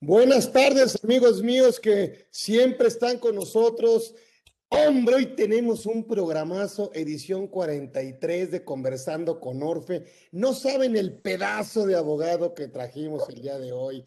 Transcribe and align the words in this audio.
Buenas 0.00 0.52
tardes, 0.52 1.02
amigos 1.02 1.42
míos 1.42 1.80
que 1.80 2.26
siempre 2.30 2.88
están 2.88 3.18
con 3.18 3.34
nosotros. 3.34 4.14
Hombre, 4.68 5.14
hoy 5.14 5.26
tenemos 5.34 5.86
un 5.86 6.06
programazo, 6.06 6.90
edición 6.92 7.48
43 7.48 8.50
de 8.50 8.62
Conversando 8.62 9.40
con 9.40 9.62
Orfe. 9.62 10.04
No 10.32 10.52
saben 10.52 10.98
el 10.98 11.18
pedazo 11.18 11.86
de 11.86 11.94
abogado 11.94 12.52
que 12.52 12.68
trajimos 12.68 13.26
el 13.30 13.40
día 13.40 13.58
de 13.58 13.72
hoy. 13.72 14.04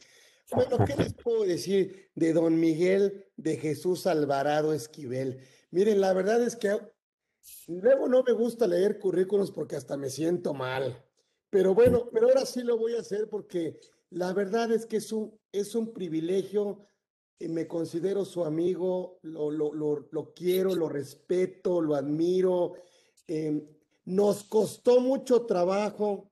Bueno, 0.51 0.77
¿qué 0.85 0.95
les 0.95 1.15
puedo 1.15 1.43
decir 1.43 2.11
de 2.13 2.33
don 2.33 2.59
Miguel 2.59 3.25
de 3.35 3.57
Jesús 3.57 4.05
Alvarado 4.05 4.75
Esquivel? 4.75 5.39
Miren, 5.71 6.01
la 6.01 6.13
verdad 6.13 6.43
es 6.43 6.55
que 6.55 6.77
luego 7.65 8.07
no 8.07 8.21
me 8.21 8.33
gusta 8.33 8.67
leer 8.67 8.99
currículos 8.99 9.49
porque 9.49 9.75
hasta 9.75 9.97
me 9.97 10.11
siento 10.11 10.53
mal. 10.53 11.03
Pero 11.49 11.73
bueno, 11.73 12.11
pero 12.13 12.27
ahora 12.27 12.45
sí 12.45 12.61
lo 12.61 12.77
voy 12.77 12.93
a 12.93 12.99
hacer 12.99 13.27
porque 13.27 13.79
la 14.11 14.33
verdad 14.33 14.71
es 14.71 14.85
que 14.85 14.97
es 14.97 15.11
un, 15.11 15.37
es 15.51 15.75
un 15.75 15.93
privilegio, 15.93 16.85
me 17.39 17.67
considero 17.67 18.25
su 18.25 18.43
amigo, 18.43 19.19
lo, 19.21 19.49
lo, 19.51 19.73
lo, 19.73 20.33
quiero, 20.33 20.75
lo 20.75 20.89
respeto, 20.89 21.79
lo 21.79 21.95
admiro. 21.95 22.73
Em, 23.27 23.65
nos 24.05 24.43
costó 24.43 24.99
mucho 24.99 25.45
trabajo 25.45 26.31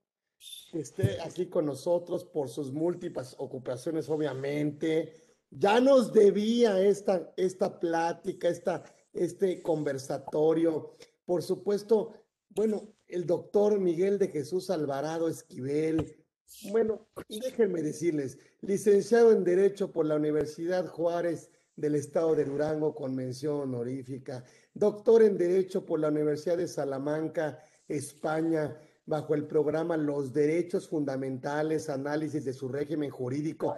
que 0.70 0.80
esté 0.80 1.20
aquí 1.20 1.46
con 1.46 1.66
nosotros 1.66 2.24
por 2.24 2.48
sus 2.48 2.72
múltiples 2.72 3.34
ocupaciones, 3.38 4.08
obviamente. 4.08 5.14
Ya 5.50 5.80
nos 5.80 6.12
debía 6.12 6.80
esta, 6.80 7.32
esta 7.36 7.80
plática, 7.80 8.48
esta, 8.48 8.84
este 9.12 9.62
conversatorio. 9.62 10.90
Por 11.24 11.42
supuesto, 11.42 12.12
bueno, 12.50 12.92
el 13.06 13.26
doctor 13.26 13.80
Miguel 13.80 14.18
de 14.18 14.28
Jesús 14.28 14.68
Alvarado 14.68 15.28
Esquivel, 15.28 16.26
bueno, 16.70 17.08
déjenme 17.28 17.82
decirles, 17.82 18.38
licenciado 18.60 19.32
en 19.32 19.44
Derecho 19.44 19.92
por 19.92 20.06
la 20.06 20.16
Universidad 20.16 20.86
Juárez 20.86 21.50
del 21.76 21.94
Estado 21.94 22.34
de 22.34 22.44
Durango 22.44 22.94
con 22.94 23.14
mención 23.14 23.60
honorífica, 23.60 24.44
doctor 24.74 25.22
en 25.22 25.38
Derecho 25.38 25.84
por 25.84 26.00
la 26.00 26.08
Universidad 26.08 26.56
de 26.56 26.66
Salamanca, 26.66 27.62
España, 27.86 28.76
bajo 29.06 29.34
el 29.34 29.46
programa 29.46 29.96
Los 29.96 30.32
Derechos 30.32 30.88
Fundamentales, 30.88 31.88
Análisis 31.88 32.44
de 32.44 32.52
su 32.52 32.68
régimen 32.68 33.10
jurídico, 33.10 33.76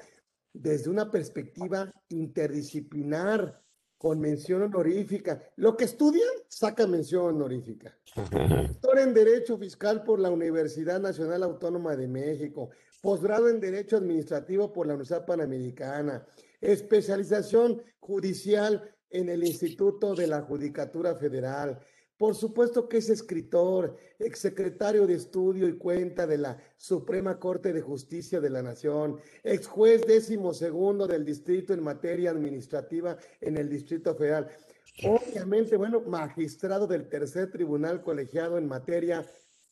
desde 0.52 0.90
una 0.90 1.10
perspectiva 1.10 1.90
interdisciplinar, 2.08 3.59
con 4.00 4.18
mención 4.18 4.62
honorífica. 4.62 5.42
Lo 5.56 5.76
que 5.76 5.84
estudian, 5.84 6.30
saca 6.48 6.86
mención 6.86 7.34
honorífica. 7.34 7.94
Doctor 8.16 8.98
en 8.98 9.12
Derecho 9.12 9.58
Fiscal 9.58 10.04
por 10.04 10.18
la 10.18 10.30
Universidad 10.30 10.98
Nacional 10.98 11.42
Autónoma 11.42 11.94
de 11.96 12.08
México. 12.08 12.70
Posgrado 13.02 13.50
en 13.50 13.60
Derecho 13.60 13.98
Administrativo 13.98 14.72
por 14.72 14.86
la 14.86 14.94
Universidad 14.94 15.26
Panamericana. 15.26 16.26
Especialización 16.62 17.82
judicial 17.98 18.90
en 19.10 19.28
el 19.28 19.44
Instituto 19.44 20.14
de 20.14 20.28
la 20.28 20.40
Judicatura 20.40 21.14
Federal. 21.16 21.78
Por 22.20 22.34
supuesto 22.34 22.86
que 22.86 22.98
es 22.98 23.08
escritor, 23.08 23.96
exsecretario 24.18 25.06
de 25.06 25.14
estudio 25.14 25.66
y 25.66 25.78
cuenta 25.78 26.26
de 26.26 26.36
la 26.36 26.58
Suprema 26.76 27.38
Corte 27.38 27.72
de 27.72 27.80
Justicia 27.80 28.42
de 28.42 28.50
la 28.50 28.60
Nación, 28.60 29.18
ex 29.42 29.66
juez 29.66 30.02
décimo 30.06 30.52
segundo 30.52 31.06
del 31.06 31.24
distrito 31.24 31.72
en 31.72 31.82
materia 31.82 32.30
administrativa 32.30 33.16
en 33.40 33.56
el 33.56 33.70
Distrito 33.70 34.14
Federal. 34.14 34.48
Obviamente, 35.02 35.78
bueno, 35.78 36.02
magistrado 36.02 36.86
del 36.86 37.08
tercer 37.08 37.50
tribunal 37.50 38.02
colegiado 38.02 38.58
en 38.58 38.68
materia 38.68 39.24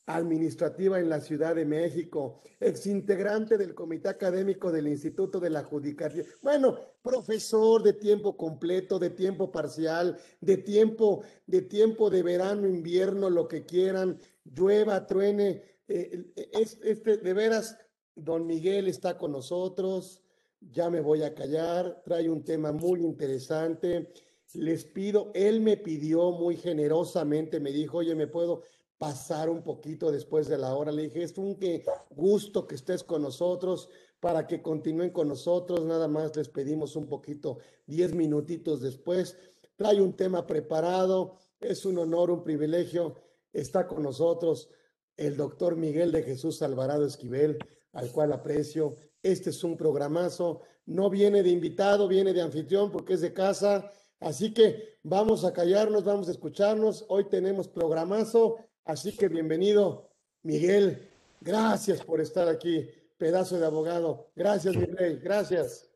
administrativa 0.09 0.99
en 0.99 1.11
la 1.11 1.21
Ciudad 1.21 1.55
de 1.55 1.67
México, 1.67 2.41
exintegrante 2.59 3.59
del 3.59 3.75
Comité 3.75 4.09
Académico 4.09 4.73
del 4.73 4.89
Instituto 4.89 5.39
de 5.39 5.51
la 5.51 5.63
Judicatura. 5.63 6.25
Bueno, 6.41 6.79
profesor 7.03 7.83
de 7.83 7.93
tiempo 7.93 8.35
completo, 8.35 8.99
de 8.99 9.11
tiempo 9.11 9.53
parcial, 9.53 10.19
de 10.41 10.57
tiempo, 10.57 11.23
de 11.47 11.61
tiempo 11.61 12.09
de 12.09 12.23
verano, 12.23 12.67
invierno, 12.67 13.29
lo 13.29 13.47
que 13.49 13.67
quieran, 13.67 14.19
llueva, 14.45 15.07
truene. 15.07 15.63
Eh, 15.87 16.33
es, 16.53 16.79
este, 16.83 17.19
de 17.19 17.35
veras, 17.35 17.77
don 18.15 18.47
Miguel 18.47 18.89
está 18.89 19.19
con 19.19 19.33
nosotros. 19.33 20.23
Ya 20.61 20.89
me 20.89 21.03
voy 21.03 21.23
a 21.23 21.35
callar. 21.35 22.01
Trae 22.03 22.31
un 22.31 22.45
tema 22.45 22.73
muy 22.73 23.03
interesante. 23.03 24.11
Les 24.55 24.87
pido, 24.87 25.31
él 25.35 25.61
me 25.61 25.77
pidió 25.77 26.33
muy 26.33 26.57
generosamente, 26.57 27.61
me 27.61 27.71
dijo, 27.71 27.99
oye, 27.99 28.15
me 28.15 28.27
puedo 28.27 28.63
pasar 28.99 29.49
un 29.49 29.63
poquito 29.63 30.11
después 30.11 30.49
de 30.49 30.59
la 30.59 30.75
hora. 30.75 30.93
Le 30.93 31.03
dije, 31.03 31.23
es 31.23 31.39
un 31.39 31.55
que 31.57 31.85
gusto 32.11 32.67
que 32.67 32.75
estés 32.75 33.05
con 33.05 33.23
nosotros 33.23 33.89
para 34.21 34.47
que 34.47 34.61
continúen 34.61 35.11
con 35.11 35.29
nosotros. 35.29 35.85
Nada 35.85 36.09
más 36.09 36.37
les 36.37 36.49
pedimos 36.49 36.97
un 36.97 37.07
poquito, 37.07 37.59
diez 37.87 38.13
minutitos 38.13 38.81
después. 38.81 39.37
Trae 39.77 40.01
un 40.01 40.15
tema 40.15 40.47
preparado. 40.47 41.37
Es 41.61 41.85
un 41.85 41.99
honor, 41.99 42.31
un 42.31 42.43
privilegio. 42.43 43.15
Está 43.53 43.87
con 43.87 44.03
nosotros 44.03 44.69
el 45.17 45.37
doctor 45.37 45.77
Miguel 45.77 46.13
de 46.13 46.23
Jesús 46.23 46.63
Alvarado 46.63 47.07
Esquivel, 47.07 47.59
al 47.93 48.11
cual 48.13 48.33
aprecio. 48.33 48.97
Este 49.23 49.51
es 49.51 49.65
un 49.65 49.77
programazo. 49.77 50.63
No 50.87 51.11
viene 51.11 51.43
de 51.43 51.51
invitado, 51.51 52.09
viene 52.09 52.33
de 52.33 52.43
anfitrión 52.43 52.91
porque 52.91 53.15
es 53.15 53.21
de 53.21 53.33
casa. 53.33 53.91
Así 54.21 54.53
que 54.53 54.99
vamos 55.03 55.45
a 55.45 55.53
callarnos, 55.53 56.05
vamos 56.05 56.29
a 56.29 56.33
escucharnos. 56.33 57.05
Hoy 57.09 57.29
tenemos 57.29 57.69
programazo 57.69 58.57
Así 58.89 59.15
que 59.15 59.29
bienvenido, 59.29 60.09
Miguel. 60.45 61.11
Gracias 61.43 62.03
por 62.03 62.23
estar 62.23 62.49
aquí, 62.49 62.89
pedazo 63.19 63.59
de 63.59 63.67
abogado. 63.67 64.31
Gracias, 64.35 64.75
Miguel. 64.75 65.21
Gracias. 65.21 65.91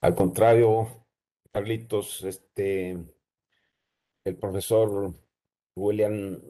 Al 0.00 0.14
contrario, 0.14 0.86
Carlitos, 1.50 2.22
este, 2.22 2.96
el 4.22 4.36
profesor 4.36 5.12
William 5.74 6.40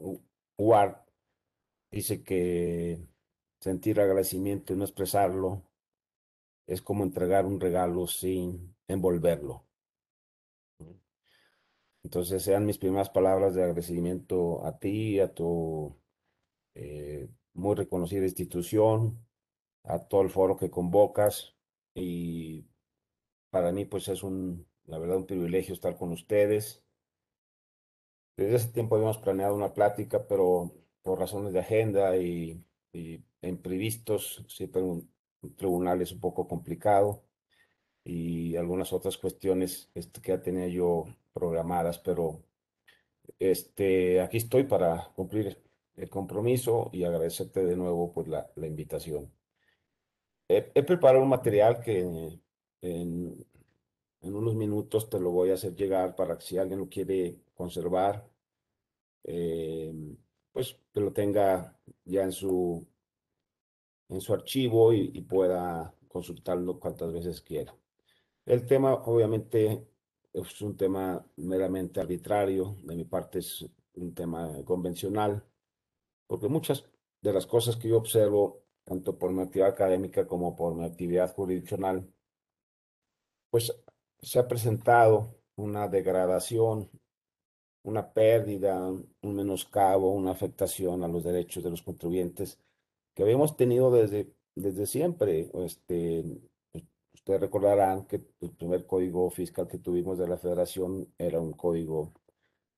Ward 0.55 0.97
dice 1.89 2.23
que 2.23 2.99
sentir 3.59 3.99
agradecimiento 3.99 4.73
y 4.73 4.75
no 4.75 4.83
expresarlo 4.83 5.63
es 6.67 6.83
como 6.83 7.03
entregar 7.03 7.47
un 7.47 7.59
regalo 7.59 8.05
sin 8.05 8.75
envolverlo. 8.87 9.65
Entonces 12.09 12.41
sean 12.41 12.65
mis 12.65 12.79
primeras 12.79 13.11
palabras 13.11 13.53
de 13.53 13.61
agradecimiento 13.61 14.65
a 14.65 14.79
ti, 14.79 15.19
a 15.19 15.31
tu 15.31 15.95
eh, 16.75 17.29
muy 17.53 17.75
reconocida 17.75 18.23
institución, 18.25 19.19
a 19.83 19.99
todo 20.07 20.23
el 20.23 20.31
foro 20.31 20.57
que 20.57 20.71
convocas 20.71 21.55
y 21.95 22.65
para 23.51 23.71
mí 23.71 23.85
pues 23.85 24.07
es 24.07 24.23
un, 24.23 24.67
la 24.85 24.99
verdad, 24.99 25.17
un 25.17 25.27
privilegio 25.27 25.75
estar 25.75 25.97
con 25.97 26.11
ustedes. 26.11 26.83
Desde 28.37 28.55
ese 28.55 28.69
tiempo 28.69 28.95
habíamos 28.95 29.19
planeado 29.19 29.53
una 29.55 29.73
plática, 29.75 30.25
pero 30.27 30.73
por 31.03 31.19
razones 31.19 31.53
de 31.53 31.59
agenda 31.59 32.17
y, 32.17 32.63
y 32.91 33.23
imprevistos, 33.43 34.43
siempre 34.47 34.81
un, 34.81 35.13
un 35.41 35.55
tribunal 35.55 36.01
es 36.01 36.11
un 36.11 36.19
poco 36.19 36.47
complicado 36.47 37.23
y 38.03 38.55
algunas 38.57 38.93
otras 38.93 39.17
cuestiones 39.17 39.91
este, 39.95 40.21
que 40.21 40.31
ya 40.33 40.41
tenía 40.41 40.67
yo 40.69 41.05
programadas, 41.33 41.99
pero 41.99 42.43
este, 43.39 44.21
aquí 44.21 44.37
estoy 44.37 44.63
para 44.63 45.11
cumplir 45.15 45.61
el 45.95 46.09
compromiso 46.09 46.89
y 46.93 47.03
agradecerte 47.03 47.65
de 47.65 47.75
nuevo 47.75 48.11
por 48.11 48.27
la, 48.27 48.49
la 48.55 48.67
invitación. 48.67 49.31
He, 50.47 50.83
preparado 50.83 51.23
un 51.23 51.29
material 51.29 51.79
que 51.79 51.99
en, 52.81 53.45
unos 54.21 54.55
minutos 54.55 55.09
te 55.09 55.19
lo 55.19 55.31
voy 55.31 55.51
a 55.51 55.53
hacer 55.53 55.75
llegar 55.75 56.15
para 56.15 56.37
que 56.37 56.45
si 56.45 56.57
alguien 56.57 56.79
lo 56.79 56.89
quiere 56.89 57.39
conservar, 57.53 58.27
eh, 59.23 59.93
pues 60.51 60.75
que 60.91 60.99
lo 61.01 61.13
tenga 61.13 61.77
ya 62.05 62.23
en 62.23 62.31
su, 62.31 62.85
en 64.09 64.21
su 64.21 64.33
archivo 64.33 64.91
y 64.93 65.21
pueda 65.21 65.93
consultarlo 66.07 66.79
cuantas 66.79 67.13
veces 67.13 67.41
quiera. 67.41 67.75
El 68.45 68.65
tema, 68.65 68.95
obviamente, 68.95 69.87
es 70.33 70.61
un 70.61 70.77
tema 70.77 71.25
meramente 71.37 71.99
arbitrario, 71.99 72.75
de 72.83 72.95
mi 72.95 73.05
parte 73.05 73.39
es 73.39 73.65
un 73.95 74.13
tema 74.13 74.63
convencional, 74.65 75.43
porque 76.27 76.47
muchas 76.47 76.85
de 77.21 77.33
las 77.33 77.45
cosas 77.45 77.75
que 77.75 77.89
yo 77.89 77.97
observo, 77.97 78.63
tanto 78.83 79.17
por 79.17 79.31
mi 79.31 79.41
actividad 79.41 79.69
académica 79.69 80.27
como 80.27 80.55
por 80.55 80.75
mi 80.75 80.85
actividad 80.85 81.33
jurisdiccional, 81.33 82.07
pues 83.49 83.73
se 84.21 84.39
ha 84.39 84.47
presentado 84.47 85.35
una 85.55 85.87
degradación, 85.87 86.89
una 87.83 88.13
pérdida, 88.13 88.89
un 88.89 89.35
menoscabo, 89.35 90.13
una 90.13 90.31
afectación 90.31 91.03
a 91.03 91.07
los 91.07 91.23
derechos 91.23 91.63
de 91.63 91.69
los 91.69 91.81
contribuyentes 91.81 92.59
que 93.15 93.23
habíamos 93.23 93.57
tenido 93.57 93.91
desde, 93.91 94.33
desde 94.55 94.85
siempre. 94.85 95.49
Este, 95.53 96.23
Ustedes 97.29 97.41
recordarán 97.41 98.05
que 98.07 98.23
el 98.41 98.49
primer 98.57 98.87
código 98.87 99.29
fiscal 99.29 99.67
que 99.67 99.77
tuvimos 99.77 100.17
de 100.17 100.27
la 100.27 100.39
federación 100.39 101.13
era 101.15 101.39
un 101.39 101.53
código 101.53 102.11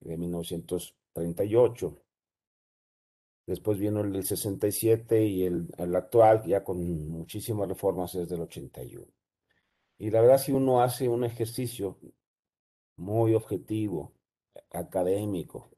de 0.01 0.17
1938. 0.17 1.97
Después 3.47 3.79
vino 3.79 4.01
el 4.01 4.11
del 4.11 4.25
67 4.25 5.23
y 5.23 5.45
el, 5.45 5.69
actual, 5.95 6.43
ya 6.43 6.65
con 6.65 7.07
muchísimas 7.07 7.69
reformas, 7.69 8.11
desde 8.11 8.35
el 8.35 8.41
81. 8.41 9.05
Y 9.99 10.11
la 10.11 10.19
verdad, 10.19 10.37
si 10.37 10.51
uno 10.51 10.81
hace 10.81 11.07
un 11.07 11.23
ejercicio 11.23 11.97
muy 12.97 13.33
objetivo, 13.33 14.11
académico, 14.73 15.71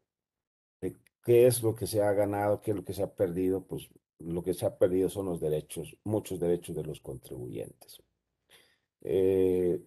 de 0.81 0.98
qué 1.24 1.46
es 1.46 1.62
lo 1.62 1.76
que 1.76 1.86
se 1.86 2.02
ha 2.02 2.12
ganado, 2.14 2.60
qué 2.60 2.72
es 2.72 2.78
lo 2.78 2.84
que 2.84 2.94
se 2.94 3.04
ha 3.04 3.14
perdido, 3.14 3.68
pues 3.68 3.88
lo 4.18 4.42
que 4.42 4.56
se 4.56 4.66
ha 4.66 4.80
perdido 4.80 5.10
son 5.10 5.28
los 5.28 5.40
derechos, 5.40 5.96
muchos 6.04 6.40
derechos 6.40 6.76
de 6.76 6.84
los 6.84 7.02
contribuyentes. 7.02 8.02
Eh, 9.04 9.82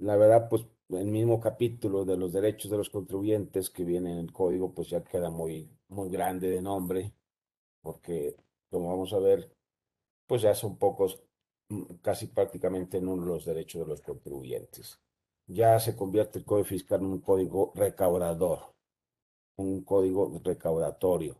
la 0.00 0.16
verdad, 0.16 0.48
pues 0.48 0.66
el 0.90 1.06
mismo 1.06 1.40
capítulo 1.40 2.04
de 2.04 2.16
los 2.16 2.32
derechos 2.32 2.70
de 2.70 2.76
los 2.76 2.90
contribuyentes 2.90 3.70
que 3.70 3.84
viene 3.84 4.12
en 4.12 4.18
el 4.18 4.32
código, 4.32 4.72
pues 4.74 4.88
ya 4.90 5.02
queda 5.02 5.30
muy, 5.30 5.68
muy 5.88 6.10
grande 6.10 6.50
de 6.50 6.62
nombre, 6.62 7.12
porque 7.82 8.36
como 8.70 8.90
vamos 8.90 9.12
a 9.12 9.18
ver, 9.18 9.50
pues 10.26 10.42
ya 10.42 10.54
son 10.54 10.76
pocos, 10.78 11.22
mm, 11.70 11.96
casi 12.02 12.26
prácticamente 12.28 13.00
nulos 13.00 13.26
los 13.26 13.44
derechos 13.46 13.82
de 13.82 13.88
los 13.88 14.02
contribuyentes. 14.02 15.00
Ya 15.46 15.78
se 15.80 15.96
convierte 15.96 16.38
el 16.40 16.44
código 16.44 16.66
fiscal 16.66 17.00
en 17.00 17.06
un 17.06 17.20
código 17.20 17.72
recaudador, 17.74 18.74
un 19.56 19.84
código 19.84 20.40
recaudatorio. 20.44 21.36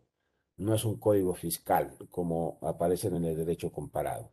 No 0.58 0.74
es 0.74 0.84
un 0.84 0.98
código 0.98 1.34
fiscal 1.34 1.96
como 2.10 2.58
aparece 2.62 3.08
en 3.08 3.24
el 3.24 3.36
derecho 3.36 3.72
comparado 3.72 4.30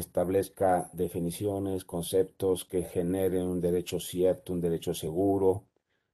establezca 0.00 0.90
definiciones, 0.92 1.84
conceptos 1.84 2.64
que 2.64 2.82
generen 2.82 3.46
un 3.46 3.60
derecho 3.60 4.00
cierto, 4.00 4.52
un 4.52 4.60
derecho 4.60 4.94
seguro, 4.94 5.64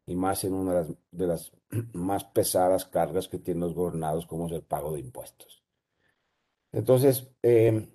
y 0.06 0.14
más 0.16 0.44
en 0.44 0.54
una 0.54 0.86
de 1.10 1.26
las, 1.26 1.52
más 1.92 2.24
pesadas 2.24 2.84
cargas 2.84 3.28
que 3.28 3.38
tienen 3.38 3.62
los 3.62 3.74
gobernados, 3.74 4.26
como 4.26 4.46
es 4.46 4.52
el 4.52 4.62
pago 4.62 4.92
de 4.94 5.00
impuestos. 5.00 5.62
Entonces, 6.72 7.30
em, 7.42 7.88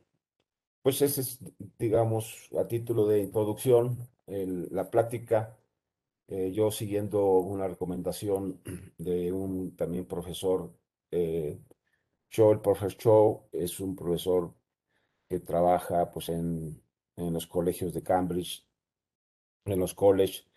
pues 0.82 1.02
ese 1.02 1.22
es, 1.22 1.40
digamos, 1.80 2.50
a 2.58 2.68
título 2.68 3.08
de 3.08 3.20
introducción, 3.22 4.08
la 4.28 4.90
plática, 4.90 5.58
eh, 6.28 6.52
yo 6.52 6.72
siguiendo 6.72 7.40
una 7.40 7.68
recomendación 7.68 8.62
de 8.98 9.32
un 9.32 9.76
también 9.76 10.06
profesor, 10.06 10.74
eh, 11.12 11.60
el 12.30 12.62
profesor 12.62 12.98
Cho, 12.98 13.50
es 13.52 13.80
un 13.80 13.96
profesor 13.96 14.54
que 15.30 15.40
trabaja 15.40 16.12
pues 16.12 16.30
en, 16.30 16.82
en 17.16 17.34
los 17.34 17.48
colegios 17.48 17.94
de 17.94 18.04
Cambridge, 18.04 18.66
en 19.66 19.80
los 19.80 19.94
colleges, 19.94 20.48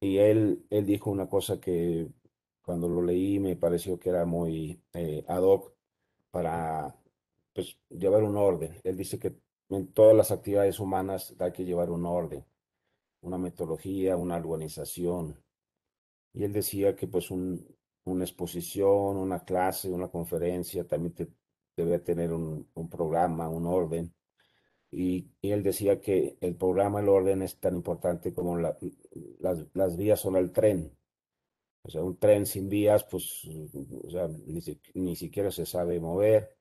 y 0.00 0.18
él, 0.18 0.66
él 0.70 0.86
dijo 0.86 1.10
una 1.10 1.28
cosa 1.28 1.60
que 1.60 2.08
cuando 2.62 2.88
lo 2.88 3.02
leí 3.02 3.38
me 3.38 3.56
pareció 3.56 3.98
que 3.98 4.10
era 4.10 4.24
muy 4.24 4.82
eh, 4.92 5.24
ad 5.28 5.42
hoc 5.42 5.72
para 6.30 6.96
pues, 7.54 7.78
llevar 7.90 8.22
un 8.22 8.36
orden. 8.36 8.80
Él 8.84 8.96
dice 8.96 9.18
que 9.18 9.36
en 9.68 9.92
todas 9.92 10.16
las 10.16 10.30
actividades 10.30 10.80
humanas 10.80 11.34
hay 11.38 11.52
que 11.52 11.64
llevar 11.64 11.90
un 11.90 12.06
orden, 12.06 12.44
una 13.22 13.38
metodología, 13.38 14.16
una 14.16 14.36
organización. 14.36 15.36
Y 16.32 16.44
él 16.44 16.52
decía 16.52 16.96
que 16.96 17.08
pues 17.08 17.30
un, 17.30 17.66
una 18.04 18.24
exposición, 18.24 19.16
una 19.16 19.44
clase, 19.44 19.90
una 19.90 20.08
conferencia 20.08 20.86
también 20.86 21.14
te, 21.14 21.28
debe 21.76 21.98
tener 21.98 22.32
un, 22.32 22.66
programa, 22.90 23.48
un 23.48 23.66
orden. 23.66 24.14
Y, 24.90 25.30
él 25.42 25.62
decía 25.62 26.00
que 26.00 26.36
el 26.40 26.56
programa, 26.56 27.00
el 27.00 27.08
orden 27.08 27.42
es 27.42 27.58
tan 27.58 27.76
importante 27.76 28.32
como 28.32 28.56
las, 28.58 28.76
las, 29.74 29.96
vías 29.96 30.20
son 30.20 30.36
el 30.36 30.52
tren. 30.52 30.92
O 31.82 31.90
sea, 31.90 32.02
un 32.02 32.18
tren 32.18 32.46
sin 32.46 32.68
vías, 32.68 33.04
pues, 33.04 33.44
o 34.04 34.10
sea, 34.10 34.28
ni, 34.94 35.16
siquiera 35.16 35.50
se 35.50 35.66
sabe 35.66 36.00
mover. 36.00 36.56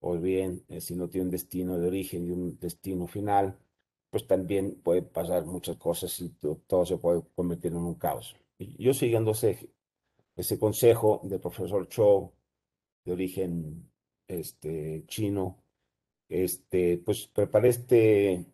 O 0.00 0.16
bien, 0.18 0.64
eh, 0.68 0.80
si 0.80 0.94
no 0.94 1.08
tiene 1.08 1.26
un 1.26 1.30
destino 1.32 1.78
de 1.78 1.88
origen 1.88 2.26
y 2.26 2.30
un 2.30 2.58
destino 2.58 3.06
final, 3.06 3.58
pues 4.10 4.26
también 4.26 4.80
puede 4.82 5.02
pasar 5.02 5.44
muchas 5.46 5.76
cosas 5.76 6.18
y 6.20 6.30
todo 6.66 6.86
se 6.86 6.98
puede 6.98 7.22
convertir 7.34 7.72
en 7.72 7.78
un 7.78 7.94
caos. 7.94 8.36
Y 8.58 8.82
yo 8.82 8.94
siguiendo 8.94 9.32
ese, 9.32 9.70
ese 10.36 10.58
consejo 10.58 11.20
del 11.24 11.40
profesor 11.40 11.88
Cho, 11.88 12.32
de 13.04 13.12
origen 13.12 13.87
este, 14.28 15.04
chino, 15.06 15.64
este, 16.28 16.98
pues 16.98 17.26
preparé 17.26 17.70
este, 17.70 18.46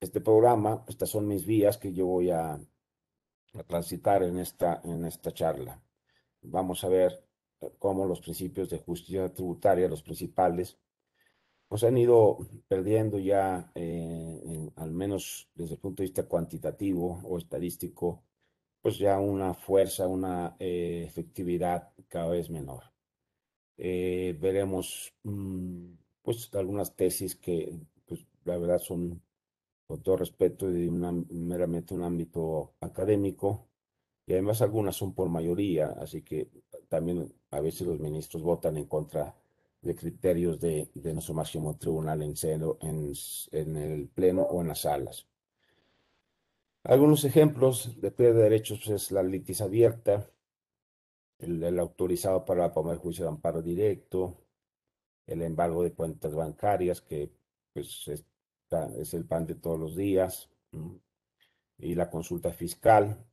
este 0.00 0.20
programa, 0.20 0.84
estas 0.88 1.08
son 1.08 1.26
mis 1.26 1.46
vías 1.46 1.78
que 1.78 1.92
yo 1.92 2.06
voy 2.06 2.30
a, 2.30 2.54
a 2.54 3.62
transitar 3.66 4.22
en 4.22 4.38
esta, 4.38 4.80
en 4.84 5.06
esta 5.06 5.32
charla. 5.32 5.80
Vamos 6.42 6.84
a 6.84 6.88
ver 6.88 7.24
eh, 7.60 7.72
cómo 7.78 8.04
los 8.06 8.20
principios 8.20 8.68
de 8.68 8.78
justicia 8.78 9.32
tributaria, 9.32 9.88
los 9.88 10.02
principales, 10.02 10.78
pues 11.68 11.84
han 11.84 11.96
ido 11.96 12.38
perdiendo 12.66 13.20
ya, 13.20 13.70
eh, 13.76 14.70
al 14.74 14.90
menos 14.90 15.48
desde 15.54 15.74
el 15.74 15.80
punto 15.80 16.02
de 16.02 16.08
vista 16.08 16.24
cuantitativo 16.24 17.20
o 17.22 17.38
estadístico, 17.38 18.24
pues 18.82 18.98
ya 18.98 19.20
una 19.20 19.54
fuerza, 19.54 20.08
una 20.08 20.56
eh, 20.58 21.04
efectividad 21.06 21.92
cada 22.08 22.30
vez 22.30 22.50
menor. 22.50 22.89
Eh, 23.78 24.36
veremos 24.40 25.14
mm, 25.24 25.86
pues 26.22 26.50
algunas 26.54 26.94
tesis 26.96 27.36
que 27.36 27.72
pues, 28.06 28.20
la 28.44 28.58
verdad 28.58 28.78
son 28.78 29.22
con 29.86 30.02
todo 30.02 30.18
respeto 30.18 30.70
de 30.70 30.88
una, 30.88 31.12
meramente 31.30 31.94
un 31.94 32.02
ámbito 32.04 32.74
académico 32.80 33.68
y 34.26 34.32
además 34.34 34.62
algunas 34.62 34.96
son 34.96 35.14
por 35.14 35.28
mayoría, 35.28 35.88
así 36.00 36.22
que 36.22 36.48
también 36.88 37.32
a 37.50 37.60
veces 37.60 37.86
los 37.86 38.00
ministros 38.00 38.42
votan 38.42 38.76
en 38.78 38.86
contra 38.86 39.34
de 39.82 39.94
criterios 39.96 40.60
de, 40.60 40.90
de 40.94 41.12
nuestro 41.14 41.34
máximo 41.34 41.76
tribunal 41.78 42.22
en, 42.22 42.34
en, 42.82 43.12
en 43.52 43.76
el 43.76 44.08
pleno 44.08 44.42
o 44.42 44.62
en 44.62 44.68
las 44.68 44.80
salas. 44.82 45.26
Algunos 46.84 47.24
ejemplos 47.24 47.98
de 48.02 48.10
pérdida 48.10 48.34
de 48.36 48.42
derechos 48.42 48.80
pues, 48.84 49.04
es 49.04 49.10
la 49.12 49.22
litis 49.22 49.62
abierta, 49.62 50.30
el, 51.40 51.78
autorizado 51.78 52.44
para 52.44 52.72
poner 52.72 52.98
juicio 52.98 53.24
de 53.24 53.30
amparo 53.30 53.62
directo, 53.62 54.38
el 55.26 55.42
embargo 55.42 55.82
de 55.82 55.92
cuentas 55.92 56.34
bancarias, 56.34 57.00
que 57.00 57.30
pues 57.72 58.08
es, 58.08 58.24
es 58.98 59.14
el 59.14 59.24
pan 59.26 59.46
de 59.46 59.54
todos 59.54 59.78
los 59.78 59.96
días, 59.96 60.50
y 61.78 61.94
la 61.94 62.10
consulta 62.10 62.52
fiscal, 62.52 63.24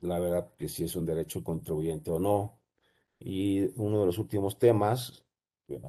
la 0.00 0.18
verdad 0.18 0.52
que 0.56 0.68
si 0.68 0.84
es 0.84 0.96
un 0.96 1.06
derecho 1.06 1.44
contribuyente 1.44 2.10
o 2.10 2.18
no. 2.18 2.60
Y 3.18 3.62
uno 3.80 4.00
de 4.00 4.06
los 4.06 4.18
últimos 4.18 4.58
temas, 4.58 5.24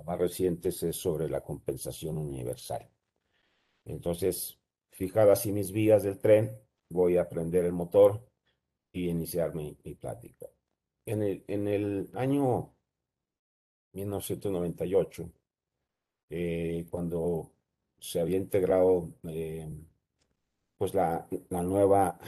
más 0.06 0.20
recientes, 0.20 0.84
es 0.84 0.96
sobre 0.98 1.30
la 1.30 1.42
compensación 1.42 2.18
universal. 2.18 2.88
Entonces, 3.86 4.60
fijadas 4.92 5.40
así 5.40 5.52
mis 5.52 5.72
vías 5.72 6.04
del 6.04 6.20
tren, 6.20 6.60
voy 6.90 7.18
a 7.18 7.28
prender 7.28 7.66
el 7.66 7.74
motor 7.74 8.24
y 8.92 9.10
iniciar 9.10 9.56
mi 9.56 9.74
plática 10.00 10.48
en 11.06 11.24
el, 11.24 11.44
en 11.48 11.68
el 11.68 12.10
año 12.14 12.74
1998, 13.94 15.30
eh, 16.30 16.86
cuando 16.90 17.52
se 18.00 18.20
había 18.20 18.38
integrado 18.38 19.10
eh, 19.24 19.70
pues 20.78 20.94
la, 20.94 21.28
la, 21.50 21.64
nueva, 21.64 22.20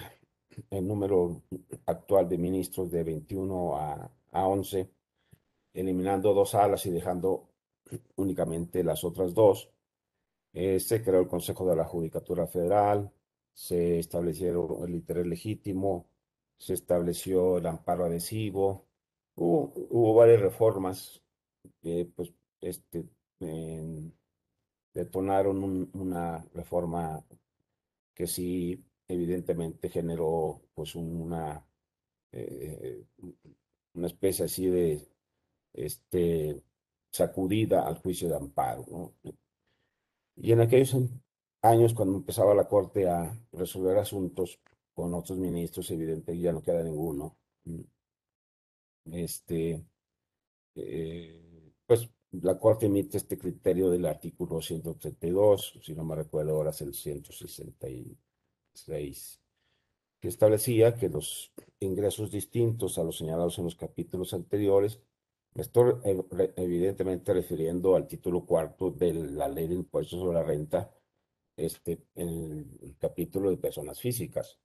el 0.70 0.88
número 0.88 1.42
actual 1.86 2.30
de 2.30 2.38
ministros 2.38 2.92
de 2.92 3.04
21 3.04 3.78
a, 3.78 4.12
a 4.32 4.48
11, 4.48 4.90
eliminando 5.74 6.34
dos 6.34 6.52
salas 6.52 6.86
y 6.86 6.92
dejando 6.92 7.50
únicamente 8.16 8.84
las 8.84 9.04
otras 9.04 9.34
dos, 9.34 9.70
eh, 10.54 10.80
se 10.80 11.04
creó 11.04 11.22
el 11.22 11.28
Consejo 11.28 11.68
de 11.70 11.76
la 11.76 11.86
Judicatura 11.86 12.48
Federal, 12.48 13.12
se 13.54 14.00
establecieron 14.00 14.84
el 14.88 14.96
interés 14.96 15.28
legítimo, 15.28 16.08
se 16.58 16.74
estableció 16.74 17.58
el 17.58 17.68
amparo 17.68 18.06
adhesivo, 18.06 18.88
hubo, 19.36 20.14
varias 20.14 20.42
reformas 20.42 21.22
que 21.82 22.10
pues, 22.16 22.34
este, 22.62 23.06
detonaron 24.94 25.90
una 25.94 26.46
reforma 26.54 27.24
que 28.14 28.28
sí 28.28 28.84
evidentemente 29.08 29.90
generó 29.90 30.62
pues 30.74 30.96
una, 30.96 31.64
eh, 32.32 33.06
una 33.94 34.08
especie 34.08 34.46
así 34.46 34.68
de 34.68 35.08
este, 35.74 36.64
sacudida 37.12 37.86
al 37.88 38.00
juicio 38.00 38.30
de 38.30 38.36
amparo. 38.36 39.14
Y 40.36 40.52
en 40.52 40.62
aquellos 40.62 40.96
años, 41.62 41.94
cuando 41.94 42.18
empezaba 42.18 42.54
la 42.54 42.68
Corte 42.68 43.08
a 43.08 43.38
resolver 43.52 43.98
asuntos, 43.98 44.60
con 44.96 45.14
otros 45.14 45.38
ministros, 45.38 45.92
evidentemente 45.92 46.42
ya 46.42 46.54
no 46.54 46.64
queda 46.64 46.84
ninguno. 46.84 47.38
Mm. 47.66 47.82
Este, 49.12 49.84
eh, 50.76 51.74
pues 51.86 52.10
la 52.32 52.58
Corte 52.58 52.88
emite 52.88 53.18
este 53.18 53.38
criterio 53.38 53.90
del 53.90 54.06
artículo 54.06 54.62
132, 54.62 55.80
si 55.84 55.94
no 55.94 56.04
me 56.04 56.16
recuerdo 56.16 56.56
ahora 56.56 56.72
es 56.72 56.82
el 56.82 56.94
166, 56.94 59.40
que 60.20 60.28
establecía 60.28 60.96
que 60.96 61.10
los 61.10 61.52
ingresos 61.80 62.32
distintos 62.32 62.98
a 62.98 63.04
los 63.04 63.18
señalados 63.18 63.58
en 63.60 63.66
los 63.66 63.76
capítulos 63.76 64.34
anteriores, 64.34 65.00
estoy 65.54 65.94
evidentemente 66.58 67.34
refiriendo 67.34 67.96
al 67.96 68.08
título 68.08 68.46
cuarto 68.46 68.92
de 68.92 69.14
la 69.14 69.48
Ley 69.48 69.68
de 69.68 69.76
Impuestos 69.76 70.20
sobre 70.20 70.36
la 70.36 70.44
Renta, 70.44 70.92
este, 71.58 72.06
el 72.16 72.96
capítulo 73.00 73.50
de 73.50 73.58
personas 73.58 74.00
físicas. 74.02 74.60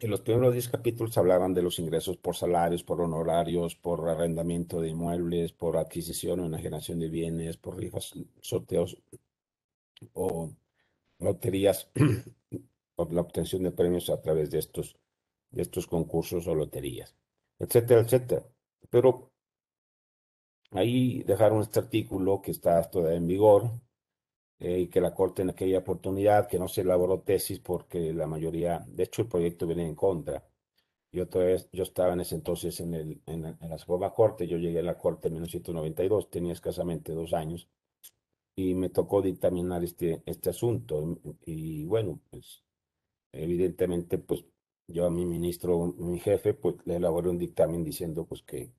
En 0.00 0.10
los 0.10 0.22
primeros 0.22 0.54
10 0.54 0.70
capítulos 0.70 1.18
hablaban 1.18 1.52
de 1.52 1.60
los 1.60 1.78
ingresos 1.78 2.16
por 2.16 2.34
salarios, 2.34 2.82
por 2.82 3.02
honorarios, 3.02 3.76
por 3.76 4.08
arrendamiento 4.08 4.80
de 4.80 4.88
inmuebles, 4.88 5.52
por 5.52 5.76
adquisición 5.76 6.40
o 6.40 6.46
enajenación 6.46 6.98
de 7.00 7.10
bienes, 7.10 7.58
por 7.58 7.76
rifas, 7.76 8.14
sorteos 8.40 8.96
o 10.14 10.50
loterías, 11.18 11.90
o 12.96 13.04
la 13.10 13.20
obtención 13.20 13.62
de 13.62 13.72
premios 13.72 14.08
a 14.08 14.22
través 14.22 14.50
de 14.50 14.60
estos, 14.60 14.96
de 15.50 15.60
estos 15.60 15.86
concursos 15.86 16.46
o 16.46 16.54
loterías, 16.54 17.14
etcétera, 17.58 18.00
etcétera. 18.00 18.46
Pero 18.88 19.30
ahí 20.70 21.22
dejaron 21.24 21.60
este 21.60 21.78
artículo 21.78 22.40
que 22.40 22.52
está 22.52 22.82
todavía 22.90 23.18
en 23.18 23.26
vigor, 23.26 23.70
eh, 24.60 24.80
y 24.80 24.88
que 24.88 25.00
la 25.00 25.14
Corte 25.14 25.42
en 25.42 25.50
aquella 25.50 25.78
oportunidad, 25.78 26.46
que 26.46 26.58
no 26.58 26.68
se 26.68 26.82
elaboró 26.82 27.20
tesis 27.20 27.58
porque 27.60 28.12
la 28.12 28.26
mayoría, 28.26 28.84
de 28.88 29.04
hecho 29.04 29.22
el 29.22 29.28
proyecto 29.28 29.66
venía 29.66 29.86
en 29.86 29.94
contra. 29.94 30.44
Yo, 31.12 31.28
todavía, 31.28 31.56
yo 31.72 31.82
estaba 31.82 32.12
en 32.12 32.20
ese 32.20 32.36
entonces 32.36 32.78
en, 32.80 32.94
el, 32.94 33.22
en, 33.26 33.42
la 33.60 33.78
Suprema 33.78 34.12
Corte, 34.12 34.46
yo 34.46 34.58
llegué 34.58 34.80
a 34.80 34.82
la 34.82 34.98
Corte 34.98 35.28
en 35.28 35.34
1992, 35.34 36.30
tenía 36.30 36.52
escasamente 36.52 37.12
dos 37.12 37.32
años, 37.34 37.68
y 38.56 38.74
me 38.74 38.90
tocó 38.90 39.22
dictaminar 39.22 39.82
este, 39.84 40.22
este 40.26 40.50
asunto. 40.50 41.18
Y, 41.46 41.84
bueno, 41.86 42.20
pues 42.30 42.62
evidentemente, 43.32 44.18
pues 44.18 44.44
yo 44.88 45.06
a 45.06 45.10
mi 45.10 45.24
ministro, 45.24 45.94
mi 45.98 46.20
jefe, 46.20 46.54
pues 46.54 46.76
le 46.84 46.96
elaboré 46.96 47.30
un 47.30 47.38
dictamen 47.38 47.84
diciendo 47.84 48.26
pues 48.26 48.42
que, 48.42 48.72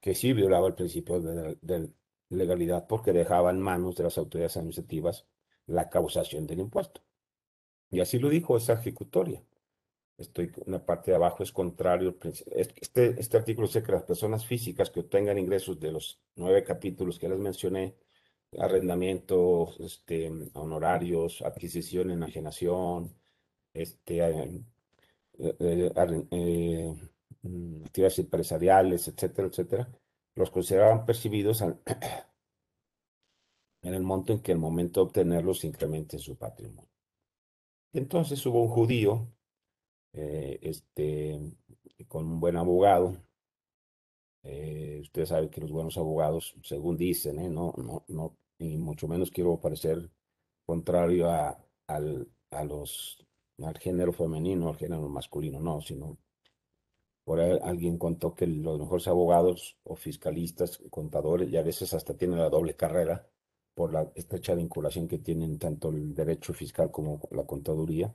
que 0.00 0.14
sí 0.14 0.32
violaba 0.32 0.68
el 0.68 0.74
principio 0.74 1.20
de, 1.20 1.56
de, 1.62 1.90
legalidad 2.34 2.86
porque 2.86 3.12
dejaba 3.12 3.50
en 3.50 3.60
manos 3.60 3.96
de 3.96 4.04
las 4.04 4.18
autoridades 4.18 4.56
administrativas 4.56 5.26
la 5.66 5.88
causación 5.90 6.46
del 6.46 6.60
impuesto. 6.60 7.02
Y 7.90 8.00
así 8.00 8.18
lo 8.18 8.28
dijo 8.28 8.56
esa 8.56 8.74
ejecutoria. 8.74 9.42
Estoy 10.18 10.52
en 10.66 10.72
la 10.72 10.84
parte 10.84 11.10
de 11.10 11.16
abajo, 11.16 11.42
es 11.42 11.52
contrario. 11.52 12.16
Este, 12.46 13.20
este 13.20 13.36
artículo 13.36 13.66
dice 13.66 13.82
que 13.82 13.92
las 13.92 14.04
personas 14.04 14.46
físicas 14.46 14.90
que 14.90 15.00
obtengan 15.00 15.38
ingresos 15.38 15.80
de 15.80 15.92
los 15.92 16.20
nueve 16.36 16.62
capítulos 16.64 17.18
que 17.18 17.28
les 17.28 17.38
mencioné, 17.38 17.96
arrendamiento, 18.58 19.74
este, 19.80 20.30
honorarios, 20.54 21.42
adquisición, 21.42 22.10
enajenación, 22.10 23.12
este, 23.72 24.20
eh, 24.20 24.62
eh, 25.38 25.92
eh, 26.30 26.94
mm, 27.42 27.84
actividades 27.84 28.18
empresariales, 28.20 29.08
etcétera, 29.08 29.48
etcétera, 29.48 29.88
los 30.34 30.50
consideraban 30.50 31.04
percibidos 31.04 31.62
en 31.62 31.74
el 33.82 34.02
monto 34.02 34.32
en 34.32 34.40
que 34.40 34.52
el 34.52 34.58
momento 34.58 35.00
de 35.00 35.06
obtenerlos 35.06 35.64
incremente 35.64 36.18
su 36.18 36.36
patrimonio. 36.36 36.90
Entonces 37.92 38.44
hubo 38.46 38.62
un 38.62 38.68
judío, 38.68 39.28
eh, 40.12 40.58
este, 40.62 41.38
con 42.08 42.26
un 42.26 42.40
buen 42.40 42.56
abogado. 42.56 43.16
Eh, 44.42 44.98
usted 45.02 45.24
sabe 45.26 45.48
que 45.50 45.60
los 45.60 45.70
buenos 45.70 45.96
abogados, 45.96 46.54
según 46.62 46.96
dicen, 46.96 47.38
eh, 47.38 47.48
no, 47.48 47.72
no, 47.78 48.04
no, 48.08 48.36
y 48.58 48.76
mucho 48.76 49.08
menos 49.08 49.30
quiero 49.30 49.60
parecer 49.60 50.10
contrario 50.66 51.30
a, 51.30 51.58
al, 51.86 52.28
a 52.50 52.64
los, 52.64 53.24
al 53.62 53.78
género 53.78 54.12
femenino, 54.12 54.68
al 54.68 54.76
género 54.76 55.08
masculino, 55.08 55.60
no, 55.60 55.80
sino 55.80 56.18
por 57.24 57.40
ahí 57.40 57.58
alguien 57.62 57.98
contó 57.98 58.34
que 58.34 58.46
los 58.46 58.78
mejores 58.78 59.08
abogados 59.08 59.78
o 59.84 59.96
fiscalistas, 59.96 60.80
contadores, 60.90 61.50
y 61.50 61.56
a 61.56 61.62
veces 61.62 61.94
hasta 61.94 62.16
tienen 62.16 62.38
la 62.38 62.50
doble 62.50 62.76
carrera 62.76 63.26
por 63.74 63.92
la 63.92 64.10
estrecha 64.14 64.54
vinculación 64.54 65.08
que 65.08 65.18
tienen 65.18 65.58
tanto 65.58 65.90
el 65.90 66.14
derecho 66.14 66.52
fiscal 66.54 66.90
como 66.90 67.20
la 67.32 67.44
contaduría, 67.44 68.14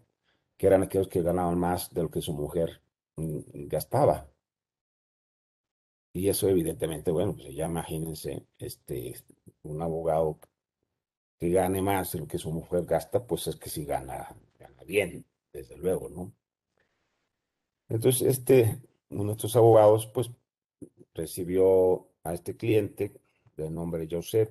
que 0.58 0.68
eran 0.68 0.84
aquellos 0.84 1.08
que 1.10 1.22
ganaban 1.22 1.58
más 1.60 1.94
de 1.94 2.04
lo 2.04 2.12
que 2.12 2.22
su 2.22 2.34
mujer 2.34 2.82
mm, 3.18 3.68
gastaba. 3.68 4.30
Y 6.14 6.30
eso 6.30 6.48
evidentemente, 6.50 7.12
bueno, 7.12 7.36
pues 7.36 7.56
ya 7.56 7.66
imagínense, 7.66 8.46
este, 8.58 9.16
un 9.64 9.82
abogado 9.82 10.40
que 11.40 11.50
gane 11.50 11.82
más 11.82 12.12
de 12.12 12.20
lo 12.20 12.28
que 12.28 12.38
su 12.38 12.52
mujer 12.52 12.86
gasta, 12.86 13.26
pues 13.26 13.48
es 13.48 13.56
que 13.56 13.70
sí 13.70 13.86
gana, 13.86 14.36
gana 14.60 14.84
bien, 14.84 15.26
desde 15.54 15.78
luego, 15.78 16.10
¿no? 16.10 16.34
Entonces, 17.88 18.22
este, 18.24 18.80
uno 19.10 19.22
de 19.22 19.26
nuestros 19.26 19.56
abogados, 19.56 20.08
pues, 20.08 20.32
recibió 21.14 22.08
a 22.24 22.34
este 22.34 22.56
cliente 22.56 23.14
de 23.56 23.70
nombre 23.70 24.08
Joseph, 24.10 24.50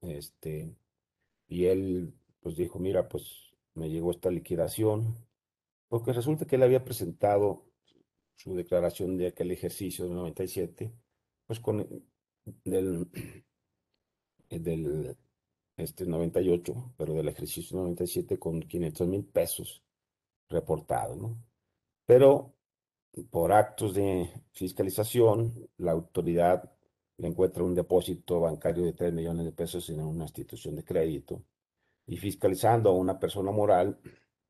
este, 0.00 0.74
y 1.48 1.66
él, 1.66 2.14
pues, 2.40 2.56
dijo, 2.56 2.78
mira, 2.78 3.08
pues, 3.08 3.52
me 3.74 3.90
llegó 3.90 4.10
esta 4.10 4.30
liquidación, 4.30 5.16
porque 5.88 6.12
resulta 6.12 6.46
que 6.46 6.56
él 6.56 6.62
había 6.62 6.84
presentado 6.84 7.66
su 8.36 8.54
declaración 8.54 9.16
de 9.16 9.28
aquel 9.28 9.50
ejercicio 9.50 10.04
del 10.04 10.14
97, 10.14 10.92
pues, 11.46 11.60
con 11.60 11.86
del, 12.64 13.08
del 14.50 15.16
este 15.76 16.06
98, 16.06 16.94
pero 16.96 17.14
del 17.14 17.28
ejercicio 17.28 17.76
97 17.78 18.38
con 18.38 18.60
500 18.60 19.08
mil 19.08 19.24
pesos 19.24 19.82
reportados, 20.48 21.16
¿no? 21.16 21.36
Pero 22.06 22.55
por 23.24 23.52
actos 23.52 23.94
de 23.94 24.30
fiscalización, 24.52 25.68
la 25.78 25.92
autoridad 25.92 26.70
le 27.18 27.28
encuentra 27.28 27.64
un 27.64 27.74
depósito 27.74 28.40
bancario 28.40 28.84
de 28.84 28.92
3 28.92 29.12
millones 29.12 29.46
de 29.46 29.52
pesos 29.52 29.88
en 29.88 30.00
una 30.00 30.24
institución 30.24 30.76
de 30.76 30.84
crédito 30.84 31.42
y 32.06 32.16
fiscalizando 32.18 32.90
a 32.90 32.92
una 32.92 33.18
persona 33.18 33.50
moral, 33.50 33.98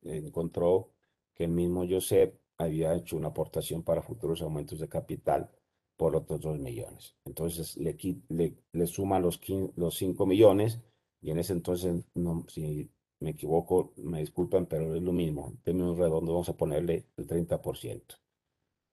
encontró 0.02 0.90
que 1.34 1.44
el 1.44 1.50
mismo 1.50 1.84
Joseph 1.88 2.34
había 2.58 2.94
hecho 2.94 3.16
una 3.16 3.28
aportación 3.28 3.82
para 3.82 4.02
futuros 4.02 4.42
aumentos 4.42 4.78
de 4.80 4.88
capital 4.88 5.50
por 5.96 6.16
otros 6.16 6.40
2 6.40 6.58
millones. 6.58 7.16
Entonces 7.24 7.76
le, 7.76 7.96
le, 8.28 8.56
le 8.72 8.86
suman 8.86 9.22
los, 9.22 9.40
los 9.76 9.96
5 9.96 10.26
millones 10.26 10.80
y 11.20 11.30
en 11.30 11.38
ese 11.38 11.52
entonces, 11.54 12.04
no, 12.14 12.44
si 12.48 12.90
me 13.20 13.30
equivoco, 13.30 13.94
me 13.96 14.20
disculpan, 14.20 14.66
pero 14.66 14.94
es 14.94 15.02
lo 15.02 15.12
mismo. 15.12 15.48
En 15.50 15.56
términos 15.58 15.98
redondos 15.98 16.34
vamos 16.34 16.48
a 16.48 16.56
ponerle 16.56 17.06
el 17.16 17.26
30%. 17.26 18.02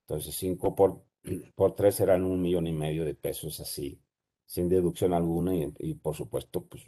Entonces, 0.07 0.35
5 0.35 0.75
por, 0.75 1.03
por 1.55 1.75
3 1.75 1.95
serán 1.95 2.23
un 2.23 2.41
millón 2.41 2.67
y 2.67 2.73
medio 2.73 3.05
de 3.05 3.15
pesos 3.15 3.59
así, 3.59 3.99
sin 4.45 4.69
deducción 4.69 5.13
alguna 5.13 5.55
y, 5.55 5.93
por 5.95 6.15
supuesto, 6.15 6.65
pues, 6.65 6.83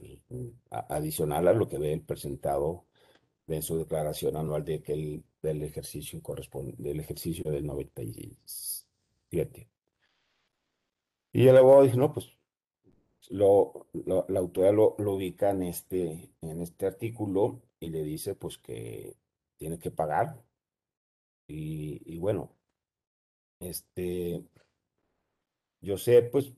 adicional 0.69 1.48
a 1.48 1.53
lo 1.53 1.67
que 1.67 1.77
ve 1.77 1.93
el 1.93 2.01
presentado 2.01 2.86
en 3.48 3.62
su 3.62 3.77
declaración 3.77 4.36
anual 4.38 4.65
de 4.65 4.81
que 4.81 5.22
del 5.41 5.63
ejercicio 5.63 6.22
corresponde, 6.22 6.74
del 6.77 7.00
ejercicio 7.00 7.50
del 7.51 7.65
97. 7.65 9.69
Y 11.34 11.48
el 11.48 11.57
abogado 11.57 11.84
dice, 11.84 11.98
no, 11.98 12.13
pues 12.13 12.36
lo, 13.29 13.88
la 14.27 14.39
autoridad 14.39 14.74
lo, 14.74 14.95
lo, 14.98 15.15
ubica 15.15 15.51
en 15.51 15.63
este, 15.63 16.29
en 16.41 16.62
este 16.62 16.86
artículo 16.86 17.62
y 17.79 17.89
le 17.89 18.03
dice 18.03 18.36
pues 18.36 18.57
que 18.57 19.15
tiene 19.57 19.79
que 19.79 19.91
pagar. 19.91 20.41
Y, 21.48 22.01
y 22.05 22.17
bueno, 22.17 22.51
este, 23.59 24.43
yo 25.81 25.97
sé, 25.97 26.21
pues, 26.24 26.53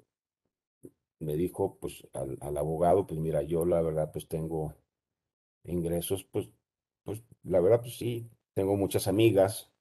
me 1.19 1.35
dijo, 1.35 1.77
pues, 1.79 2.07
al, 2.13 2.37
al, 2.41 2.57
abogado, 2.57 3.05
pues, 3.07 3.19
mira, 3.19 3.41
yo 3.43 3.65
la 3.65 3.81
verdad, 3.81 4.11
pues, 4.11 4.27
tengo 4.27 4.73
ingresos, 5.65 6.25
pues, 6.25 6.49
pues, 7.03 7.23
la 7.43 7.59
verdad, 7.61 7.81
pues, 7.81 7.97
sí, 7.97 8.29
tengo 8.55 8.75
muchas 8.77 9.07
amigas, 9.07 9.71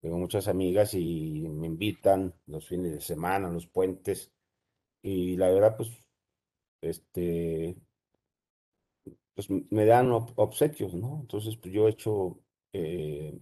tengo 0.00 0.18
muchas 0.18 0.48
amigas 0.48 0.94
y 0.94 1.48
me 1.48 1.66
invitan 1.66 2.34
los 2.46 2.66
fines 2.68 2.92
de 2.92 3.00
semana, 3.00 3.48
los 3.50 3.66
puentes, 3.66 4.32
y 5.02 5.36
la 5.36 5.50
verdad, 5.50 5.76
pues, 5.76 5.90
este, 6.82 7.76
pues, 9.34 9.48
me 9.50 9.86
dan 9.86 10.10
obsequios, 10.12 10.94
¿no? 10.94 11.20
Entonces, 11.22 11.56
pues, 11.56 11.72
yo 11.74 11.86
he 11.88 11.90
hecho... 11.90 12.38
Eh, 12.72 13.38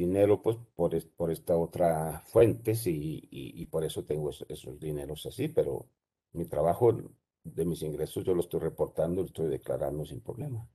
dinero 0.00 0.40
pues 0.40 0.56
por, 0.74 0.90
por 1.12 1.30
esta 1.30 1.56
otra 1.56 2.22
fuentes 2.26 2.86
y, 2.86 3.28
y, 3.30 3.66
por 3.66 3.84
eso 3.84 4.04
tengo 4.04 4.30
esos, 4.30 4.80
dineros 4.80 5.26
así, 5.26 5.48
pero 5.48 5.86
mi 6.32 6.46
trabajo 6.46 6.96
de 7.44 7.64
mis 7.66 7.82
ingresos 7.82 8.24
yo 8.24 8.34
lo 8.34 8.40
estoy 8.40 8.60
reportando, 8.60 9.20
lo 9.20 9.26
estoy 9.26 9.48
declarando 9.48 10.06
sin 10.06 10.20
problema. 10.20 10.66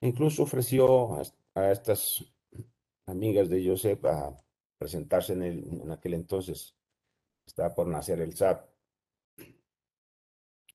Incluso 0.00 0.44
ofreció 0.44 1.16
a, 1.54 1.70
estas 1.70 2.24
amigas 3.06 3.50
de 3.50 3.66
Joseph 3.68 4.02
a 4.06 4.42
presentarse 4.78 5.34
en, 5.34 5.42
el, 5.42 5.82
en 5.82 5.90
aquel 5.90 6.14
entonces, 6.14 6.74
estaba 7.46 7.74
por 7.74 7.88
nacer 7.88 8.20
el 8.20 8.34
SAT, 8.34 8.70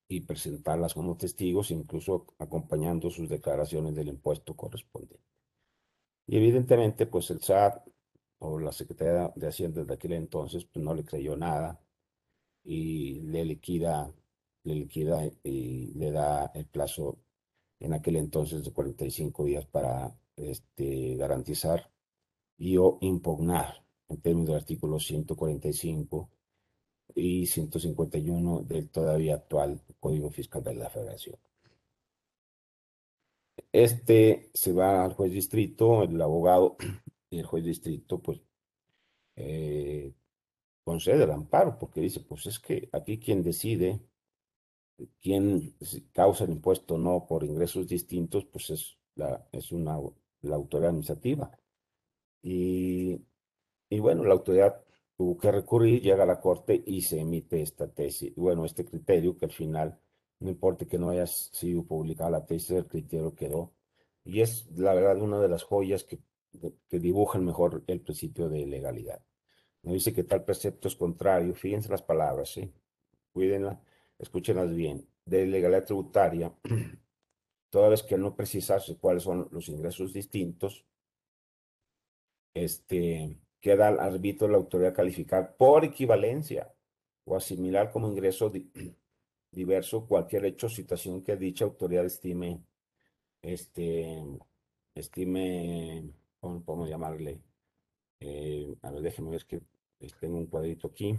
y 0.08 0.20
presentarlas 0.20 0.94
como 0.94 1.16
testigos, 1.16 1.72
incluso 1.72 2.26
acompañando 2.38 3.10
sus 3.10 3.28
declaraciones 3.28 3.96
del 3.96 4.06
impuesto 4.06 4.54
correspondiente. 4.54 5.35
Y 6.26 6.36
evidentemente, 6.36 7.06
pues 7.06 7.30
el 7.30 7.40
SAT 7.42 7.86
o 8.38 8.58
la 8.58 8.72
Secretaría 8.72 9.32
de 9.34 9.48
Hacienda 9.48 9.84
de 9.84 9.94
aquel 9.94 10.12
entonces, 10.14 10.64
pues 10.64 10.84
no 10.84 10.94
le 10.94 11.04
creyó 11.04 11.36
nada 11.36 11.80
y 12.64 13.20
le 13.20 13.44
liquida 13.44 14.12
le 14.66 14.74
liquida 14.74 15.24
y 15.44 15.92
le 15.94 16.10
da 16.10 16.50
el 16.54 16.66
plazo 16.66 17.18
en 17.78 17.94
aquel 17.94 18.16
entonces 18.16 18.64
de 18.64 18.72
45 18.72 19.44
días 19.44 19.66
para 19.66 20.12
este, 20.34 21.16
garantizar 21.16 21.90
y 22.58 22.76
o 22.76 22.98
impugnar 23.00 23.84
en 24.08 24.20
términos 24.20 24.48
del 24.48 24.56
artículo 24.56 24.98
145 24.98 26.30
y 27.14 27.46
151 27.46 28.62
del 28.62 28.90
todavía 28.90 29.36
actual 29.36 29.80
Código 30.00 30.30
Fiscal 30.30 30.64
de 30.64 30.74
la 30.74 30.90
Federación. 30.90 31.36
Este 33.72 34.50
se 34.54 34.72
va 34.72 35.04
al 35.04 35.14
juez 35.14 35.32
distrito, 35.32 36.02
el 36.02 36.20
abogado 36.20 36.76
y 37.30 37.38
el 37.38 37.46
juez 37.46 37.64
distrito, 37.64 38.20
pues, 38.20 38.40
eh, 39.36 40.12
concede 40.84 41.24
el 41.24 41.30
amparo, 41.30 41.78
porque 41.78 42.00
dice, 42.00 42.20
pues 42.20 42.46
es 42.46 42.58
que 42.58 42.88
aquí 42.92 43.18
quien 43.18 43.42
decide 43.42 44.00
quién 45.20 45.76
causa 46.12 46.44
el 46.44 46.50
impuesto 46.50 46.94
o 46.94 46.98
no 46.98 47.26
por 47.26 47.44
ingresos 47.44 47.86
distintos, 47.86 48.44
pues 48.46 48.70
es, 48.70 48.98
la, 49.14 49.46
es 49.52 49.72
una, 49.72 49.98
la 50.42 50.56
autoridad 50.56 50.90
administrativa. 50.90 51.50
Y, 52.42 53.20
y 53.90 53.98
bueno, 53.98 54.24
la 54.24 54.34
autoridad 54.34 54.84
tuvo 55.16 55.36
que 55.38 55.50
recurrir, 55.52 56.02
llega 56.02 56.22
a 56.22 56.26
la 56.26 56.40
corte 56.40 56.82
y 56.86 57.02
se 57.02 57.20
emite 57.20 57.62
esta 57.62 57.88
tesis. 57.88 58.34
Bueno, 58.36 58.64
este 58.64 58.84
criterio 58.84 59.36
que 59.36 59.46
al 59.46 59.52
final, 59.52 59.98
no 60.40 60.50
importa 60.50 60.86
que 60.86 60.98
no 60.98 61.10
haya 61.10 61.26
sido 61.26 61.84
publicada 61.84 62.30
la 62.30 62.46
tesis, 62.46 62.70
el 62.70 62.86
criterio 62.86 63.34
quedó. 63.34 63.72
Y 64.24 64.40
es 64.40 64.66
la 64.76 64.94
verdad 64.94 65.20
una 65.22 65.40
de 65.40 65.48
las 65.48 65.62
joyas 65.62 66.04
que, 66.04 66.18
que 66.88 66.98
dibujan 66.98 67.44
mejor 67.44 67.84
el 67.86 68.00
principio 68.00 68.48
de 68.48 68.66
legalidad. 68.66 69.22
No 69.82 69.92
dice 69.92 70.12
que 70.12 70.24
tal 70.24 70.44
precepto 70.44 70.88
es 70.88 70.96
contrario, 70.96 71.54
fíjense 71.54 71.88
las 71.88 72.02
palabras, 72.02 72.50
¿sí? 72.50 72.72
cuídenla, 73.32 73.80
escúchenlas 74.18 74.74
bien, 74.74 75.06
de 75.26 75.46
legalidad 75.46 75.84
tributaria, 75.84 76.52
toda 77.70 77.90
vez 77.90 78.02
que 78.02 78.16
no 78.16 78.34
precisarse 78.34 78.96
cuáles 78.96 79.24
son 79.24 79.48
los 79.50 79.68
ingresos 79.68 80.12
distintos, 80.12 80.86
este, 82.54 83.38
queda 83.60 83.88
al 83.88 84.00
arbitrio 84.00 84.48
de 84.48 84.52
la 84.52 84.58
autoridad 84.58 84.94
calificar 84.94 85.54
por 85.56 85.84
equivalencia 85.84 86.72
o 87.24 87.36
asimilar 87.36 87.90
como 87.90 88.08
ingreso 88.08 88.50
diverso 89.50 90.06
cualquier 90.06 90.44
hecho 90.46 90.66
o 90.66 90.70
situación 90.70 91.22
que 91.22 91.36
dicha 91.36 91.64
autoridad 91.64 92.04
estime, 92.04 92.62
este, 93.42 94.22
estime, 94.94 96.10
¿cómo 96.40 96.62
podemos 96.62 96.88
llamarle? 96.88 97.40
Eh, 98.20 98.74
a 98.82 98.90
ver, 98.90 99.02
déjenme 99.02 99.30
ver 99.30 99.46
que 99.46 99.62
tengo 100.20 100.38
un 100.38 100.46
cuadrito 100.46 100.88
aquí. 100.88 101.16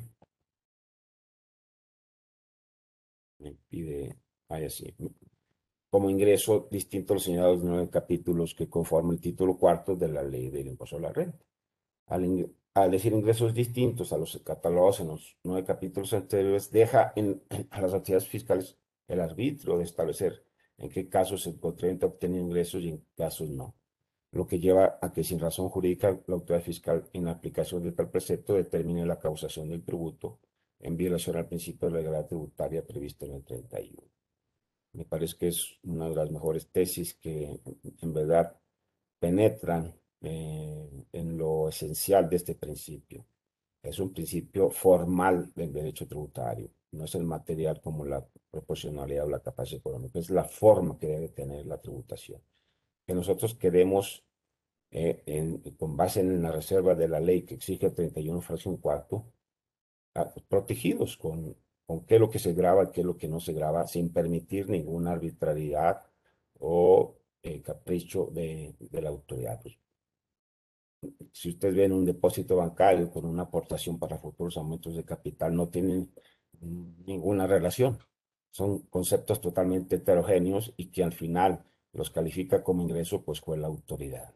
Me 3.39 3.53
pide, 3.69 4.15
vaya 4.49 4.67
así, 4.67 4.93
como 5.89 6.09
ingreso 6.09 6.67
distinto 6.71 7.13
a 7.13 7.15
los 7.15 7.23
señalados 7.23 7.63
nueve 7.63 7.89
capítulos 7.89 8.53
que 8.53 8.69
conforman 8.69 9.13
el 9.13 9.21
título 9.21 9.57
cuarto 9.57 9.95
de 9.95 10.07
la 10.09 10.23
ley 10.23 10.49
del 10.49 10.67
impuesto 10.67 10.97
a 10.97 11.01
la 11.01 11.13
renta. 11.13 11.45
Al, 12.07 12.49
decir 12.87 13.13
ingresos 13.13 13.53
distintos 13.53 14.11
a 14.11 14.17
los 14.17 14.41
catalogados 14.43 14.99
en 14.99 15.07
los 15.07 15.37
nueve 15.43 15.65
capítulos 15.65 16.13
anteriores, 16.13 16.71
deja 16.71 17.13
en, 17.15 17.41
a 17.69 17.81
las 17.81 17.93
autoridades 17.93 18.27
fiscales 18.27 18.77
el 19.07 19.21
arbitrio 19.21 19.77
de 19.77 19.85
establecer 19.85 20.43
en 20.77 20.89
qué 20.89 21.07
casos 21.09 21.47
el 21.47 21.59
contribuyente 21.59 22.05
obtiene 22.05 22.39
ingresos 22.39 22.83
y 22.83 22.89
en 22.89 22.97
qué 22.99 23.13
casos 23.15 23.49
no, 23.49 23.75
lo 24.31 24.45
que 24.45 24.59
lleva 24.59 24.99
a 25.01 25.11
que 25.11 25.23
sin 25.23 25.39
razón 25.39 25.69
jurídica 25.69 26.19
la 26.27 26.35
autoridad 26.35 26.63
fiscal 26.63 27.09
en 27.13 27.25
la 27.25 27.31
aplicación 27.31 27.83
de 27.83 27.93
tal 27.93 28.09
precepto 28.09 28.53
determine 28.53 29.05
la 29.05 29.19
causación 29.19 29.69
del 29.69 29.83
tributo 29.83 30.39
en 30.79 30.97
violación 30.97 31.37
al 31.37 31.47
principio 31.47 31.87
de 31.87 31.93
la 31.93 31.99
legalidad 31.99 32.27
tributaria 32.27 32.85
previsto 32.85 33.25
en 33.25 33.33
el 33.33 33.43
31. 33.43 34.03
Me 34.93 35.05
parece 35.05 35.37
que 35.37 35.47
es 35.47 35.79
una 35.83 36.09
de 36.09 36.15
las 36.15 36.31
mejores 36.31 36.67
tesis 36.67 37.15
que 37.15 37.59
en 38.01 38.13
verdad 38.13 38.55
penetran 39.19 39.95
eh, 40.21 41.05
en 41.13 41.37
lo 41.37 41.69
esencial 41.69 42.29
de 42.29 42.37
este 42.37 42.55
principio. 42.55 43.25
Es 43.81 43.99
un 43.99 44.11
principio 44.13 44.69
formal 44.69 45.51
del 45.55 45.71
derecho 45.71 46.07
tributario, 46.07 46.69
no 46.91 47.05
es 47.05 47.15
el 47.15 47.23
material 47.23 47.81
como 47.81 48.05
la 48.05 48.25
proporcionalidad 48.51 49.25
o 49.25 49.29
la 49.29 49.39
capacidad 49.39 49.79
económica, 49.79 50.19
es 50.19 50.29
la 50.29 50.43
forma 50.43 50.97
que 50.97 51.07
debe 51.07 51.29
tener 51.29 51.65
la 51.65 51.77
tributación. 51.79 52.41
Que 53.05 53.13
nosotros 53.13 53.55
queremos, 53.55 54.23
eh, 54.91 55.59
con 55.77 55.95
base 55.95 56.21
en 56.21 56.41
la 56.41 56.51
reserva 56.51 56.95
de 56.95 57.07
la 57.07 57.19
ley 57.19 57.43
que 57.43 57.55
exige 57.55 57.91
31 57.91 58.41
fracción 58.41 58.77
cuarto, 58.77 59.25
protegidos 60.49 61.17
con, 61.17 61.55
con 61.85 62.05
qué 62.05 62.15
es 62.15 62.21
lo 62.21 62.29
que 62.29 62.39
se 62.39 62.53
graba, 62.53 62.91
qué 62.91 63.01
es 63.01 63.05
lo 63.07 63.17
que 63.17 63.27
no 63.27 63.39
se 63.39 63.53
graba, 63.53 63.87
sin 63.87 64.11
permitir 64.11 64.69
ninguna 64.69 65.11
arbitrariedad 65.11 66.03
o 66.59 67.15
eh, 67.43 67.61
capricho 67.61 68.29
de, 68.33 68.75
de, 68.79 69.01
la 69.01 69.09
autoridad. 69.09 69.61
Pues, 69.61 69.77
si 71.31 71.49
ustedes 71.49 71.75
ven 71.75 71.91
un 71.91 72.05
depósito 72.05 72.55
bancario 72.55 73.09
con 73.11 73.25
una 73.25 73.43
aportación 73.43 73.99
para 73.99 74.17
futuros 74.17 74.57
aumentos 74.57 74.95
de 74.95 75.03
capital, 75.03 75.55
no 75.55 75.69
tienen 75.69 76.11
ninguna 76.61 77.47
relación. 77.47 77.99
Son 78.51 78.79
conceptos 78.87 79.39
totalmente 79.41 79.97
heterogéneos 79.97 80.73
y 80.77 80.87
que 80.87 81.03
al 81.03 81.13
final 81.13 81.63
los 81.93 82.09
califica 82.09 82.63
como 82.63 82.81
ingreso, 82.83 83.23
pues 83.23 83.39
fue 83.39 83.57
la 83.57 83.67
autoridad. 83.67 84.33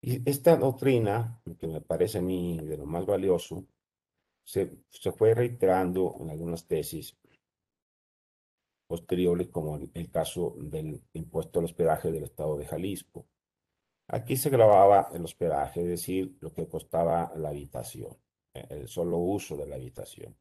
Y 0.00 0.28
esta 0.28 0.56
doctrina, 0.56 1.40
que 1.58 1.66
me 1.66 1.80
parece 1.80 2.18
a 2.18 2.22
mí 2.22 2.58
de 2.58 2.76
lo 2.76 2.86
más 2.86 3.06
valioso, 3.06 3.64
se, 4.44 4.78
se 4.90 5.12
fue 5.12 5.34
reiterando 5.34 6.16
en 6.20 6.30
algunas 6.30 6.66
tesis 6.66 7.16
posteriores, 8.88 9.48
como 9.48 9.76
el 9.76 10.10
caso 10.10 10.56
del 10.58 11.00
impuesto 11.12 11.60
al 11.60 11.66
hospedaje 11.66 12.10
del 12.10 12.24
Estado 12.24 12.58
de 12.58 12.66
Jalisco, 12.66 13.26
Aquí 14.12 14.36
se 14.36 14.50
grababa 14.50 15.08
el 15.14 15.24
hospedaje, 15.24 15.80
es 15.80 15.88
decir, 15.88 16.36
lo 16.40 16.52
que 16.52 16.68
costaba 16.68 17.32
la 17.34 17.48
habitación, 17.48 18.14
eh, 18.52 18.66
el 18.68 18.86
solo 18.86 19.16
uso 19.16 19.56
de 19.56 19.66
la 19.66 19.76
habitación. 19.76 20.36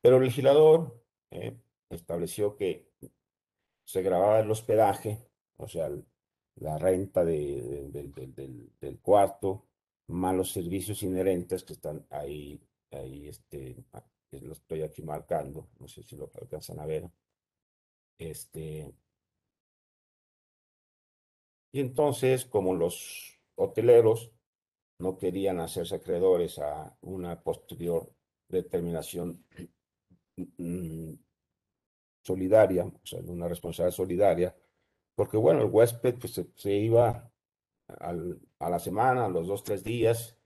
Pero 0.00 0.16
el 0.16 0.24
legislador 0.24 1.04
eh, 1.30 1.60
estableció 1.90 2.56
que 2.56 2.88
se 3.84 4.00
grababa 4.00 4.40
el 4.40 4.50
hospedaje, 4.50 5.18
o 5.58 5.68
sea, 5.68 5.90
la 6.56 6.78
renta 6.78 7.26
del, 7.26 8.98
cuarto, 9.02 9.66
más 10.06 10.34
los 10.34 10.50
servicios 10.50 11.02
inherentes 11.02 11.62
que 11.62 11.74
están 11.74 12.06
ahí, 12.08 12.58
ahí 12.90 13.28
este, 13.28 13.84
lo 14.30 14.54
estoy 14.54 14.80
aquí 14.80 15.02
marcando, 15.02 15.68
no 15.78 15.88
sé 15.88 16.02
si 16.02 16.16
lo 16.16 16.30
alcanzan 16.40 16.80
a 16.80 16.86
ver. 16.86 17.10
Este, 18.16 18.90
y 21.74 21.80
entonces, 21.80 22.44
como 22.44 22.72
los 22.76 23.40
hoteleros 23.56 24.30
no 25.00 25.18
querían 25.18 25.58
hacerse 25.58 25.96
acreedores 25.96 26.60
a 26.60 26.96
una 27.00 27.42
posterior 27.42 28.14
determinación 28.48 29.44
mm, 30.36 31.14
solidaria, 32.22 32.84
o 32.84 33.00
sea, 33.04 33.18
una 33.26 33.48
responsabilidad 33.48 33.96
solidaria, 33.96 34.56
porque 35.16 35.36
bueno, 35.36 35.62
el 35.62 35.70
huésped 35.70 36.14
pues, 36.20 36.40
se, 36.54 36.72
iba 36.72 37.28
a 37.88 38.70
la 38.70 38.78
semana, 38.78 39.24
a 39.24 39.28
los 39.28 39.48
dos, 39.48 39.64
tres 39.64 39.82
días, 39.82 40.38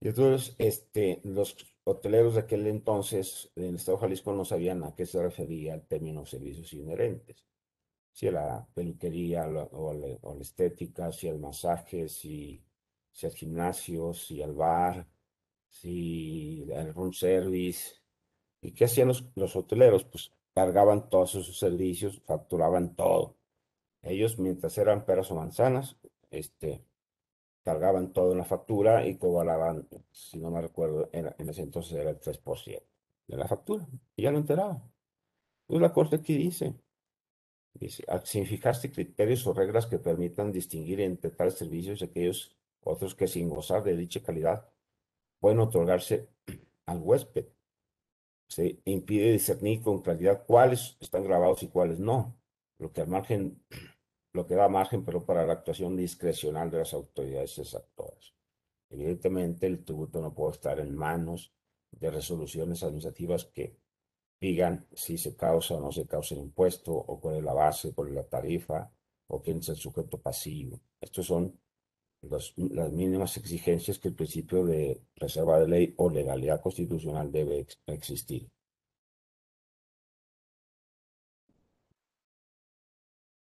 y 0.00 0.08
entonces 0.08 0.56
este, 0.56 1.20
los 1.24 1.58
hoteleros 1.84 2.36
de 2.36 2.40
aquel 2.40 2.66
entonces 2.68 3.52
en 3.54 3.64
el 3.64 3.74
Estado 3.74 3.98
de 3.98 4.02
Jalisco 4.04 4.32
no 4.32 4.46
sabían 4.46 4.82
a 4.82 4.94
qué 4.94 5.04
se 5.04 5.22
refería 5.22 5.74
el 5.74 5.86
término 5.86 6.24
servicios 6.24 6.72
inherentes 6.72 7.44
si 8.16 8.30
la 8.30 8.66
peluquería 8.72 9.46
o, 9.72 9.92
la, 9.92 10.40
estética, 10.40 11.12
si 11.12 11.28
al 11.28 11.38
masaje, 11.38 12.08
si, 12.08 12.64
si 13.12 13.26
al 13.26 13.32
gimnasio, 13.32 14.14
si 14.14 14.42
al 14.42 14.54
bar, 14.54 15.06
si 15.68 16.66
al 16.74 16.94
room 16.94 17.12
service. 17.12 18.00
¿Y 18.62 18.72
qué 18.72 18.86
hacían 18.86 19.12
los, 19.34 19.56
hoteleros? 19.56 20.04
Pues 20.04 20.32
cargaban 20.54 21.10
todos 21.10 21.34
esos 21.34 21.58
servicios, 21.58 22.22
facturaban 22.24 22.96
todo. 22.96 23.36
Ellos, 24.00 24.38
mientras 24.38 24.78
eran 24.78 25.04
peras 25.04 25.30
o 25.30 25.34
manzanas, 25.34 25.98
este, 26.30 26.82
cargaban 27.64 28.14
todo 28.14 28.32
en 28.32 28.38
la 28.38 28.44
factura 28.46 29.06
y 29.06 29.18
cobraban, 29.18 29.86
si 30.10 30.38
no 30.38 30.50
me 30.50 30.62
recuerdo, 30.62 31.10
en, 31.12 31.34
ese 31.50 31.60
entonces 31.60 31.92
era 31.98 32.08
el 32.08 32.18
3% 32.18 32.82
de 33.26 33.36
la 33.36 33.46
factura. 33.46 33.86
Y 34.16 34.22
ya 34.22 34.30
lo 34.30 34.38
enteraban. 34.38 34.90
Pues 35.66 35.82
la 35.82 35.92
corte 35.92 36.16
aquí 36.16 36.34
dice, 36.38 36.74
Dice, 37.78 38.04
sin 38.24 38.46
fijarse 38.46 38.90
criterios 38.90 39.46
o 39.46 39.52
reglas 39.52 39.86
que 39.86 39.98
permitan 39.98 40.50
distinguir 40.50 41.00
entre 41.00 41.30
tales 41.30 41.54
servicios 41.54 42.00
y 42.00 42.06
aquellos 42.06 42.56
otros 42.82 43.14
que 43.14 43.26
sin 43.26 43.50
gozar 43.50 43.82
de 43.82 43.96
dicha 43.96 44.22
calidad 44.22 44.66
pueden 45.40 45.60
otorgarse 45.60 46.28
al 46.86 47.02
huésped. 47.02 47.46
Se 48.48 48.80
impide 48.84 49.32
discernir 49.32 49.82
con 49.82 50.00
claridad 50.00 50.44
cuáles 50.46 50.96
están 51.00 51.24
grabados 51.24 51.62
y 51.62 51.68
cuáles 51.68 51.98
no, 51.98 52.38
lo 52.78 52.92
que, 52.92 53.02
al 53.02 53.08
margen, 53.08 53.62
lo 54.32 54.46
que 54.46 54.54
da 54.54 54.68
margen 54.68 55.04
pero 55.04 55.24
para 55.24 55.44
la 55.44 55.54
actuación 55.54 55.96
discrecional 55.96 56.70
de 56.70 56.78
las 56.78 56.94
autoridades 56.94 57.58
exactoras. 57.58 58.34
Evidentemente, 58.88 59.66
el 59.66 59.84
tributo 59.84 60.22
no 60.22 60.32
puede 60.32 60.52
estar 60.52 60.78
en 60.80 60.94
manos 60.94 61.52
de 61.90 62.10
resoluciones 62.10 62.82
administrativas 62.82 63.44
que 63.44 63.76
digan 64.40 64.86
si 64.92 65.18
se 65.18 65.36
causa 65.36 65.74
o 65.74 65.80
no 65.80 65.92
se 65.92 66.06
causa 66.06 66.34
el 66.34 66.42
impuesto, 66.42 66.92
o 66.92 67.20
cuál 67.20 67.36
es 67.36 67.44
la 67.44 67.52
base, 67.54 67.94
cuál 67.94 68.08
es 68.08 68.14
la 68.14 68.24
tarifa, 68.24 68.90
o 69.28 69.42
quién 69.42 69.58
es 69.58 69.68
el 69.68 69.76
sujeto 69.76 70.20
pasivo. 70.20 70.80
Estos 71.00 71.26
son 71.26 71.58
las 72.22 72.92
mínimas 72.92 73.36
exigencias 73.36 73.98
que 73.98 74.08
el 74.08 74.14
principio 74.14 74.64
de 74.64 75.02
reserva 75.16 75.60
de 75.60 75.68
ley 75.68 75.94
o 75.98 76.10
legalidad 76.10 76.60
constitucional 76.60 77.30
debe 77.30 77.66
existir. 77.86 78.48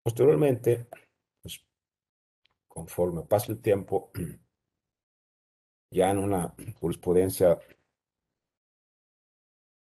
Posteriormente, 0.03 0.87
pues, 1.41 1.65
conforme 2.67 3.23
pasa 3.23 3.51
el 3.51 3.59
tiempo, 3.59 4.11
ya 5.91 6.11
en 6.11 6.19
una 6.19 6.55
jurisprudencia, 6.79 7.57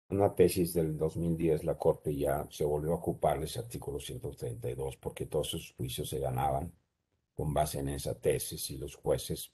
una 0.08 0.34
tesis 0.34 0.72
del 0.72 0.96
2010, 0.96 1.64
la 1.64 1.76
Corte 1.76 2.14
ya 2.14 2.46
se 2.50 2.64
volvió 2.64 2.92
a 2.92 2.96
ocupar 2.96 3.42
ese 3.42 3.58
artículo 3.58 3.98
132 3.98 4.96
porque 4.96 5.26
todos 5.26 5.48
sus 5.48 5.72
juicios 5.72 6.08
se 6.08 6.20
ganaban 6.20 6.72
con 7.34 7.52
base 7.52 7.80
en 7.80 7.88
esa 7.88 8.14
tesis 8.18 8.70
y 8.70 8.78
los 8.78 8.94
jueces 8.96 9.52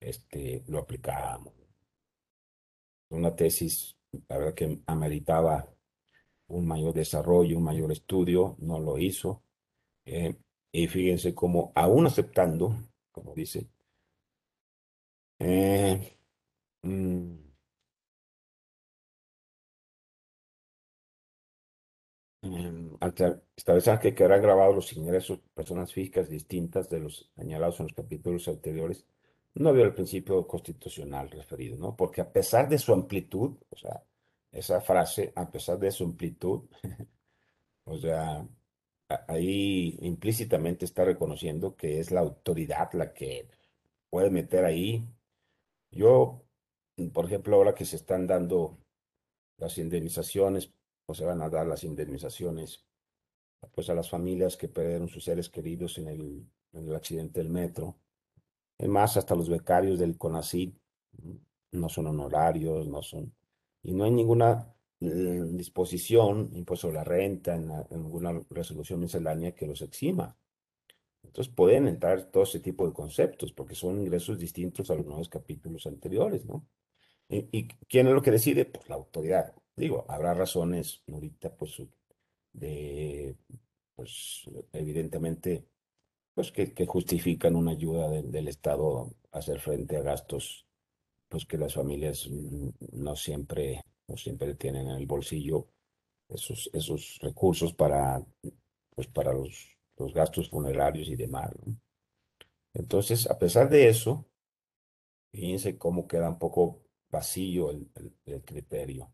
este, 0.00 0.64
lo 0.68 0.78
aplicaban. 0.78 1.44
Una 3.10 3.34
tesis, 3.36 3.96
la 4.28 4.38
verdad 4.38 4.54
que 4.54 4.80
ameritaba 4.86 5.68
un 6.48 6.66
mayor 6.66 6.94
desarrollo, 6.94 7.56
un 7.58 7.64
mayor 7.64 7.92
estudio, 7.92 8.56
no 8.58 8.80
lo 8.80 8.98
hizo. 8.98 9.42
Eh, 10.04 10.36
y 10.72 10.86
fíjense 10.88 11.34
cómo, 11.34 11.72
aún 11.74 12.06
aceptando, 12.06 12.76
como 13.12 13.34
dice, 13.34 13.68
eh, 15.38 16.18
mm, 16.82 17.45
em, 22.54 22.90
establecer 23.56 23.98
que 23.98 24.14
quedarán 24.14 24.42
grabados 24.42 24.74
los 24.74 24.92
ingresos 24.92 25.38
de 25.38 25.48
personas 25.54 25.92
físicas 25.92 26.28
distintas 26.28 26.88
de 26.88 27.00
los 27.00 27.30
señalados 27.36 27.80
en 27.80 27.86
los 27.86 27.94
capítulos 27.94 28.48
anteriores, 28.48 29.04
no 29.54 29.70
había 29.70 29.84
el 29.84 29.94
principio 29.94 30.46
constitucional 30.46 31.30
referido, 31.30 31.76
¿no? 31.78 31.96
Porque 31.96 32.20
a 32.20 32.30
pesar 32.32 32.68
de 32.68 32.78
su 32.78 32.92
amplitud, 32.92 33.56
o 33.70 33.76
sea, 33.76 34.02
esa 34.52 34.80
frase, 34.80 35.32
a 35.36 35.50
pesar 35.50 35.78
de 35.78 35.90
su 35.90 36.04
amplitud, 36.04 36.64
o 37.84 37.96
sea, 37.98 38.46
ahí 39.28 39.96
implícitamente 40.02 40.84
está 40.84 41.04
reconociendo 41.04 41.76
que 41.76 42.00
es 42.00 42.10
la 42.10 42.20
autoridad 42.20 42.92
la 42.92 43.12
que 43.12 43.48
puede 44.10 44.30
meter 44.30 44.64
ahí. 44.64 45.06
Yo, 45.90 46.42
por 47.12 47.26
ejemplo, 47.26 47.56
ahora 47.56 47.74
que 47.74 47.84
se 47.84 47.96
están 47.96 48.26
dando 48.26 48.78
las 49.58 49.78
indemnizaciones, 49.78 50.72
o 51.06 51.14
se 51.14 51.24
van 51.24 51.42
a 51.42 51.48
dar 51.48 51.66
las 51.66 51.84
indemnizaciones 51.84 52.84
pues 53.74 53.88
a 53.90 53.94
las 53.94 54.10
familias 54.10 54.56
que 54.56 54.68
perdieron 54.68 55.08
sus 55.08 55.24
seres 55.24 55.48
queridos 55.48 55.98
en 55.98 56.08
el, 56.08 56.46
en 56.72 56.88
el 56.88 56.94
accidente 56.94 57.40
del 57.40 57.48
metro. 57.48 57.96
Es 58.78 58.88
más, 58.88 59.16
hasta 59.16 59.34
los 59.34 59.48
becarios 59.48 59.98
del 59.98 60.18
CONACYT 60.18 60.76
no 61.72 61.88
son 61.88 62.06
honorarios, 62.08 62.86
no 62.86 63.02
son, 63.02 63.34
y 63.82 63.92
no 63.92 64.04
hay 64.04 64.10
ninguna 64.10 64.72
disposición, 64.98 66.50
impuesto 66.54 66.88
a 66.88 66.92
la 66.92 67.04
renta, 67.04 67.54
en, 67.54 67.70
alguna 67.70 68.40
resolución 68.50 69.00
miscelánea 69.00 69.54
que 69.54 69.66
los 69.66 69.82
exima. 69.82 70.36
Entonces 71.22 71.52
pueden 71.52 71.86
entrar 71.86 72.30
todo 72.30 72.44
ese 72.44 72.60
tipo 72.60 72.86
de 72.86 72.94
conceptos 72.94 73.52
porque 73.52 73.74
son 73.74 74.00
ingresos 74.00 74.38
distintos 74.38 74.90
a 74.90 74.94
los 74.94 75.04
nuevos 75.04 75.28
capítulos 75.28 75.86
anteriores, 75.86 76.46
¿no? 76.46 76.66
¿Y, 77.28 77.66
quién 77.88 78.06
es 78.06 78.14
lo 78.14 78.22
que 78.22 78.30
decide? 78.30 78.64
Pues 78.64 78.88
la 78.88 78.94
autoridad. 78.94 79.54
Digo, 79.76 80.06
habrá 80.08 80.34
razones 80.34 81.02
ahorita, 81.12 81.54
pues, 81.56 81.82
de, 82.52 83.36
pues, 83.94 84.44
evidentemente, 84.72 85.66
pues, 86.34 86.52
que, 86.52 86.86
justifican 86.86 87.56
una 87.56 87.72
ayuda 87.72 88.10
del 88.10 88.48
Estado 88.48 89.14
a 89.32 89.38
hacer 89.38 89.60
frente 89.60 89.96
a 89.96 90.02
gastos, 90.02 90.66
pues, 91.28 91.46
que 91.46 91.58
las 91.58 91.74
familias 91.74 92.28
no 92.92 93.16
siempre 93.16 93.82
no 94.08 94.16
siempre 94.16 94.54
tienen 94.54 94.88
en 94.88 94.96
el 94.96 95.06
bolsillo 95.06 95.68
esos, 96.28 96.70
esos 96.72 97.18
recursos 97.20 97.72
para, 97.74 98.24
pues 98.94 99.06
para 99.08 99.32
los, 99.32 99.76
los 99.96 100.12
gastos 100.12 100.50
funerarios 100.50 101.08
y 101.08 101.16
demás. 101.16 101.52
Entonces, 102.74 103.28
a 103.30 103.38
pesar 103.38 103.68
de 103.68 103.88
eso, 103.88 104.26
fíjense 105.32 105.78
cómo 105.78 106.06
queda 106.06 106.28
un 106.28 106.38
poco 106.38 106.82
vacío 107.10 107.70
el, 107.70 107.88
el, 108.26 108.42
criterio. 108.44 109.10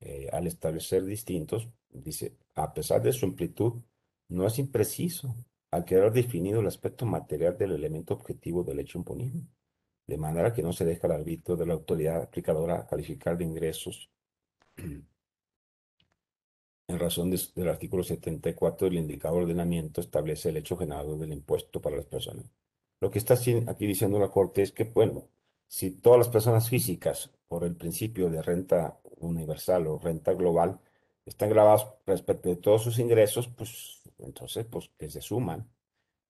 Eh, 0.00 0.28
al 0.32 0.46
establecer 0.46 1.04
distintos, 1.04 1.68
dice, 1.90 2.36
a 2.54 2.74
pesar 2.74 3.02
de 3.02 3.12
su 3.12 3.26
amplitud, 3.26 3.74
no 4.28 4.46
es 4.46 4.58
impreciso 4.58 5.34
al 5.70 5.84
quedar 5.84 6.12
definido 6.12 6.60
el 6.60 6.66
aspecto 6.66 7.06
material 7.06 7.56
del 7.58 7.72
elemento 7.72 8.14
objetivo 8.14 8.62
del 8.64 8.80
hecho 8.80 8.98
imponible, 8.98 9.42
de 10.06 10.18
manera 10.18 10.52
que 10.52 10.62
no 10.62 10.72
se 10.72 10.84
deja 10.84 11.06
al 11.06 11.14
arbitrio 11.14 11.56
de 11.56 11.66
la 11.66 11.74
autoridad 11.74 12.22
aplicadora 12.22 12.86
calificar 12.86 13.36
de 13.36 13.44
ingresos 13.44 14.10
en 16.86 16.98
razón 16.98 17.30
del 17.30 17.68
artículo 17.68 18.02
74 18.02 18.88
del 18.88 18.98
indicado 18.98 19.36
ordenamiento 19.36 20.00
establece 20.00 20.50
el 20.50 20.58
hecho 20.58 20.76
generador 20.76 21.18
del 21.18 21.32
impuesto 21.32 21.80
para 21.80 21.96
las 21.96 22.06
personas. 22.06 22.44
Lo 23.00 23.10
que 23.10 23.18
está 23.18 23.34
aquí 23.34 23.86
diciendo 23.86 24.18
la 24.18 24.30
Corte 24.30 24.62
es 24.62 24.72
que, 24.72 24.84
bueno, 24.84 25.28
si 25.66 25.90
todas 25.90 26.18
las 26.18 26.28
personas 26.28 26.68
físicas, 26.68 27.30
por 27.54 27.62
el 27.62 27.76
principio 27.76 28.28
de 28.30 28.42
renta 28.42 28.98
universal 29.18 29.86
o 29.86 29.96
renta 29.96 30.32
global, 30.34 30.80
están 31.24 31.50
grabadas 31.50 31.86
respecto 32.04 32.48
de 32.48 32.56
todos 32.56 32.82
sus 32.82 32.98
ingresos, 32.98 33.46
pues 33.46 34.02
entonces, 34.18 34.66
pues 34.66 34.90
que 34.98 35.08
se 35.08 35.20
suman. 35.20 35.70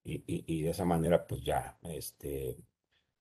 Y, 0.04 0.22
y 0.26 0.60
de 0.60 0.68
esa 0.68 0.84
manera, 0.84 1.26
pues 1.26 1.42
ya, 1.42 1.78
este, 1.84 2.58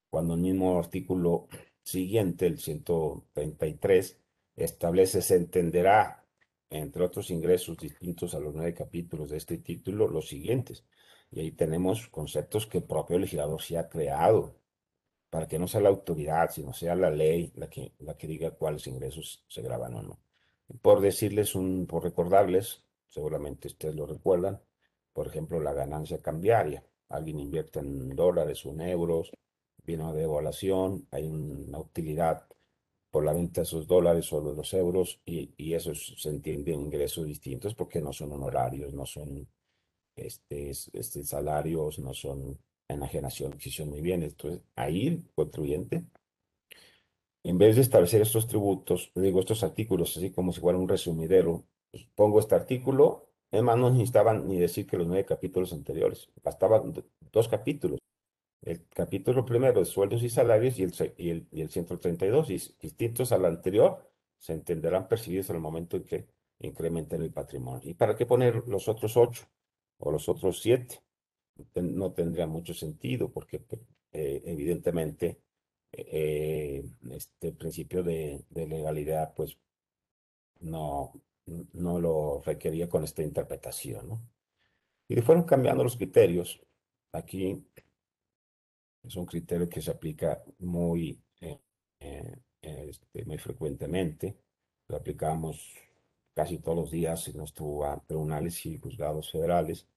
cuando 0.09 0.33
el 0.33 0.41
mismo 0.41 0.77
artículo 0.77 1.47
siguiente, 1.81 2.45
el 2.45 2.59
133, 2.59 4.19
establece, 4.57 5.21
se 5.21 5.37
entenderá, 5.37 6.25
entre 6.69 7.05
otros 7.05 7.31
ingresos 7.31 7.77
distintos 7.77 8.35
a 8.35 8.39
los 8.41 8.53
nueve 8.53 8.73
capítulos 8.73 9.29
de 9.29 9.37
este 9.37 9.59
título, 9.59 10.09
los 10.09 10.27
siguientes. 10.27 10.83
Y 11.31 11.39
ahí 11.39 11.51
tenemos 11.53 12.09
conceptos 12.09 12.67
que 12.67 12.79
el 12.79 12.83
propio 12.83 13.17
legislador 13.17 13.61
se 13.61 13.77
ha 13.77 13.87
creado, 13.87 14.57
para 15.33 15.47
que 15.47 15.57
no 15.57 15.67
sea 15.67 15.81
la 15.81 15.89
autoridad, 15.89 16.51
sino 16.51 16.73
sea 16.73 16.93
la 16.93 17.09
ley 17.09 17.51
la 17.55 17.67
que, 17.67 17.93
la 18.01 18.15
que 18.15 18.27
diga 18.27 18.51
cuáles 18.51 18.85
ingresos 18.85 19.43
se 19.47 19.63
graban 19.63 19.95
o 19.95 20.03
no. 20.03 20.19
Por 20.79 21.01
decirles, 21.01 21.55
un, 21.55 21.87
por 21.87 22.03
recordarles, 22.03 22.83
seguramente 23.07 23.67
ustedes 23.67 23.95
lo 23.95 24.05
recuerdan, 24.05 24.61
por 25.11 25.25
ejemplo, 25.25 25.59
la 25.59 25.73
ganancia 25.73 26.19
cambiaria. 26.19 26.85
Alguien 27.09 27.39
invierte 27.39 27.79
en 27.79 28.15
dólares 28.15 28.63
o 28.67 28.69
en 28.73 28.81
euros, 28.81 29.31
viene 29.83 30.03
una 30.03 30.13
devaluación, 30.13 31.07
hay 31.09 31.25
una 31.25 31.79
utilidad 31.79 32.45
por 33.09 33.25
la 33.25 33.33
venta 33.33 33.61
de 33.61 33.65
esos 33.65 33.87
dólares 33.87 34.31
o 34.33 34.39
de 34.39 34.55
los 34.55 34.71
euros 34.75 35.19
y, 35.25 35.51
y 35.57 35.73
eso 35.73 35.95
se 35.95 36.29
entiende 36.29 36.73
ingresos 36.73 37.25
distintos 37.25 37.73
porque 37.73 38.01
no 38.01 38.13
son 38.13 38.33
honorarios, 38.33 38.93
no 38.93 39.07
son 39.07 39.47
este, 40.15 40.69
este, 40.69 41.23
salarios, 41.23 41.97
no 41.97 42.13
son 42.13 42.59
enajenación, 42.87 43.53
adquisición 43.53 43.91
de 43.91 44.01
bienes. 44.01 44.31
Entonces, 44.31 44.61
ahí 44.75 45.07
el 45.07 45.23
contribuyente, 45.35 46.05
en 47.43 47.57
vez 47.57 47.75
de 47.75 47.81
establecer 47.81 48.21
estos 48.21 48.47
tributos, 48.47 49.11
digo, 49.15 49.39
estos 49.39 49.63
artículos, 49.63 50.15
así 50.17 50.31
como 50.31 50.53
si 50.53 50.61
fuera 50.61 50.77
un 50.79 50.87
resumidero, 50.87 51.65
pues, 51.91 52.05
pongo 52.15 52.39
este 52.39 52.55
artículo, 52.55 53.29
además 53.51 53.77
no 53.77 53.89
necesitaban 53.91 54.47
ni 54.47 54.57
decir 54.59 54.87
que 54.87 54.97
los 54.97 55.07
nueve 55.07 55.25
capítulos 55.25 55.73
anteriores, 55.73 56.29
bastaban 56.43 56.93
dos 57.31 57.47
capítulos 57.47 57.99
el 58.65 58.87
capítulo 58.89 59.45
primero 59.45 59.79
de 59.79 59.85
sueldos 59.85 60.23
y 60.23 60.29
salarios 60.29 60.79
y 60.79 60.83
el, 60.83 60.93
y 61.17 61.29
el, 61.29 61.47
y 61.51 61.61
el 61.61 61.69
132, 61.69 62.49
y 62.49 62.57
distintos 62.79 63.31
al 63.31 63.45
anterior, 63.45 64.09
se 64.37 64.53
entenderán 64.53 65.07
percibidos 65.07 65.49
en 65.49 65.57
el 65.57 65.61
momento 65.61 65.97
en 65.97 66.03
que 66.03 66.27
incrementen 66.59 67.21
el 67.21 67.31
patrimonio. 67.31 67.89
¿Y 67.89 67.93
para 67.93 68.15
qué 68.15 68.25
poner 68.25 68.63
los 68.67 68.87
otros 68.87 69.17
ocho 69.17 69.45
o 69.97 70.11
los 70.11 70.29
otros 70.29 70.61
siete? 70.61 71.01
No 71.75 72.11
tendría 72.13 72.47
mucho 72.47 72.73
sentido 72.73 73.31
porque 73.31 73.59
pues, 73.59 73.81
eh, 74.11 74.41
evidentemente 74.45 75.39
eh, 75.91 76.83
este 77.11 77.51
principio 77.53 78.03
de, 78.03 78.45
legalidad 78.53 79.33
pues 79.35 79.57
no, 80.61 81.13
no 81.73 81.99
lo 81.99 82.41
requería 82.41 82.89
con 82.89 83.03
esta 83.03 83.23
interpretación. 83.23 84.09
¿no? 84.09 84.21
Y 85.07 85.21
fueron 85.21 85.43
cambiando 85.43 85.83
los 85.83 85.97
criterios. 85.97 86.59
Aquí 87.11 87.63
es 89.03 89.15
un 89.15 89.25
criterio 89.25 89.69
que 89.69 89.81
se 89.81 89.91
aplica 89.91 90.43
muy, 90.59 91.21
eh, 91.41 91.59
este, 92.61 93.25
muy 93.25 93.37
frecuentemente. 93.37 94.37
Lo 94.87 94.97
aplicamos 94.97 95.75
casi 96.33 96.59
todos 96.59 96.77
los 96.77 96.91
días 96.91 97.27
en 97.27 97.37
nuestros 97.37 97.83
tribunales 98.07 98.65
y 98.65 98.77
juzgados 98.77 99.31
federales, 99.31 99.87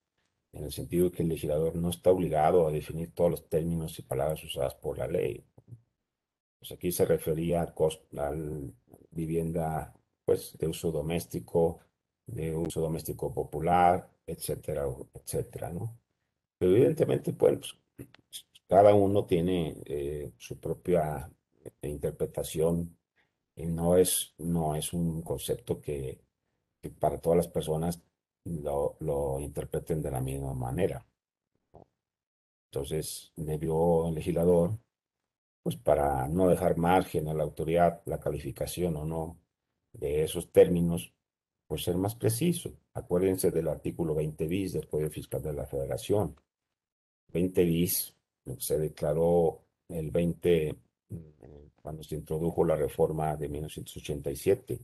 en 0.56 0.64
el 0.64 0.72
sentido 0.72 1.10
de 1.10 1.16
que 1.16 1.22
el 1.22 1.28
legislador 1.28 1.76
no 1.76 1.90
está 1.90 2.10
obligado 2.10 2.66
a 2.66 2.72
definir 2.72 3.12
todos 3.12 3.30
los 3.30 3.48
términos 3.48 3.98
y 3.98 4.02
palabras 4.02 4.42
usadas 4.42 4.74
por 4.74 4.98
la 4.98 5.06
ley. 5.06 5.44
Pues 6.58 6.72
aquí 6.72 6.90
se 6.92 7.04
refería 7.04 7.62
a, 7.62 8.34
vivienda 9.10 9.94
pues 10.24 10.56
de 10.58 10.66
uso 10.66 10.90
doméstico, 10.90 11.80
de 12.26 12.54
uso 12.56 12.80
doméstico 12.80 13.32
popular, 13.32 14.10
etcétera, 14.26 14.84
etcétera, 15.14 15.72
¿no? 15.72 15.98
Pero 16.58 16.72
evidentemente, 16.72 17.32
pues, 17.32 17.76
cada 18.66 18.94
uno 18.94 19.26
tiene 19.26 19.76
eh, 19.84 20.32
su 20.38 20.58
propia 20.58 21.30
interpretación 21.82 22.96
y 23.54 23.66
no 23.66 23.96
es, 23.96 24.34
no 24.38 24.74
es 24.74 24.92
un 24.92 25.22
concepto 25.22 25.80
que, 25.80 26.20
para 26.98 27.18
todas 27.18 27.36
las 27.36 27.48
personas 27.48 28.02
lo, 28.46 28.96
lo, 29.00 29.40
interpreten 29.40 30.02
de 30.02 30.10
la 30.10 30.20
misma 30.20 30.54
manera. 30.54 31.04
Entonces, 32.70 33.32
debió 33.36 34.08
el 34.08 34.14
legislador, 34.14 34.78
pues 35.62 35.76
para 35.76 36.28
no 36.28 36.48
dejar 36.48 36.76
margen 36.76 37.28
a 37.28 37.34
la 37.34 37.42
autoridad, 37.42 38.02
la 38.06 38.20
calificación 38.20 38.96
o 38.96 39.04
no 39.04 39.38
de 39.92 40.22
esos 40.22 40.52
términos, 40.52 41.12
pues 41.66 41.82
ser 41.82 41.96
más 41.96 42.14
preciso. 42.14 42.72
Acuérdense 42.94 43.50
del 43.50 43.68
artículo 43.68 44.14
20 44.14 44.46
bis 44.46 44.72
del 44.74 44.88
Código 44.88 45.10
Fiscal 45.10 45.42
de 45.42 45.52
la 45.52 45.66
Federación. 45.66 46.36
20 47.32 47.64
bis 47.64 48.14
se 48.58 48.78
declaró 48.78 49.62
el 49.88 50.10
20 50.10 50.76
cuando 51.82 52.02
se 52.02 52.16
introdujo 52.16 52.64
la 52.64 52.76
reforma 52.76 53.36
de 53.36 53.48
1987, 53.48 54.80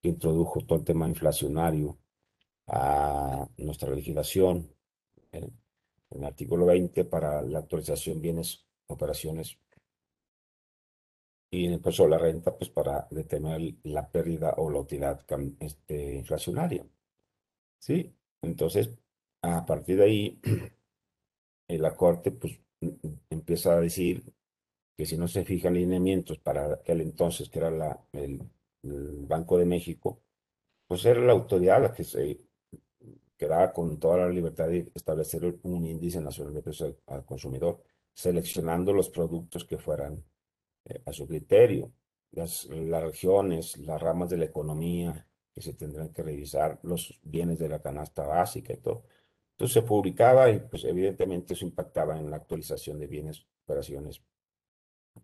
que 0.00 0.08
introdujo 0.08 0.60
todo 0.60 0.78
el 0.78 0.84
tema 0.84 1.08
inflacionario 1.08 1.98
a 2.66 3.48
nuestra 3.58 3.94
legislación. 3.94 4.70
En 5.32 5.52
el 6.10 6.24
artículo 6.24 6.66
20 6.66 7.04
para 7.04 7.42
la 7.42 7.60
actualización 7.60 8.20
bienes, 8.20 8.66
operaciones 8.86 9.58
y 11.50 11.66
en 11.66 11.72
el 11.74 11.80
peso 11.80 12.04
de 12.04 12.10
la 12.10 12.18
renta, 12.18 12.56
pues 12.56 12.70
para 12.70 13.06
detener 13.10 13.74
la 13.84 14.10
pérdida 14.10 14.54
o 14.56 14.70
la 14.70 14.80
utilidad 14.80 15.24
este, 15.60 16.14
inflacionaria. 16.16 16.84
¿Sí? 17.78 18.12
Entonces, 18.42 18.90
a 19.42 19.64
partir 19.64 19.98
de 19.98 20.04
ahí, 20.04 20.40
la 21.68 21.94
Corte 21.94 22.32
pues 22.32 22.58
empieza 23.30 23.74
a 23.74 23.80
decir 23.80 24.24
que 24.96 25.06
si 25.06 25.16
no 25.16 25.28
se 25.28 25.44
fijan 25.44 25.74
lineamientos 25.74 26.38
para 26.38 26.74
aquel 26.74 27.00
entonces, 27.00 27.48
que 27.48 27.58
era 27.58 27.70
la, 27.70 28.06
el, 28.12 28.40
Banco 28.86 29.56
de 29.56 29.64
México, 29.64 30.20
pues 30.86 31.06
era 31.06 31.20
la 31.20 31.32
autoridad 31.32 31.80
la 31.80 31.94
que 31.94 32.04
se 32.04 32.38
quedaba 33.44 33.72
con 33.72 33.98
toda 33.98 34.18
la 34.18 34.28
libertad 34.28 34.68
de 34.68 34.90
establecer 34.94 35.58
un 35.62 35.84
índice 35.86 36.20
nacional 36.20 36.54
de 36.54 36.62
precios 36.62 36.94
al, 37.06 37.24
consumidor, 37.24 37.82
seleccionando 38.14 38.92
los 38.92 39.10
productos 39.10 39.64
que 39.64 39.76
fueran 39.76 40.24
eh, 40.86 41.02
a 41.04 41.12
su 41.12 41.26
criterio, 41.26 41.92
las, 42.32 42.64
las 42.66 43.02
regiones, 43.02 43.76
las 43.78 44.00
ramas 44.00 44.30
de 44.30 44.38
la 44.38 44.46
economía 44.46 45.26
que 45.52 45.60
se 45.60 45.74
tendrán 45.74 46.08
que 46.12 46.22
revisar, 46.22 46.80
los 46.82 47.20
bienes 47.22 47.58
de 47.58 47.68
la 47.68 47.80
canasta 47.80 48.26
básica 48.26 48.72
y 48.72 48.78
todo. 48.78 49.04
Entonces 49.52 49.74
se 49.74 49.82
publicaba 49.82 50.50
y 50.50 50.60
pues 50.60 50.84
evidentemente 50.84 51.54
eso 51.54 51.64
impactaba 51.66 52.18
en 52.18 52.30
la 52.30 52.36
actualización 52.36 52.98
de 52.98 53.06
bienes, 53.06 53.46
operaciones 53.64 54.22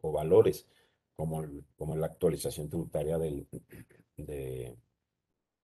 o 0.02 0.12
valores, 0.12 0.68
como, 1.16 1.42
como 1.76 1.96
la 1.96 2.06
actualización 2.06 2.68
tributaria 2.68 3.18
del, 3.18 3.46
del, 4.16 4.76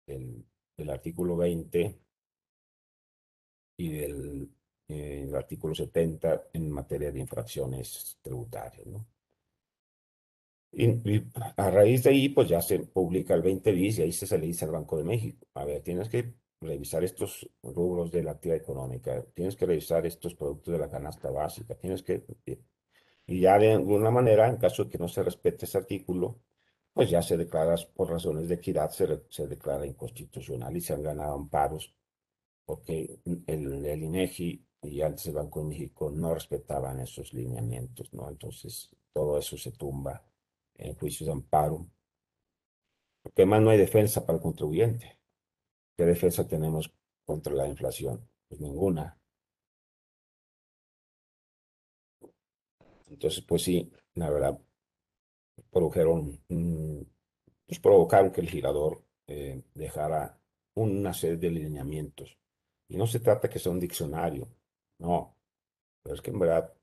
del, 0.05 0.89
artículo 0.89 1.37
20 1.37 2.06
y 3.77 3.89
del 3.89 4.49
eh, 4.89 5.31
artículo 5.35 5.75
70 5.75 6.49
en 6.53 6.71
materia 6.71 7.11
de 7.11 7.19
infracciones 7.19 8.17
tributarias. 8.21 8.85
¿no? 8.87 9.05
Y, 10.71 11.23
a 11.55 11.71
raíz 11.71 12.03
de 12.03 12.09
ahí, 12.09 12.29
pues 12.29 12.49
ya 12.49 12.61
se 12.61 12.79
publica 12.79 13.33
el 13.33 13.41
20 13.41 13.71
bis 13.71 13.99
y 13.99 14.01
ahí 14.03 14.11
se, 14.11 14.37
le 14.37 14.47
dice 14.47 14.65
al 14.65 14.71
Banco 14.71 14.97
de 14.97 15.03
México, 15.03 15.47
a 15.53 15.65
ver, 15.65 15.81
tienes 15.81 16.09
que 16.09 16.33
revisar 16.59 17.03
estos 17.03 17.49
rubros 17.63 18.11
de 18.11 18.23
la 18.23 18.31
actividad 18.31 18.57
económica, 18.57 19.23
tienes 19.33 19.55
que 19.55 19.65
revisar 19.65 20.05
estos 20.05 20.35
productos 20.35 20.73
de 20.73 20.79
la 20.79 20.89
canasta 20.89 21.29
básica, 21.29 21.75
tienes 21.75 22.03
que 22.03 22.25
y 23.27 23.41
ya 23.41 23.59
de 23.59 23.73
alguna 23.73 24.09
manera, 24.09 24.47
en 24.47 24.57
caso 24.57 24.85
de 24.85 24.89
que 24.91 24.97
no 24.97 25.07
se 25.09 25.21
respete 25.21 25.65
ese 25.65 25.77
artículo, 25.77 26.41
pues 26.93 27.09
ya 27.09 27.21
se 27.21 27.37
declara, 27.37 27.75
por 27.93 28.09
razones 28.09 28.47
de 28.47 28.55
equidad, 28.55 28.89
se, 28.89 29.23
se 29.29 29.47
declara 29.47 29.85
inconstitucional 29.85 30.75
y 30.75 30.81
se 30.81 30.93
han 30.93 31.03
ganado 31.03 31.33
amparos 31.35 31.96
porque 32.67 33.21
el, 33.47 34.03
INEGI 34.03 34.67
y 34.83 35.01
antes 35.01 35.25
el 35.27 35.35
Banco 35.35 35.61
de 35.61 35.67
México 35.67 36.11
no 36.11 36.33
respetaban 36.33 36.99
esos 36.99 37.33
lineamientos, 37.33 38.13
¿no? 38.13 38.29
Entonces, 38.29 38.91
todo 39.13 39.37
eso 39.39 39.57
se 39.57 39.71
tumba 39.71 40.25
en 40.75 40.93
juicios 40.95 41.27
de 41.27 41.33
amparo. 41.33 41.87
Porque 43.23 43.43
además 43.43 43.61
no 43.61 43.69
hay 43.69 43.77
defensa 43.77 44.25
para 44.25 44.37
el 44.37 44.43
contribuyente. 44.43 45.17
¿Qué 45.97 46.05
defensa 46.05 46.45
tenemos 46.45 46.91
contra 47.25 47.53
la 47.53 47.67
inflación? 47.67 48.29
Pues 48.49 48.59
ninguna. 48.59 49.17
Entonces, 53.09 53.43
pues 53.47 53.63
sí, 53.63 53.89
la 54.15 54.29
verdad, 54.29 54.59
produjeron, 55.71 56.37
pues 57.65 57.79
provocaron 57.79 58.31
que 58.33 58.41
el 58.41 58.49
girador 58.49 59.05
eh, 59.27 59.63
dejara 59.73 60.37
una 60.75 61.13
serie 61.13 61.37
de 61.37 61.49
lineamientos. 61.49 62.37
Y 62.89 62.97
no 62.97 63.07
se 63.07 63.19
trata 63.19 63.49
que 63.49 63.59
sea 63.59 63.71
un 63.71 63.79
diccionario, 63.79 64.47
no, 64.99 65.35
pero 66.01 66.15
es 66.15 66.21
que 66.21 66.31
en 66.31 66.39
verdad, 66.39 66.73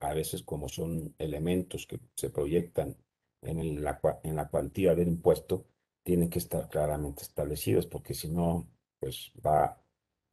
a 0.00 0.14
veces 0.14 0.42
como 0.42 0.68
son 0.68 1.14
elementos 1.18 1.86
que 1.86 1.98
se 2.14 2.30
proyectan 2.30 2.96
en, 3.42 3.82
la, 3.82 4.00
en 4.22 4.36
la 4.36 4.48
cuantía 4.48 4.94
del 4.94 5.08
impuesto, 5.08 5.66
tienen 6.02 6.30
que 6.30 6.38
estar 6.38 6.68
claramente 6.68 7.22
establecidos, 7.22 7.86
porque 7.86 8.14
si 8.14 8.28
no, 8.28 8.68
pues 9.00 9.32
va 9.44 9.82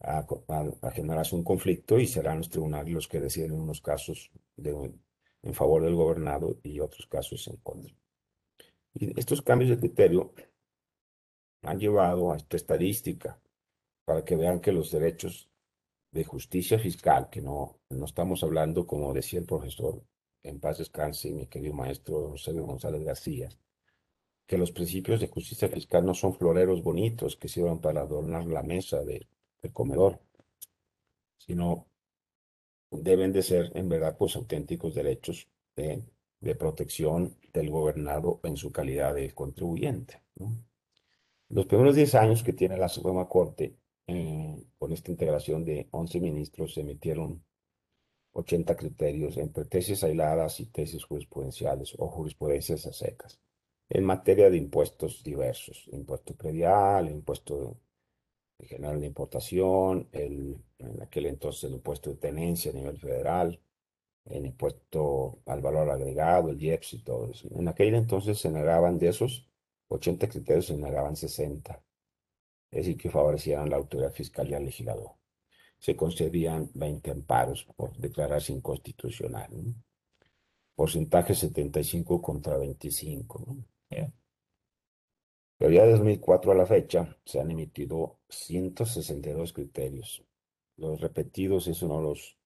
a, 0.02 0.26
a, 0.82 0.92
generarse 0.92 1.36
un 1.36 1.44
conflicto 1.44 1.98
y 1.98 2.06
serán 2.06 2.38
los 2.38 2.50
tribunales 2.50 2.94
los 2.94 3.08
que 3.08 3.20
deciden 3.20 3.54
en 3.54 3.62
unos 3.62 3.82
casos 3.82 4.32
en 4.58 5.54
favor 5.54 5.84
del 5.84 5.96
gobernado 5.96 6.60
y 6.62 6.80
otros 6.80 7.08
casos 7.08 7.48
en 7.48 7.58
contra. 7.58 7.94
Y 8.94 9.20
estos 9.20 9.42
cambios 9.42 9.72
de 9.72 9.80
criterio 9.80 10.34
han 11.64 11.80
llevado 11.80 12.32
a 12.32 12.38
esta 12.38 12.58
estadística 12.58 13.40
para 14.06 14.24
que 14.26 14.36
vean 14.36 14.60
que 14.60 14.72
los 14.72 14.92
derechos 14.92 15.50
de 16.12 16.24
justicia 16.24 16.80
fiscal, 16.80 17.30
que 17.30 17.42
no, 17.42 17.80
no 17.90 18.06
estamos 18.06 18.44
hablando, 18.44 18.86
como 18.86 19.14
decía 19.14 19.40
el 19.40 19.46
profesor 19.46 20.04
en 20.44 20.60
paz 20.60 20.78
descanse, 20.78 21.32
mi 21.32 21.48
querido 21.48 21.74
maestro 21.74 22.30
José 22.32 22.52
González 22.52 23.04
García, 23.04 23.50
que 24.46 24.58
los 24.58 24.72
principios 24.72 25.20
de 25.22 25.30
justicia 25.30 25.70
fiscal 25.70 26.06
no 26.06 26.14
son 26.14 26.36
floreros 26.36 26.84
bonitos 26.84 27.38
que 27.38 27.48
sirvan 27.48 27.80
para 27.80 28.02
adornar 28.02 28.46
la 28.46 28.62
mesa 28.62 29.04
del 29.04 29.28
comedor, 29.72 30.20
sino 31.38 31.88
deben 32.92 33.32
de 33.32 33.42
ser 33.42 33.72
en 33.76 33.90
verdad 33.90 34.18
pues 34.18 34.36
auténticos 34.36 34.94
derechos 34.94 35.48
de, 35.76 36.04
protección 36.60 37.38
del 37.54 37.70
gobernado 37.70 38.42
en 38.44 38.58
su 38.58 38.72
calidad 38.72 39.16
de 39.16 39.34
contribuyente. 39.34 40.22
Los 41.48 41.66
primeros 41.66 41.96
10 41.96 42.16
años 42.16 42.44
que 42.44 42.54
tiene 42.54 42.78
la 42.78 42.90
Suprema 42.90 43.28
Corte, 43.30 43.78
eh, 44.08 44.64
con 44.78 44.92
esta 44.92 45.12
integración 45.12 45.64
de 45.66 45.88
11 45.92 46.20
ministros, 46.20 46.74
se 46.74 46.82
emitieron 46.82 47.44
80 48.34 48.76
criterios 48.76 49.38
entre 49.38 49.66
tesis 49.66 50.04
aisladas 50.04 50.60
y 50.60 50.66
tesis 50.68 51.04
jurisprudenciales 51.04 51.96
o 51.98 52.08
jurisprudencias 52.10 52.86
a 52.88 52.94
secas 52.94 53.40
en 53.90 54.06
materia 54.06 54.50
de 54.50 54.58
impuestos 54.58 55.24
diversos, 55.24 55.88
impuesto 55.92 56.36
predial, 56.36 57.10
impuesto 57.10 57.78
general 58.60 59.00
de 59.00 59.08
importación, 59.08 60.10
el, 60.12 60.58
en 60.80 61.02
aquel 61.02 61.28
entonces 61.28 61.66
el 61.66 61.74
impuesto 61.74 62.10
de 62.10 62.16
tenencia 62.16 62.72
a 62.72 62.76
nivel 62.76 62.98
federal, 62.98 63.60
el 64.26 64.46
impuesto 64.46 65.40
al 65.46 65.62
valor 65.62 65.90
agregado, 65.92 66.50
el 66.50 66.62
IEPS 66.62 66.94
y 66.94 67.04
todo 67.04 67.30
eso. 67.30 67.48
En 67.52 67.68
aquel 67.68 67.94
entonces 67.94 68.40
se 68.40 68.50
negaban 68.50 68.98
de 68.98 69.10
esos 69.10 69.48
80 69.90 70.30
criterios, 70.30 70.68
se 70.68 70.78
negaban 70.78 71.16
60. 71.16 71.84
Es 72.74 72.88
decir, 72.88 72.98
que 72.98 73.12
favorecían 73.12 73.70
la 73.70 73.78
autoridad 73.78 74.12
fiscal 74.12 74.50
y 74.50 74.56
al 74.56 74.66
legislador. 74.66 75.12
Se 75.78 75.96
concedían 75.96 76.72
20 76.74 77.12
amparos 77.12 77.66
por 77.76 77.96
declararse 77.98 78.52
inconstitucional. 78.52 79.52
Porcentaje 80.74 81.36
75 81.36 82.20
contra 82.20 82.58
25. 82.58 83.44
¿no? 83.46 83.64
Pero 85.58 85.72
ya 85.72 85.86
de 85.86 85.92
2004 85.92 86.52
a 86.52 86.56
la 86.56 86.66
fecha 86.66 87.16
se 87.24 87.40
han 87.40 87.52
emitido 87.52 88.18
162 88.28 89.54
criterios. 89.54 90.24
Los 90.78 91.00
repetidos, 91.00 91.68
eso 91.68 91.88
no 91.88 92.02
los, 92.02 92.40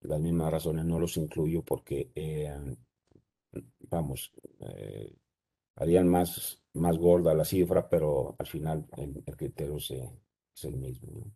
las 0.00 0.18
mismas 0.18 0.50
razones 0.50 0.84
no 0.84 0.98
los 0.98 1.16
incluyo 1.16 1.62
porque, 1.62 2.10
eh, 2.16 2.76
vamos, 3.88 4.32
eh, 4.62 5.14
harían 5.80 6.06
más, 6.08 6.62
más 6.74 6.96
gorda 6.98 7.34
la 7.34 7.44
cifra, 7.44 7.88
pero 7.88 8.36
al 8.38 8.46
final 8.46 8.86
el, 8.96 9.24
criterio 9.36 9.78
es 9.78 9.90
el 10.62 10.76
mismo. 10.76 11.32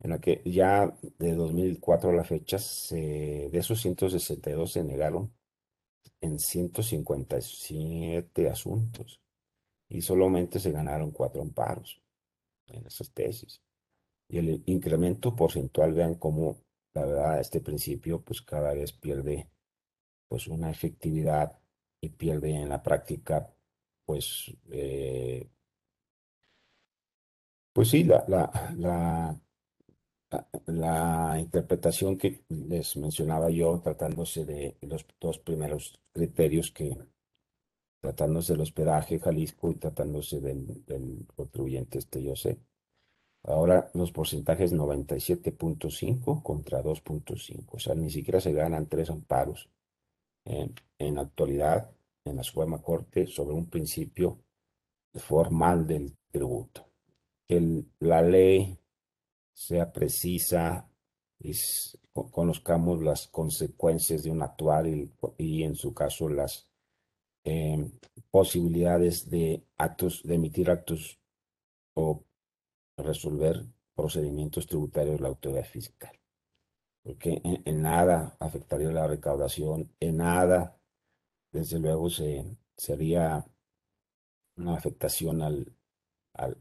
En 0.00 0.10
la 0.10 0.20
que 0.20 0.42
ya 0.44 0.96
de 1.18 1.34
2004 1.34 2.10
a 2.10 2.12
la 2.12 2.24
fecha, 2.24 2.58
se, 2.58 3.48
de 3.50 3.58
esos 3.58 3.80
162 3.80 4.72
se 4.72 4.84
negaron 4.84 5.32
en 6.20 6.38
157 6.38 8.48
asuntos 8.48 9.22
y 9.88 10.02
solamente 10.02 10.60
se 10.60 10.70
ganaron 10.70 11.10
cuatro 11.10 11.40
amparos 11.40 12.02
en 12.66 12.86
esas 12.86 13.10
tesis. 13.12 13.62
Y 14.28 14.38
el 14.38 14.62
incremento 14.66 15.34
porcentual, 15.34 15.94
vean 15.94 16.16
cómo 16.16 16.58
la 16.92 17.06
verdad 17.06 17.40
este 17.40 17.60
principio 17.60 18.22
pues 18.22 18.42
cada 18.42 18.74
vez 18.74 18.92
pierde 18.92 19.48
pues 20.28 20.48
una 20.48 20.70
efectividad 20.70 21.58
y 22.00 22.10
pierde 22.10 22.54
en 22.54 22.68
la 22.68 22.82
práctica 22.82 23.53
pues 24.04 24.52
eh, 24.70 25.48
pues 27.72 27.88
sí 27.88 28.04
la, 28.04 28.24
la, 28.28 28.50
la, 28.76 29.40
la 30.66 31.36
interpretación 31.38 32.16
que 32.16 32.44
les 32.48 32.96
mencionaba 32.96 33.50
yo 33.50 33.80
tratándose 33.82 34.44
de 34.44 34.76
los 34.82 35.06
dos 35.20 35.38
primeros 35.38 36.00
criterios 36.12 36.70
que 36.70 36.96
tratándose 38.00 38.52
del 38.52 38.62
hospedaje 38.62 39.18
Jalisco 39.18 39.70
y 39.70 39.76
tratándose 39.76 40.40
del, 40.40 41.26
contribuyente 41.34 41.98
este 41.98 42.22
yo 42.22 42.36
sé. 42.36 42.58
Ahora 43.44 43.90
los 43.94 44.12
porcentajes 44.12 44.72
97.5 44.72 46.42
contra 46.42 46.82
2.5, 46.82 47.64
o 47.72 47.78
sea, 47.78 47.94
ni 47.94 48.10
siquiera 48.10 48.40
se 48.40 48.52
ganan 48.52 48.88
tres 48.88 49.10
amparos 49.10 49.68
en 50.44 51.14
la 51.14 51.22
actualidad 51.22 51.90
en 52.24 52.36
la 52.36 52.42
Suprema 52.42 52.80
Corte 52.80 53.26
sobre 53.26 53.54
un 53.54 53.68
principio 53.68 54.40
formal 55.14 55.86
del 55.86 56.16
tributo. 56.30 56.90
Que 57.46 57.84
la 58.00 58.22
ley 58.22 58.78
sea 59.52 59.92
precisa 59.92 60.88
y 61.38 61.52
conozcamos 62.30 63.02
las 63.02 63.28
consecuencias 63.28 64.22
de 64.22 64.30
un 64.30 64.42
actuar 64.42 64.86
y, 64.86 65.62
en 65.62 65.74
su 65.74 65.92
caso 65.92 66.28
las 66.28 66.68
em, 67.44 67.92
posibilidades 68.30 69.28
de 69.28 69.64
actos, 69.76 70.22
de 70.24 70.36
emitir 70.36 70.70
actos 70.70 71.20
o 71.94 72.24
resolver 72.96 73.66
procedimientos 73.94 74.66
tributarios 74.66 75.16
de 75.16 75.22
la 75.22 75.28
autoridad 75.28 75.64
fiscal. 75.64 76.18
Porque 77.02 77.40
en, 77.44 77.82
nada 77.82 78.36
afectaría 78.40 78.90
la 78.90 79.06
recaudación, 79.06 79.92
en 80.00 80.16
nada, 80.16 80.80
desde 81.54 81.78
luego, 81.78 82.10
se, 82.10 82.44
sería 82.76 83.46
una 84.56 84.74
afectación 84.74 85.40
al, 85.40 85.72
al, 86.32 86.58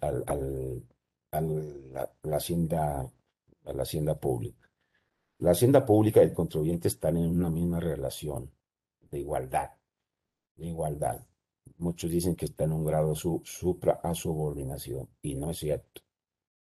al, 1.32 1.94
la, 2.22 2.38
hacienda, 2.38 3.12
a 3.66 3.74
la 3.74 3.82
hacienda 3.82 4.20
pública. 4.20 4.70
La 5.40 5.52
hacienda 5.52 5.84
pública 5.84 6.22
y 6.22 6.26
el 6.26 6.34
contribuyente 6.34 6.90
están 6.90 7.18
en 7.18 7.26
una 7.26 7.50
misma 7.50 7.80
relación 7.80 8.52
de 9.10 9.20
igualdad, 9.20 9.72
de 10.58 10.68
igualdad. 10.68 11.26
Muchos 11.78 12.12
dicen 12.12 12.36
que 12.36 12.46
está 12.46 12.66
en 12.66 12.74
un 12.74 12.86
grado 12.86 13.16
su, 13.16 13.42
supra 13.44 14.00
a 14.04 14.14
subordinación 14.14 15.10
y 15.24 15.34
no 15.34 15.50
es 15.50 15.58
cierto. 15.58 16.04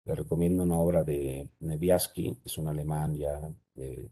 Le 0.04 0.14
recomiendo 0.14 0.64
una 0.64 0.78
obra 0.78 1.02
de 1.02 1.48
Neviaski, 1.60 2.38
es 2.44 2.58
un 2.58 2.68
alemán 2.68 3.16
ya, 3.16 3.50
eh, 3.76 4.10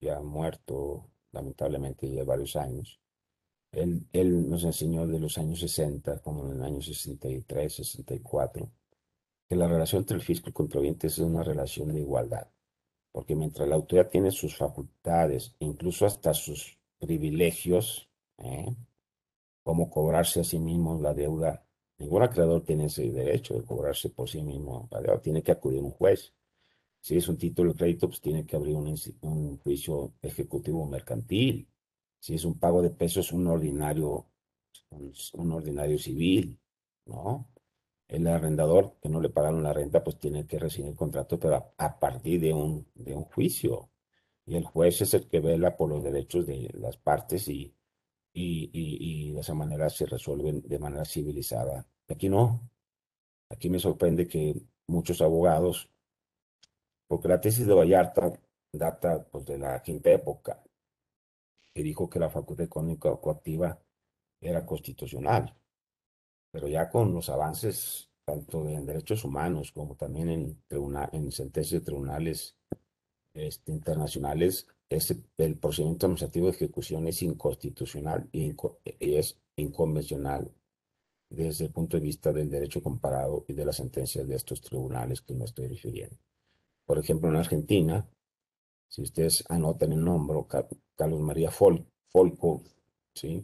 ya 0.00 0.20
muerto, 0.20 1.10
lamentablemente, 1.32 2.10
ya 2.10 2.24
varios 2.24 2.56
años. 2.56 3.00
Él, 3.72 4.06
él, 4.12 4.48
nos 4.48 4.64
enseñó 4.64 5.06
de 5.06 5.18
los 5.18 5.38
años 5.38 5.60
60, 5.60 6.20
como 6.20 6.46
en 6.46 6.56
el 6.56 6.62
año 6.62 6.82
63, 6.82 7.72
64, 7.72 8.70
que 9.48 9.56
la 9.56 9.68
relación 9.68 10.02
entre 10.02 10.16
el 10.16 10.22
fisco 10.22 10.48
y 10.48 10.50
el 10.50 10.54
contribuyente 10.54 11.06
es 11.06 11.18
una 11.18 11.42
relación 11.42 11.92
de 11.92 12.00
igualdad. 12.00 12.48
Porque 13.12 13.34
mientras 13.34 13.68
la 13.68 13.76
autoridad 13.76 14.08
tiene 14.10 14.30
sus 14.30 14.56
facultades, 14.56 15.54
incluso 15.58 16.06
hasta 16.06 16.34
sus 16.34 16.78
privilegios, 16.98 18.08
¿eh? 18.38 18.74
como 19.62 19.90
cobrarse 19.90 20.40
a 20.40 20.44
sí 20.44 20.58
mismo 20.58 21.00
la 21.00 21.14
deuda 21.14 21.64
Ningún 22.00 22.22
acreedor 22.22 22.62
tiene 22.64 22.86
ese 22.86 23.10
derecho 23.10 23.54
de 23.54 23.62
cobrarse 23.62 24.08
por 24.08 24.28
sí 24.28 24.42
mismo. 24.42 24.88
Tiene 25.22 25.42
que 25.42 25.52
acudir 25.52 25.80
a 25.80 25.82
un 25.82 25.90
juez. 25.90 26.32
Si 26.98 27.16
es 27.18 27.28
un 27.28 27.36
título 27.36 27.72
de 27.72 27.78
crédito, 27.78 28.08
pues 28.08 28.22
tiene 28.22 28.46
que 28.46 28.56
abrir 28.56 28.74
un, 28.74 29.58
juicio 29.58 30.14
ejecutivo 30.22 30.86
mercantil. 30.86 31.68
Si 32.20 32.34
es 32.34 32.44
un 32.44 32.58
pago 32.58 32.82
de 32.82 32.90
pesos, 32.90 33.32
un 33.32 33.46
ordinario, 33.48 34.26
un, 34.90 35.52
ordinario 35.52 35.98
civil, 35.98 36.60
¿no? 37.06 37.48
El 38.08 38.26
arrendador 38.26 38.96
que 39.02 39.08
no 39.08 39.20
le 39.20 39.30
pagaron 39.30 39.62
la 39.62 39.72
renta, 39.72 40.04
pues 40.04 40.18
tiene 40.18 40.46
que 40.46 40.58
recibir 40.58 40.90
el 40.90 40.96
contrato, 40.96 41.38
pero 41.38 41.72
a, 41.76 41.98
partir 41.98 42.40
de 42.40 42.52
un, 42.52 42.86
de 42.94 43.14
un 43.14 43.24
juicio. 43.24 43.90
Y 44.46 44.56
el 44.56 44.64
juez 44.64 45.00
es 45.02 45.14
el 45.14 45.28
que 45.28 45.40
vela 45.40 45.76
por 45.76 45.88
los 45.90 46.02
derechos 46.02 46.46
de 46.46 46.70
las 46.74 46.96
partes 46.96 47.48
y 47.48 47.74
y, 48.32 49.32
de 49.32 49.40
esa 49.40 49.54
manera 49.54 49.88
se 49.90 50.06
resuelven 50.06 50.62
de 50.62 50.78
manera 50.78 51.04
civilizada. 51.04 51.86
Aquí 52.08 52.28
no. 52.28 52.68
Aquí 53.48 53.68
me 53.68 53.78
sorprende 53.78 54.28
que 54.28 54.62
muchos 54.86 55.20
abogados, 55.20 55.90
porque 57.06 57.28
la 57.28 57.40
tesis 57.40 57.66
de 57.66 57.74
Vallarta 57.74 58.32
data 58.72 59.24
pues, 59.24 59.44
de 59.46 59.58
la 59.58 59.82
quinta 59.82 60.10
época, 60.10 60.62
que 61.80 61.84
dijo 61.84 62.10
que 62.10 62.18
la 62.18 62.28
facultad 62.28 62.66
económica 62.66 63.16
coactiva 63.16 63.80
era 64.38 64.66
constitucional, 64.66 65.56
pero 66.52 66.68
ya 66.68 66.90
con 66.90 67.14
los 67.14 67.30
avances 67.30 68.10
tanto 68.22 68.68
en 68.68 68.84
derechos 68.84 69.24
humanos 69.24 69.72
como 69.72 69.96
también 69.96 70.28
en, 70.28 70.62
en 71.12 71.32
sentencias 71.32 71.80
de 71.80 71.86
tribunales 71.86 72.54
este, 73.32 73.72
internacionales, 73.72 74.66
el 74.90 75.56
procedimiento 75.56 76.04
administrativo 76.04 76.46
de 76.48 76.52
ejecución 76.52 77.08
es 77.08 77.22
inconstitucional 77.22 78.28
y, 78.30 78.54
es 78.98 79.40
inconvencional 79.56 80.52
desde 81.30 81.64
el 81.64 81.72
punto 81.72 81.96
de 81.96 82.02
vista 82.02 82.30
del 82.30 82.50
derecho 82.50 82.82
comparado 82.82 83.46
y 83.48 83.54
de 83.54 83.64
las 83.64 83.76
sentencias 83.76 84.28
de 84.28 84.36
estos 84.36 84.60
tribunales 84.60 85.22
que 85.22 85.32
me 85.32 85.46
estoy 85.46 85.68
refiriendo. 85.68 86.18
Por 86.84 86.98
ejemplo, 86.98 87.30
en 87.30 87.36
Argentina, 87.36 88.06
si 88.86 89.00
ustedes 89.00 89.44
anotan 89.48 89.92
el 89.92 90.04
nombre 90.04 90.36
Carlos 91.00 91.20
María 91.20 91.50
Folco, 91.50 92.62
¿sí? 93.14 93.42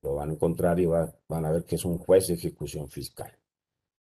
lo 0.00 0.14
van 0.14 0.30
a 0.30 0.32
encontrar 0.32 0.80
y 0.80 0.86
van 0.86 1.44
a 1.44 1.50
ver 1.50 1.64
que 1.66 1.74
es 1.74 1.84
un 1.84 1.98
juez 1.98 2.28
de 2.28 2.34
ejecución 2.34 2.88
fiscal. 2.88 3.30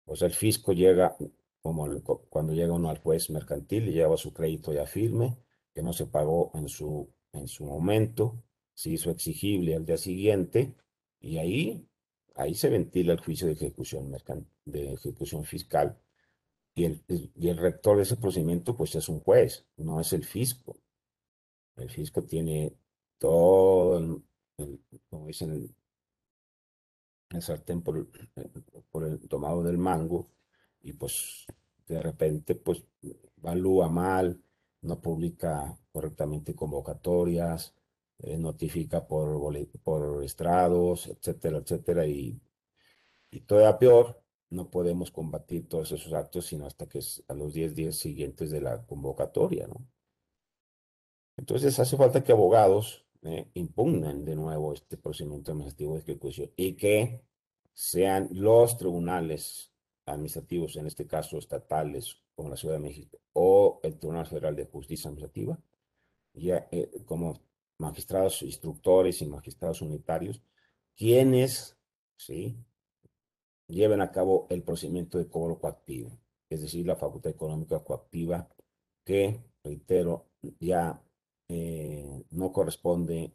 O 0.04 0.14
sea, 0.14 0.28
el 0.28 0.34
fisco 0.34 0.72
llega, 0.72 1.16
como 1.60 1.88
cuando 2.28 2.52
llega 2.52 2.72
uno 2.72 2.88
al 2.88 2.98
juez 2.98 3.30
mercantil 3.30 3.88
y 3.88 3.94
lleva 3.94 4.16
su 4.16 4.32
crédito 4.32 4.72
ya 4.72 4.86
firme, 4.86 5.38
que 5.74 5.82
no 5.82 5.92
se 5.92 6.06
pagó 6.06 6.52
en 6.54 6.68
su, 6.68 7.12
en 7.32 7.48
su 7.48 7.64
momento, 7.64 8.44
se 8.74 8.90
hizo 8.90 9.10
exigible 9.10 9.74
al 9.74 9.84
día 9.84 9.96
siguiente 9.96 10.76
y 11.18 11.38
ahí, 11.38 11.84
ahí 12.36 12.54
se 12.54 12.68
ventila 12.68 13.12
el 13.12 13.18
juicio 13.20 13.48
de 13.48 13.54
ejecución, 13.54 14.14
de 14.66 14.92
ejecución 14.92 15.42
fiscal. 15.42 15.98
Y 16.76 16.84
el, 16.84 17.02
y 17.08 17.48
el 17.48 17.56
rector 17.56 17.96
de 17.96 18.04
ese 18.04 18.18
procedimiento 18.18 18.76
pues 18.76 18.94
es 18.94 19.08
un 19.08 19.18
juez, 19.18 19.66
no 19.76 20.00
es 20.00 20.12
el 20.12 20.24
fisco. 20.24 20.76
El 21.78 21.90
fisco 21.90 22.22
tiene 22.24 22.74
todo, 23.18 23.98
el, 24.58 24.80
como 25.08 25.26
dicen, 25.26 25.74
el, 27.30 27.42
sartén 27.42 27.82
por, 27.82 28.08
por 28.90 29.04
el 29.04 29.20
tomado 29.28 29.62
del 29.62 29.78
mango 29.78 30.30
y 30.80 30.92
pues 30.94 31.46
de 31.86 32.00
repente 32.00 32.54
pues 32.54 32.84
valúa 33.36 33.88
mal, 33.88 34.40
no 34.82 35.00
publica 35.00 35.78
correctamente 35.92 36.54
convocatorias, 36.54 37.74
eh, 38.18 38.36
notifica 38.36 39.06
por, 39.06 39.40
por 39.82 40.24
estrados, 40.24 41.06
etcétera, 41.06 41.58
etcétera, 41.58 42.06
y, 42.06 42.40
y 43.30 43.40
todavía 43.40 43.78
peor, 43.78 44.22
no 44.50 44.70
podemos 44.70 45.10
combatir 45.10 45.68
todos 45.68 45.92
esos 45.92 46.12
actos 46.12 46.46
sino 46.46 46.66
hasta 46.66 46.88
que 46.88 47.00
a 47.28 47.34
los 47.34 47.52
10 47.52 47.74
días 47.74 47.96
siguientes 47.96 48.50
de 48.50 48.60
la 48.60 48.84
convocatoria, 48.86 49.66
¿no? 49.66 49.86
Entonces 51.38 51.78
hace 51.78 51.96
falta 51.96 52.22
que 52.24 52.32
abogados 52.32 53.06
eh, 53.22 53.48
impugnen 53.54 54.24
de 54.24 54.34
nuevo 54.34 54.72
este 54.72 54.96
procedimiento 54.96 55.52
administrativo 55.52 55.94
de 55.94 56.00
ejecución 56.00 56.50
y 56.56 56.74
que 56.74 57.22
sean 57.72 58.28
los 58.32 58.76
tribunales 58.76 59.72
administrativos, 60.04 60.76
en 60.76 60.86
este 60.86 61.06
caso 61.06 61.38
estatales, 61.38 62.16
como 62.34 62.48
la 62.48 62.56
Ciudad 62.56 62.74
de 62.74 62.80
México, 62.80 63.20
o 63.34 63.78
el 63.84 63.98
Tribunal 63.98 64.26
Federal 64.26 64.56
de 64.56 64.66
Justicia 64.66 65.08
Administrativa, 65.08 65.58
ya 66.34 66.68
eh, 66.72 66.90
como 67.06 67.40
magistrados 67.78 68.42
instructores 68.42 69.22
y 69.22 69.26
magistrados 69.26 69.80
unitarios, 69.80 70.42
quienes 70.96 71.76
¿sí? 72.16 72.56
lleven 73.68 74.00
a 74.00 74.10
cabo 74.10 74.48
el 74.50 74.64
procedimiento 74.64 75.18
de 75.18 75.28
cobro 75.28 75.60
coactivo, 75.60 76.18
es 76.50 76.62
decir, 76.62 76.84
la 76.84 76.96
facultad 76.96 77.30
económica 77.30 77.78
coactiva 77.84 78.48
que, 79.04 79.40
reitero, 79.62 80.26
ya 80.58 81.00
eh, 81.48 82.24
no 82.30 82.52
corresponde 82.52 83.32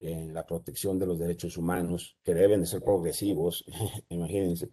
en 0.00 0.34
la 0.34 0.46
protección 0.46 0.98
de 0.98 1.06
los 1.06 1.18
derechos 1.18 1.56
humanos, 1.56 2.18
que 2.22 2.34
deben 2.34 2.60
de 2.60 2.66
ser 2.66 2.82
progresivos, 2.82 3.64
imagínense, 4.08 4.70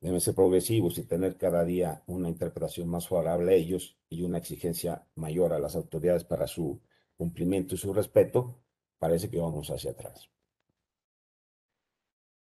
deben 0.00 0.20
ser 0.20 0.34
progresivos 0.34 0.98
y 0.98 1.04
tener 1.04 1.36
cada 1.36 1.64
día 1.64 2.02
una 2.06 2.28
interpretación 2.28 2.88
más 2.88 3.08
favorable 3.08 3.52
a 3.52 3.56
ellos 3.56 3.96
y 4.08 4.22
una 4.22 4.38
exigencia 4.38 5.06
mayor 5.14 5.52
a 5.52 5.58
las 5.58 5.76
autoridades 5.76 6.24
para 6.24 6.46
su 6.46 6.80
cumplimiento 7.16 7.74
y 7.74 7.78
su 7.78 7.92
respeto, 7.92 8.58
parece 8.98 9.30
que 9.30 9.38
vamos 9.38 9.70
hacia 9.70 9.92
atrás. 9.92 10.28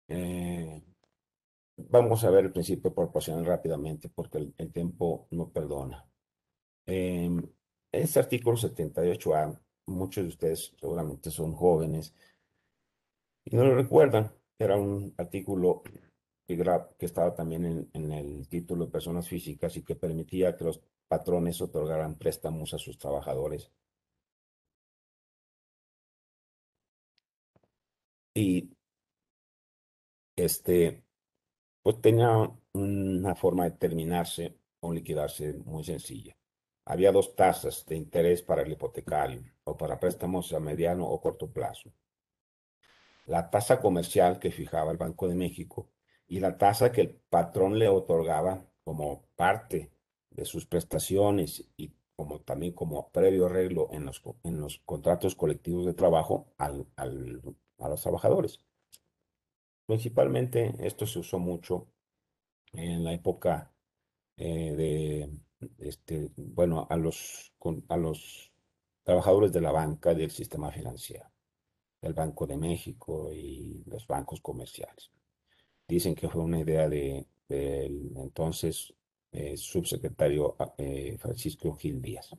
Eh, 0.08 0.82
vamos 1.76 2.24
a 2.24 2.30
ver 2.30 2.46
el 2.46 2.52
principio 2.52 2.94
proporcional 2.94 3.44
rápidamente 3.44 4.08
porque 4.08 4.38
el, 4.56 4.72
tiempo 4.72 5.26
no 5.30 5.50
perdona. 5.50 6.06
Em, 6.86 7.42
este 7.92 8.18
artículo 8.20 8.56
78A, 8.56 9.58
muchos 9.86 10.24
de 10.24 10.28
ustedes 10.28 10.72
seguramente 10.78 11.30
son 11.30 11.54
jóvenes 11.54 12.14
y 13.44 13.56
no 13.56 13.64
lo 13.64 13.74
recuerdan. 13.74 14.32
Era 14.58 14.76
un 14.76 15.14
artículo 15.16 15.82
que 16.46 17.06
estaba 17.06 17.34
también 17.34 17.88
en, 17.92 18.12
el 18.12 18.48
título 18.48 18.86
de 18.86 18.92
personas 18.92 19.28
físicas 19.28 19.76
y 19.76 19.82
que 19.84 19.96
permitía 19.96 20.56
que 20.56 20.64
los 20.64 20.80
patrones 21.06 21.60
otorgaran 21.60 22.16
préstamos 22.16 22.74
a 22.74 22.78
sus 22.78 22.98
trabajadores. 22.98 23.70
Y 28.34 28.70
este, 30.36 31.02
pues 31.82 32.00
tenía 32.00 32.50
una 32.72 33.34
forma 33.34 33.64
de 33.64 33.72
terminarse 33.72 34.56
o 34.80 34.92
liquidarse 34.92 35.54
muy 35.64 35.84
sencilla. 35.84 36.36
Había 36.90 37.12
dos 37.12 37.36
tasas 37.36 37.84
de 37.84 37.96
interés 37.96 38.40
para 38.40 38.62
el 38.62 38.72
hipotecario 38.72 39.42
o 39.64 39.76
para 39.76 40.00
préstamos 40.00 40.54
a 40.54 40.58
mediano 40.58 41.06
o 41.06 41.20
corto 41.20 41.52
plazo. 41.52 41.92
La 43.26 43.50
tasa 43.50 43.78
comercial 43.78 44.38
que 44.38 44.50
fijaba 44.50 44.90
el 44.90 44.96
Banco 44.96 45.28
de 45.28 45.34
México 45.34 45.90
y 46.28 46.40
la 46.40 46.56
tasa 46.56 46.90
que 46.90 47.02
el 47.02 47.10
patrón 47.10 47.78
le 47.78 47.90
otorgaba 47.90 48.64
como 48.84 49.26
parte 49.36 49.92
de 50.30 50.46
sus 50.46 50.64
prestaciones 50.64 51.68
y 51.76 51.92
como 52.16 52.40
también 52.40 52.72
como 52.72 53.10
previo 53.10 53.44
arreglo 53.44 53.90
en 53.92 54.06
los, 54.06 54.22
en 54.42 54.58
los 54.58 54.78
contratos 54.86 55.34
colectivos 55.34 55.84
de 55.84 55.92
trabajo 55.92 56.54
al, 56.56 56.86
al, 56.96 57.42
a 57.80 57.88
los 57.90 58.00
trabajadores. 58.00 58.62
Principalmente 59.84 60.74
esto 60.80 61.06
se 61.06 61.18
usó 61.18 61.38
mucho 61.38 61.86
en 62.72 63.04
la 63.04 63.12
época 63.12 63.74
eh, 64.38 64.74
de, 64.74 65.47
este, 65.78 66.30
bueno, 66.36 66.86
a 66.88 66.96
los, 66.96 67.52
a 67.88 67.96
los 67.96 68.52
trabajadores 69.02 69.52
de 69.52 69.60
la 69.60 69.72
banca 69.72 70.14
del 70.14 70.30
sistema 70.30 70.70
financiero, 70.70 71.30
el 72.02 72.14
Banco 72.14 72.46
de 72.46 72.56
México 72.56 73.32
y 73.32 73.82
los 73.86 74.06
bancos 74.06 74.40
comerciales. 74.40 75.10
Dicen 75.86 76.14
que 76.14 76.28
fue 76.28 76.42
una 76.42 76.60
idea 76.60 76.88
del 76.88 77.26
de, 77.48 77.86
entonces 78.16 78.94
eh, 79.32 79.56
subsecretario 79.56 80.56
eh, 80.76 81.16
Francisco 81.18 81.74
Gil 81.74 82.00
Díaz. 82.00 82.30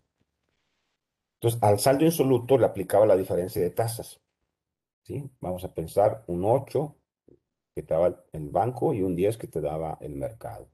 Entonces, 1.35 1.61
al 1.63 1.79
saldo 1.79 2.05
insoluto 2.05 2.57
le 2.57 2.65
aplicaba 2.65 3.05
la 3.05 3.15
diferencia 3.15 3.61
de 3.61 3.69
tasas. 3.69 4.19
¿sí? 5.03 5.29
Vamos 5.39 5.63
a 5.63 5.73
pensar 5.73 6.23
un 6.27 6.43
8 6.45 6.95
que 7.73 7.83
te 7.83 7.93
daba 7.93 8.23
el 8.33 8.49
banco 8.49 8.93
y 8.93 9.01
un 9.01 9.15
10 9.15 9.37
que 9.37 9.47
te 9.47 9.61
daba 9.61 9.97
el 10.01 10.15
mercado. 10.15 10.69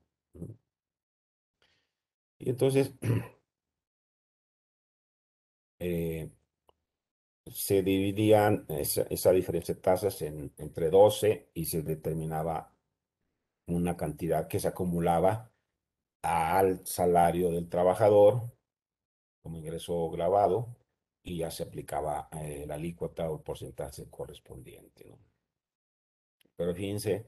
Y 2.39 2.49
entonces 2.49 2.93
eh, 5.79 6.29
se 7.47 7.83
dividían 7.83 8.65
esa, 8.69 9.31
diferencia 9.31 9.75
de 9.75 9.81
tasas 9.81 10.21
en, 10.21 10.53
entre 10.57 10.89
12 10.89 11.49
y 11.53 11.65
se 11.65 11.81
determinaba 11.81 12.73
una 13.67 13.97
cantidad 13.97 14.47
que 14.47 14.59
se 14.59 14.67
acumulaba 14.67 15.51
al 16.21 16.85
salario 16.85 17.51
del 17.51 17.69
trabajador 17.69 18.41
como 19.41 19.57
ingreso 19.57 20.09
grabado 20.09 20.75
y 21.23 21.37
ya 21.37 21.51
se 21.51 21.63
aplicaba 21.63 22.29
eh, 22.31 22.65
la 22.67 22.75
alícuota 22.75 23.29
o 23.29 23.43
porcentaje 23.43 24.09
correspondiente. 24.09 25.17
Pero 26.55 26.73
fíjense 26.73 27.27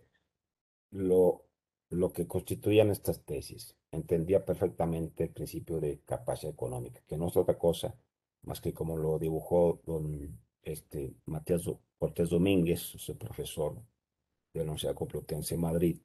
lo, 0.92 1.47
lo 1.90 2.12
que 2.12 2.28
constituían 2.28 2.92
estas 2.92 3.24
tesis. 3.24 3.76
Entendía 3.92 4.46
perfectamente 4.46 5.26
el 5.26 5.30
principio 5.30 5.80
de 5.80 6.02
capacidad 6.06 6.54
económica, 6.54 7.02
que 7.08 7.18
no 7.18 7.28
es 7.28 7.38
otra 7.38 7.58
cosa 7.58 7.96
más 8.44 8.62
que 8.62 8.74
como 8.74 8.98
lo 8.98 9.20
dibujó 9.20 9.82
don 9.86 10.40
este, 10.64 11.14
Matías 11.26 11.64
Cortés 11.98 12.30
Domínguez, 12.30 12.80
su 12.80 13.18
profesor 13.18 13.76
de 14.54 14.60
la 14.60 14.64
Universidad 14.64 14.96
Complutense 14.96 15.56
de 15.56 15.62
Madrid, 15.62 16.00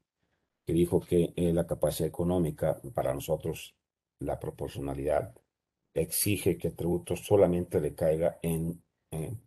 que 0.64 0.72
dijo 0.72 1.00
que 1.00 1.32
eh, 1.36 1.52
la 1.52 1.66
capacidad 1.66 2.08
económica, 2.08 2.80
para 2.94 3.14
nosotros, 3.14 3.76
la 4.18 4.38
proporcionalidad, 4.38 5.34
exige 5.94 6.56
que 6.58 6.68
el 6.68 6.74
tributo 6.74 7.16
solamente 7.16 7.80
decaiga 7.80 8.38
en, 8.42 8.82
en 9.10 9.40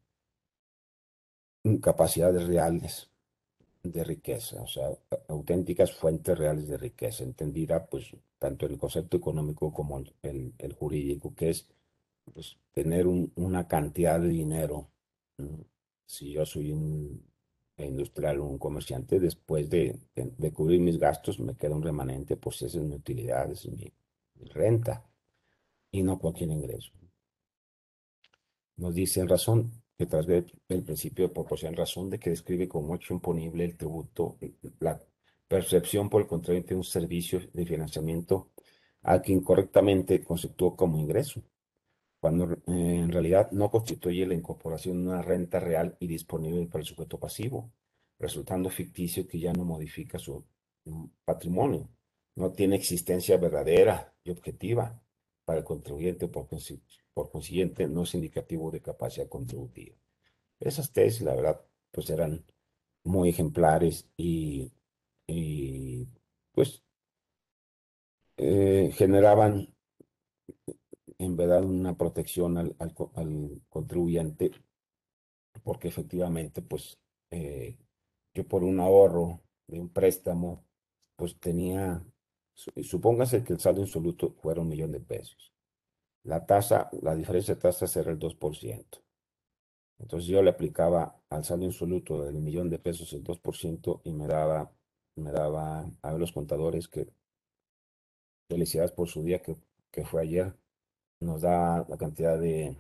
capacidades 1.81 2.47
reales 2.47 3.09
de 3.91 4.03
riqueza, 4.03 4.61
o 4.61 4.67
sea, 4.67 4.89
auténticas 5.27 5.93
fuentes 5.93 6.38
reales 6.38 6.67
de 6.67 6.77
riqueza, 6.77 7.23
entendida 7.23 7.86
pues 7.86 8.15
tanto 8.39 8.65
el 8.65 8.77
concepto 8.77 9.17
económico 9.17 9.73
como 9.73 10.03
el, 10.21 10.73
jurídico, 10.73 11.33
que 11.36 11.49
es 11.49 11.67
pues, 12.33 12.57
tener 12.71 13.07
una 13.07 13.67
cantidad 13.67 14.19
de 14.19 14.29
dinero. 14.29 14.89
Si 16.05 16.31
yo 16.31 16.45
soy 16.45 16.71
un 16.71 17.23
industrial 17.77 18.39
o 18.39 18.45
un 18.45 18.57
comerciante, 18.57 19.19
después 19.19 19.69
de, 19.69 19.99
de, 20.15 20.53
cubrir 20.53 20.79
mis 20.79 20.97
gastos, 20.97 21.39
me 21.39 21.55
queda 21.55 21.75
un 21.75 21.83
remanente, 21.83 22.38
pues 22.38 22.61
esa 22.61 22.77
es 22.77 22.83
mi 22.83 22.95
utilidad, 22.95 23.51
es 23.51 23.67
mi, 23.67 23.91
renta, 24.53 25.03
y 25.91 26.03
no 26.03 26.19
cualquier 26.19 26.51
ingreso. 26.51 26.91
Nos 28.77 28.93
dice 28.93 29.21
en 29.21 29.29
razón 29.29 29.84
que 29.98 30.06
tras 30.06 30.26
ver 30.26 30.46
el 30.68 30.84
principio 30.84 31.28
de 31.28 31.34
proporción 31.34 31.76
razón 31.76 32.10
de 32.10 32.20
que 32.20 32.30
describe 32.30 32.68
como 32.68 32.96
hecho 32.96 33.14
imponible 33.14 33.66
el 33.66 33.78
tributo, 33.78 34.38
la 34.80 35.00
percepción 35.48 36.10
por 36.10 36.22
el 36.22 36.28
contribuyente 36.28 36.70
de 36.70 36.78
un 36.78 36.84
servicio 36.84 37.41
de 37.54 37.66
financiamiento 37.66 38.52
al 39.04 39.22
que 39.22 39.32
incorrectamente 39.32 40.24
conceptuó 40.24 40.76
como 40.76 41.00
ingreso 41.00 41.43
cuando 42.26 42.54
eh, 42.54 42.58
en 42.66 43.12
realidad 43.12 43.52
no 43.52 43.70
constituye 43.70 44.26
la 44.26 44.34
incorporación 44.34 45.04
de 45.04 45.10
una 45.10 45.22
renta 45.22 45.60
real 45.60 45.96
y 46.00 46.08
disponible 46.08 46.66
para 46.66 46.80
el 46.80 46.88
sujeto 46.88 47.20
pasivo, 47.20 47.72
resultando 48.18 48.72
ficticio 48.72 49.28
que 49.28 49.38
ya 49.38 49.54
no 49.54 49.64
modifica 49.64 50.18
su 50.18 50.43
mm, 50.86 51.06
patrimonio, 51.24 51.88
no 52.34 52.52
tiene 52.52 52.78
existencia 52.78 53.38
verdadera 53.38 54.12
y 54.24 54.32
objetiva 54.32 55.00
para 55.46 55.60
el 55.60 55.66
contribuyente, 55.66 56.28
por, 56.28 56.48
por 57.16 57.32
consiguiente 57.32 57.88
no 57.88 58.03
es 58.03 58.13
indicativo 58.13 58.70
de 58.72 58.82
capacidad 58.82 59.30
contributiva. 59.30 59.95
Esas 60.59 60.91
tesis, 60.91 61.22
la 61.22 61.34
verdad, 61.34 61.61
pues 61.91 62.09
eran 62.09 62.45
muy 63.03 63.30
ejemplares 63.30 64.07
y, 64.18 64.72
pues 66.53 66.84
eh, 68.38 68.91
generaban 68.93 69.74
en 71.18 71.38
verdad 71.38 71.63
una 71.63 71.97
protección 71.97 72.57
al, 72.57 72.76
contribuyente, 73.70 74.51
porque 75.63 75.88
efectivamente, 75.88 76.61
pues, 76.61 76.99
eh, 77.32 77.78
yo 78.34 78.45
por 78.45 78.63
un 78.63 78.80
ahorro 78.82 79.41
de 79.68 79.80
un 79.80 79.89
préstamo, 79.89 80.66
pues 81.16 81.39
tenía, 81.39 82.03
supóngase 82.55 83.43
que 83.43 83.53
el 83.53 83.59
saldo 83.59 83.82
insoluto 83.82 84.34
fuera 84.41 84.61
un 84.61 84.68
millón 84.68 84.91
de 84.91 84.99
pesos. 84.99 85.55
La 86.26 86.45
tasa, 86.45 86.89
la 87.01 87.15
diferencia 87.15 87.55
de 87.55 87.61
tasas 87.61 87.95
era 87.97 88.11
el 88.11 88.19
2%. 88.19 89.01
Entonces 89.99 90.28
yo 90.28 90.41
le 90.41 90.49
aplicaba 90.49 91.21
al 91.30 91.43
saldo 91.45 91.65
insoluto 91.65 92.23
del 92.23 92.36
millón 92.36 92.69
de 92.69 92.80
pesos 92.80 93.13
el 93.13 93.23
2% 93.23 94.01
y 94.03 94.13
me 94.13 94.28
daba, 94.28 94.71
me 95.15 95.32
daba 95.32 95.89
a 96.01 96.11
ver 96.11 96.19
los 96.19 96.34
contadores 96.34 96.88
que 96.88 97.07
felicidades 98.49 98.91
por 98.91 99.07
su 99.07 99.23
día 99.23 99.41
que, 99.41 99.55
que 99.91 100.03
fue 100.05 100.23
ayer, 100.23 100.55
nos 101.21 101.41
da 101.41 101.86
la 101.88 101.97
cantidad 101.97 102.39
de, 102.39 102.76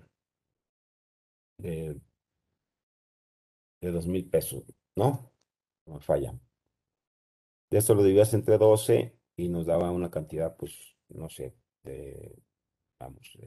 de, 1.57 1.99
dos 3.81 4.07
mil 4.07 4.27
pesos, 4.29 4.63
¿no? 4.95 5.31
No 5.85 5.99
falla. 5.99 6.33
De 7.69 7.77
esto 7.77 7.93
lo 7.93 8.03
dividías 8.03 8.33
entre 8.33 8.57
12 8.57 9.17
y 9.37 9.49
nos 9.49 9.65
daba 9.65 9.91
una 9.91 10.09
cantidad, 10.09 10.55
pues, 10.57 10.95
no 11.09 11.29
sé, 11.29 11.55
de, 11.83 12.35
vamos, 12.99 13.37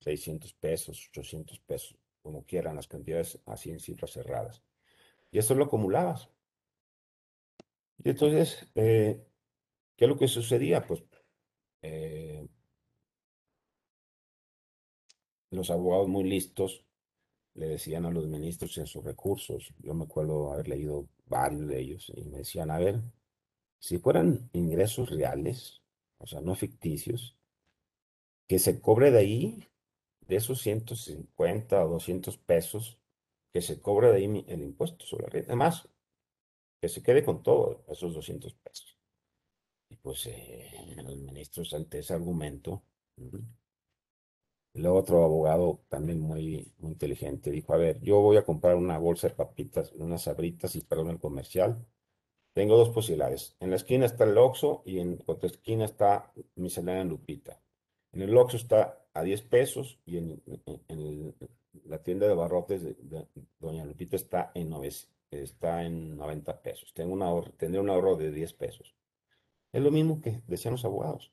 600 0.00 0.52
pesos, 0.54 1.08
800 1.10 1.58
pesos, 1.60 1.96
como 2.22 2.44
quieran 2.44 2.76
las 2.76 2.88
cantidades 2.88 3.38
así 3.46 3.70
en 3.70 3.80
cifras 3.80 4.12
cerradas. 4.12 4.62
Y 5.30 5.38
eso 5.38 5.54
lo 5.54 5.64
acumulabas. 5.64 6.30
Y 8.02 8.10
entonces, 8.10 8.66
eh, 8.74 9.26
¿qué 9.96 10.04
es 10.04 10.08
lo 10.08 10.16
que 10.16 10.28
sucedía? 10.28 10.86
Pues 10.86 11.02
eh, 11.82 12.46
los 15.50 15.70
abogados 15.70 16.08
muy 16.08 16.24
listos 16.24 16.84
le 17.54 17.68
decían 17.68 18.04
a 18.04 18.10
los 18.10 18.26
ministros 18.26 18.76
en 18.78 18.86
sus 18.86 19.04
recursos, 19.04 19.72
yo 19.78 19.94
me 19.94 20.04
acuerdo 20.04 20.52
haber 20.52 20.68
leído 20.68 21.08
varios 21.26 21.66
de 21.66 21.80
ellos, 21.80 22.12
y 22.14 22.24
me 22.24 22.38
decían, 22.38 22.70
a 22.70 22.78
ver, 22.78 23.00
si 23.78 23.98
fueran 23.98 24.50
ingresos 24.52 25.10
reales, 25.10 25.82
o 26.18 26.26
sea, 26.26 26.40
no 26.40 26.54
ficticios, 26.54 27.35
que 28.48 28.58
se 28.58 28.80
cobre 28.80 29.10
de 29.10 29.18
ahí, 29.18 29.68
de 30.20 30.36
esos 30.36 30.60
150 30.60 31.84
o 31.84 31.88
200 31.88 32.38
pesos, 32.38 32.98
que 33.52 33.62
se 33.62 33.80
cobre 33.80 34.10
de 34.10 34.16
ahí 34.16 34.44
el 34.48 34.62
impuesto 34.62 35.06
sobre 35.06 35.24
la 35.24 35.30
renta. 35.30 35.48
Además, 35.48 35.88
que 36.80 36.88
se 36.88 37.02
quede 37.02 37.24
con 37.24 37.42
todo, 37.42 37.84
esos 37.88 38.14
200 38.14 38.54
pesos. 38.54 38.98
Y 39.88 39.96
pues 39.96 40.26
eh, 40.26 40.94
los 40.96 41.16
ministros 41.16 41.72
ante 41.74 42.00
ese 42.00 42.14
argumento, 42.14 42.82
el 44.74 44.86
otro 44.86 45.24
abogado 45.24 45.80
también 45.88 46.20
muy, 46.20 46.72
muy 46.78 46.92
inteligente 46.92 47.50
dijo, 47.50 47.72
a 47.72 47.78
ver, 47.78 48.00
yo 48.02 48.20
voy 48.20 48.36
a 48.36 48.44
comprar 48.44 48.76
una 48.76 48.98
bolsa 48.98 49.28
de 49.28 49.34
papitas, 49.34 49.92
unas 49.92 50.22
sabritas 50.22 50.76
y 50.76 50.82
perdón 50.82 51.10
el 51.10 51.18
comercial. 51.18 51.86
Tengo 52.52 52.76
dos 52.76 52.90
posibilidades. 52.90 53.56
En 53.60 53.70
la 53.70 53.76
esquina 53.76 54.06
está 54.06 54.24
el 54.24 54.36
Oxxo 54.38 54.82
y 54.84 54.98
en 55.00 55.22
otra 55.26 55.48
esquina 55.48 55.84
está 55.84 56.32
miscelánea 56.56 57.04
Lupita. 57.04 57.60
En 58.16 58.22
el 58.22 58.34
Oxxo 58.34 58.56
está 58.56 58.98
a 59.12 59.22
10 59.22 59.42
pesos 59.42 60.00
y 60.06 60.16
en, 60.16 60.42
la 61.84 62.02
tienda 62.02 62.26
de 62.26 62.32
barrotes 62.32 62.82
de, 62.82 63.26
Doña 63.60 63.84
Lupita 63.84 64.16
está 64.16 64.52
en, 64.54 64.72
está 65.30 65.84
en 65.84 66.16
90 66.16 66.62
pesos. 66.62 66.94
Tengo 66.94 67.12
un 67.12 67.20
ahorro, 67.20 67.52
tendré 67.58 67.78
un 67.78 67.90
ahorro 67.90 68.16
de 68.16 68.32
10 68.32 68.54
pesos. 68.54 68.94
Es 69.70 69.82
lo 69.82 69.90
mismo 69.90 70.22
que 70.22 70.40
decían 70.46 70.72
los 70.72 70.86
abogados. 70.86 71.30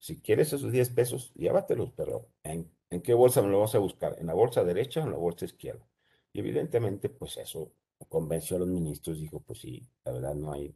Si 0.00 0.20
quieres 0.20 0.52
esos 0.52 0.72
10 0.72 0.90
pesos, 0.90 1.32
llévatelos, 1.34 1.92
pero 1.92 2.26
¿en, 2.42 2.68
¿en 2.90 3.00
qué 3.00 3.14
bolsa 3.14 3.40
me 3.40 3.48
lo 3.48 3.60
vas 3.60 3.76
a 3.76 3.78
buscar? 3.78 4.16
¿En 4.18 4.26
la 4.26 4.34
bolsa 4.34 4.64
derecha 4.64 5.02
o 5.02 5.04
en 5.04 5.12
la 5.12 5.18
bolsa 5.18 5.44
izquierda? 5.44 5.86
Y 6.32 6.40
evidentemente, 6.40 7.10
pues 7.10 7.36
eso 7.36 7.70
convenció 8.08 8.56
a 8.56 8.58
los 8.58 8.68
ministros, 8.68 9.20
dijo, 9.20 9.38
pues 9.38 9.60
sí, 9.60 9.88
la 10.04 10.10
verdad 10.10 10.34
no 10.34 10.50
hay, 10.50 10.74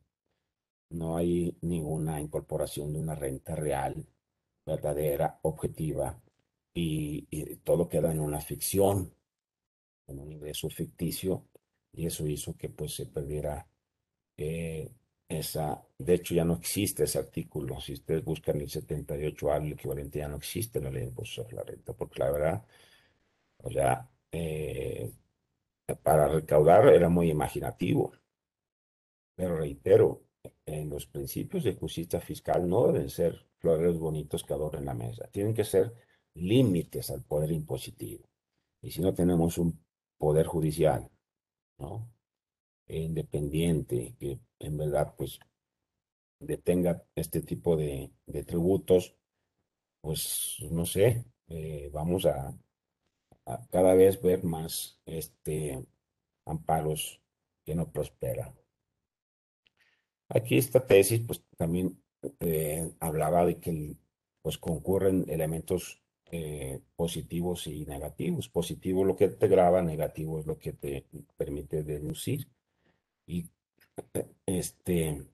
no 0.90 1.16
hay 1.16 1.58
ninguna 1.62 2.20
incorporación 2.20 2.92
de 2.92 3.00
una 3.00 3.16
renta 3.16 3.56
real, 3.56 4.06
verdadera, 4.68 5.40
objetiva, 5.42 6.20
y, 6.74 7.56
todo 7.64 7.88
queda 7.88 8.12
en 8.12 8.20
una 8.20 8.40
ficción, 8.40 9.12
en 10.06 10.18
un 10.20 10.32
ingreso 10.32 10.68
ficticio, 10.70 11.48
y 11.92 12.06
eso 12.06 12.26
hizo 12.26 12.56
que 12.56 12.68
pues 12.68 12.94
se 12.94 13.06
perdiera 13.06 13.66
eh, 14.36 14.90
esa, 15.28 15.82
de 15.98 16.14
hecho 16.14 16.34
ya 16.34 16.44
no 16.44 16.54
existe 16.54 17.04
ese 17.04 17.18
artículo, 17.18 17.80
si 17.80 17.94
ustedes 17.94 18.24
buscan 18.24 18.60
el 18.60 18.68
78A, 18.68 19.64
el 19.64 19.72
equivalente 19.72 20.20
ya 20.20 20.28
no 20.28 20.36
existe 20.36 20.78
en 20.78 20.84
la 20.84 20.90
ley 20.90 21.02
de 21.02 21.08
impuestos 21.08 21.52
la 21.52 21.62
renta, 21.64 21.92
porque 21.94 22.20
la 22.20 22.30
verdad, 22.30 22.64
o 23.58 23.70
sea, 23.70 24.08
eh, 24.32 25.12
para 26.02 26.28
recaudar 26.28 26.88
era 26.88 27.08
muy 27.08 27.30
imaginativo, 27.30 28.12
pero 29.34 29.56
reitero, 29.56 30.22
en 30.66 30.88
los 30.90 31.06
principios 31.06 31.64
de 31.64 31.74
justicia 31.74 32.20
fiscal 32.20 32.68
no 32.68 32.86
deben 32.88 33.10
ser 33.10 33.47
floreros 33.58 33.98
bonitos 33.98 34.44
que 34.44 34.54
adornen 34.54 34.86
la 34.86 34.94
mesa, 34.94 35.28
tienen 35.32 35.54
que 35.54 35.64
ser 35.64 35.92
límites 36.34 37.10
al 37.10 37.22
poder 37.22 37.52
impositivo. 37.52 38.28
Y 38.80 38.90
si 38.90 39.00
no 39.00 39.14
tenemos 39.14 39.58
un 39.58 39.84
poder 40.18 40.46
judicial, 40.46 41.10
¿no? 41.78 42.08
independiente, 42.88 44.14
que 44.18 44.40
en 44.58 44.76
verdad, 44.76 45.14
pues, 45.16 45.38
detenga 46.40 47.04
este 47.14 47.42
tipo 47.42 47.76
de, 47.76 48.10
tributos, 48.46 49.16
pues, 50.00 50.58
no 50.70 50.86
sé, 50.86 51.24
eh, 51.48 51.90
vamos 51.92 52.26
a, 52.26 52.56
a, 53.46 53.66
cada 53.70 53.94
vez 53.94 54.20
ver 54.22 54.44
más 54.44 55.00
este, 55.06 55.84
amparos 56.46 57.20
que 57.64 57.74
no 57.74 57.90
prosperan. 57.92 58.54
Aquí 60.28 60.58
esta 60.58 60.86
tesis, 60.86 61.20
pues, 61.26 61.42
también 61.56 62.02
eh, 62.40 62.92
hablaba 63.00 63.46
de 63.46 63.58
que 63.58 63.96
pues 64.42 64.58
concurren 64.58 65.24
elementos 65.28 66.02
eh, 66.30 66.80
positivos 66.96 67.66
y 67.66 67.86
negativos. 67.86 68.48
Positivo 68.48 69.04
lo 69.04 69.16
que 69.16 69.28
te 69.28 69.48
graba, 69.48 69.82
negativo 69.82 70.38
es 70.38 70.46
lo 70.46 70.58
que 70.58 70.72
te 70.72 71.06
permite 71.36 71.82
deducir. 71.82 72.48
Y 73.26 73.48
este 74.46 75.26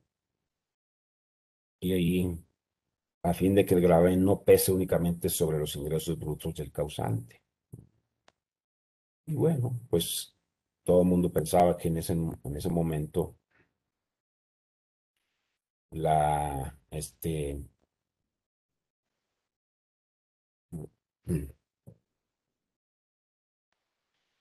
y 1.80 1.92
ahí 1.92 2.38
a 3.22 3.34
fin 3.34 3.54
de 3.54 3.64
que 3.64 3.74
el 3.74 3.80
gravamen 3.80 4.24
no 4.24 4.42
pese 4.42 4.72
únicamente 4.72 5.28
sobre 5.28 5.58
los 5.58 5.76
ingresos 5.76 6.18
brutos 6.18 6.54
del 6.54 6.70
causante. 6.70 7.42
Y 9.26 9.34
bueno, 9.34 9.80
pues 9.88 10.36
todo 10.82 11.02
el 11.02 11.08
mundo 11.08 11.32
pensaba 11.32 11.76
que 11.76 11.88
en 11.88 11.98
ese, 11.98 12.12
en 12.12 12.56
ese 12.56 12.68
momento 12.68 13.36
la, 15.94 16.76
este, 16.90 17.64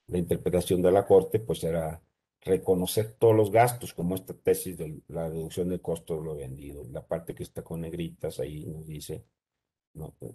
la 0.08 0.18
interpretación 0.18 0.82
de 0.82 0.92
la 0.92 1.06
Corte, 1.06 1.40
pues 1.40 1.64
era 1.64 2.02
reconocer 2.42 3.16
todos 3.20 3.36
los 3.36 3.52
gastos, 3.52 3.94
como 3.94 4.16
esta 4.16 4.34
tesis 4.34 4.78
de 4.78 5.02
la 5.08 5.30
reducción 5.30 5.70
del 5.70 5.82
costo 5.82 6.18
de 6.18 6.24
lo 6.24 6.36
vendido. 6.36 6.84
La 6.92 7.06
parte 7.06 7.36
que 7.36 7.44
está 7.44 7.62
con 7.64 7.82
negritas 7.82 8.40
ahí 8.40 8.66
nos 8.66 8.86
dice, 8.88 9.26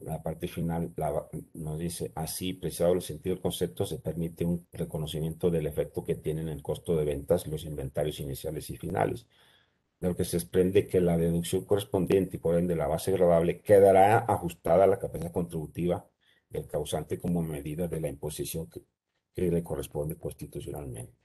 la 0.03 0.23
parte 0.23 0.47
final 0.47 0.95
nos 1.55 1.79
dice, 1.79 2.13
así, 2.15 2.55
precisado 2.55 2.93
el 2.95 3.03
sentido 3.03 3.35
del 3.35 3.43
concepto, 3.43 3.85
se 3.85 3.99
permite 3.99 4.45
un 4.45 4.67
reconocimiento 4.73 5.51
del 5.51 5.67
efecto 5.67 6.05
que 6.05 6.15
tienen 6.15 6.49
en 6.49 6.55
el 6.55 6.63
costo 6.63 6.97
de 6.97 7.05
ventas 7.05 7.47
los 7.49 7.65
inventarios 7.65 8.21
iniciales 8.21 8.71
y 8.71 8.77
finales 8.77 9.27
de 10.01 10.09
lo 10.09 10.17
que 10.17 10.25
se 10.25 10.37
desprende 10.37 10.87
que 10.87 11.01
la 11.01 11.17
deducción 11.17 11.65
correspondiente 11.65 12.37
y 12.37 12.41
por 12.41 12.57
ende 12.57 12.77
la 12.77 12.87
base 12.87 13.11
grabable 13.13 13.61
quedará 13.63 14.19
ajustada 14.19 14.85
a 14.85 14.87
la 14.87 14.99
capacidad 14.99 15.33
contributiva 15.33 16.09
del 16.49 16.67
causante 16.67 17.19
como 17.21 17.43
medida 17.43 17.89
de 17.89 18.01
la 18.01 18.09
imposición 18.09 18.69
que, 18.69 18.83
le 19.37 19.63
corresponde 19.63 20.17
constitucionalmente. 20.17 21.17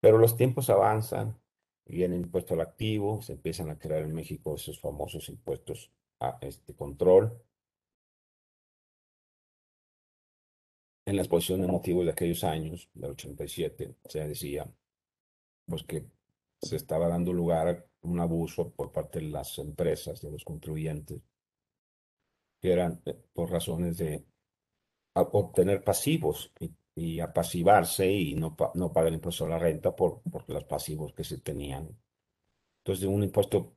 Pero 0.00 0.18
los 0.18 0.36
tiempos 0.36 0.70
avanzan, 0.70 1.40
viene 1.84 2.16
el 2.16 2.22
impuesto 2.22 2.54
al 2.54 2.62
activo, 2.62 3.22
se 3.22 3.34
empiezan 3.34 3.70
a 3.70 3.78
crear 3.78 4.02
en 4.02 4.12
México 4.12 4.56
esos 4.56 4.80
famosos 4.80 5.28
impuestos 5.28 5.92
a 6.18 6.36
este 6.40 6.74
control. 6.74 7.40
En 11.06 11.14
la 11.14 11.22
exposición 11.22 11.60
de 11.60 11.68
motivos 11.68 12.04
de 12.04 12.10
aquellos 12.10 12.42
años, 12.42 12.90
del 12.92 13.12
87, 13.12 13.94
se 14.06 14.26
decía 14.26 14.68
pues 15.66 15.84
que 15.84 16.06
se 16.64 16.76
estaba 16.76 17.08
dando 17.08 17.32
lugar 17.32 17.68
a 17.68 17.84
un 18.02 18.20
abuso 18.20 18.70
por 18.70 18.92
parte 18.92 19.20
de 19.20 19.28
las 19.28 19.58
empresas, 19.58 20.20
de 20.20 20.30
los 20.30 20.44
contribuyentes, 20.44 21.20
que 22.60 22.72
eran 22.72 23.00
eh, 23.06 23.14
por 23.32 23.50
razones 23.50 23.96
de 23.98 24.24
obtener 25.14 25.84
pasivos 25.84 26.52
y, 26.96 27.20
apasivarse 27.20 28.10
y 28.10 28.34
no, 28.34 28.56
no 28.74 28.92
pagar 28.92 29.12
impuesto 29.12 29.46
a 29.46 29.48
la 29.48 29.58
renta 29.58 29.94
por, 29.94 30.22
por 30.22 30.48
los 30.48 30.64
pasivos 30.64 31.12
que 31.12 31.24
se 31.24 31.38
tenían. 31.38 31.88
Entonces, 32.82 33.06
un 33.06 33.22
impuesto 33.22 33.76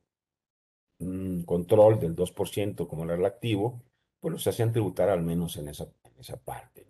un 1.00 1.44
control 1.44 2.00
del 2.00 2.14
2% 2.14 2.88
como 2.88 3.04
era 3.04 3.14
el 3.14 3.24
activo, 3.24 3.82
pues 4.20 4.32
los 4.32 4.46
hacían 4.46 4.72
tributar 4.72 5.08
al 5.08 5.22
menos 5.22 5.56
en 5.56 5.68
esa, 5.68 5.88
esa 6.18 6.36
parte. 6.36 6.86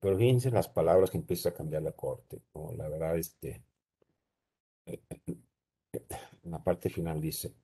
Pero 0.00 0.16
fíjense 0.16 0.50
las 0.50 0.68
palabras 0.68 1.10
que 1.10 1.18
empieza 1.18 1.50
a 1.50 1.54
cambiar 1.54 1.82
la 1.82 1.92
corte. 1.92 2.42
La 2.76 2.88
verdad, 2.88 3.18
este, 3.18 3.62
en 4.86 6.50
la 6.50 6.62
parte 6.62 6.90
final 6.90 7.20
dice, 7.20 7.54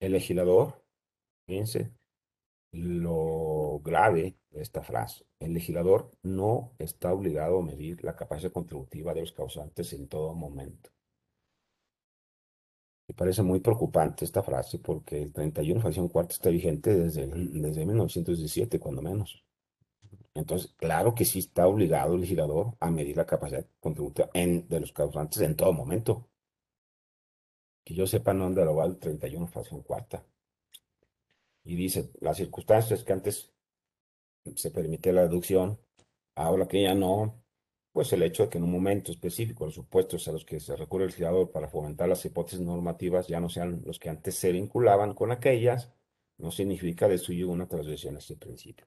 el 0.00 0.12
legislador, 0.12 0.84
fíjense 1.46 1.92
lo 2.72 3.80
grave 3.84 4.38
de 4.50 4.62
esta 4.62 4.82
frase, 4.82 5.26
el 5.38 5.52
legislador 5.54 6.10
no 6.22 6.72
está 6.78 7.12
obligado 7.12 7.58
a 7.58 7.62
medir 7.62 8.02
la 8.02 8.16
capacidad 8.16 8.52
contributiva 8.52 9.12
de 9.14 9.20
los 9.20 9.32
causantes 9.32 9.92
en 9.92 10.08
todo 10.08 10.34
momento. 10.34 10.90
Me 13.08 13.14
parece 13.14 13.42
muy 13.42 13.60
preocupante 13.60 14.24
esta 14.24 14.42
frase 14.42 14.78
porque 14.78 15.22
el 15.22 15.32
31 15.32 15.80
fracción 15.80 16.08
cuarta 16.08 16.32
está 16.32 16.48
vigente 16.48 16.94
desde, 16.94 17.26
desde 17.26 17.84
1917, 17.84 18.78
cuando 18.78 19.02
menos. 19.02 19.44
Entonces, 20.34 20.72
claro 20.78 21.14
que 21.14 21.26
sí 21.26 21.40
está 21.40 21.66
obligado 21.66 22.14
el 22.14 22.22
legislador 22.22 22.74
a 22.80 22.90
medir 22.90 23.18
la 23.18 23.26
capacidad 23.26 23.66
contributiva 23.80 24.30
en, 24.32 24.66
de 24.68 24.80
los 24.80 24.92
causantes 24.92 25.42
en 25.42 25.56
todo 25.56 25.72
momento 25.74 26.31
que 27.84 27.94
yo 27.94 28.06
sepa 28.06 28.32
no 28.32 28.50
derogado 28.50 28.90
el 28.90 28.98
31 28.98 29.46
fracción 29.48 29.82
cuarta. 29.82 30.24
Y 31.64 31.76
dice, 31.76 32.10
las 32.20 32.36
circunstancias 32.36 33.04
que 33.04 33.12
antes 33.12 33.52
se 34.56 34.70
permitía 34.70 35.12
la 35.12 35.22
deducción, 35.22 35.78
ahora 36.34 36.66
que 36.66 36.82
ya 36.82 36.94
no, 36.94 37.42
pues 37.92 38.12
el 38.12 38.22
hecho 38.22 38.44
de 38.44 38.48
que 38.48 38.58
en 38.58 38.64
un 38.64 38.72
momento 38.72 39.12
específico 39.12 39.66
los 39.66 39.74
supuestos 39.74 40.26
a 40.26 40.32
los 40.32 40.44
que 40.44 40.58
se 40.60 40.74
recurre 40.76 41.04
el 41.04 41.10
legislador 41.10 41.50
para 41.50 41.68
fomentar 41.68 42.08
las 42.08 42.24
hipótesis 42.24 42.60
normativas 42.60 43.28
ya 43.28 43.38
no 43.38 43.48
sean 43.48 43.82
los 43.84 43.98
que 43.98 44.08
antes 44.08 44.34
se 44.34 44.50
vinculaban 44.50 45.14
con 45.14 45.30
aquellas, 45.30 45.92
no 46.38 46.50
significa 46.50 47.06
de 47.06 47.18
suyo 47.18 47.48
una 47.48 47.68
transgresión 47.68 48.16
a 48.16 48.18
este 48.18 48.36
principio. 48.36 48.86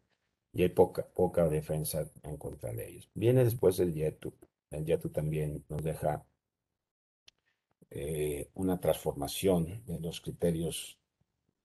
Y 0.52 0.64
hay 0.64 0.70
poca, 0.70 1.06
poca 1.08 1.48
defensa 1.48 2.10
en 2.24 2.38
contra 2.38 2.74
de 2.74 2.89
ellos. 2.89 3.10
Viene 3.14 3.43
después 3.43 3.80
el 3.80 3.93
YETU. 3.93 4.34
El 4.72 4.86
YETU 4.86 5.10
también 5.10 5.64
nos 5.70 5.84
deja 5.84 6.26
eh, 7.96 8.50
una 8.56 8.80
transformación 8.80 9.84
de 9.86 10.00
los 10.02 10.20
criterios 10.20 11.00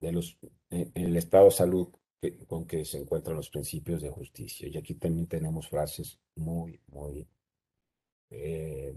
de 0.01 0.13
los, 0.13 0.39
en 0.71 0.93
el 0.95 1.17
estado 1.17 1.47
de 1.47 1.51
salud 1.51 1.89
con 2.47 2.67
que 2.67 2.85
se 2.85 2.99
encuentran 2.99 3.37
los 3.37 3.51
principios 3.51 4.01
de 4.03 4.11
justicia. 4.11 4.69
Y 4.69 4.77
aquí 4.79 4.95
también 4.95 5.27
tenemos 5.27 5.69
frases 5.69 6.21
muy, 6.37 6.81
muy, 6.87 7.27
eh, 8.31 8.95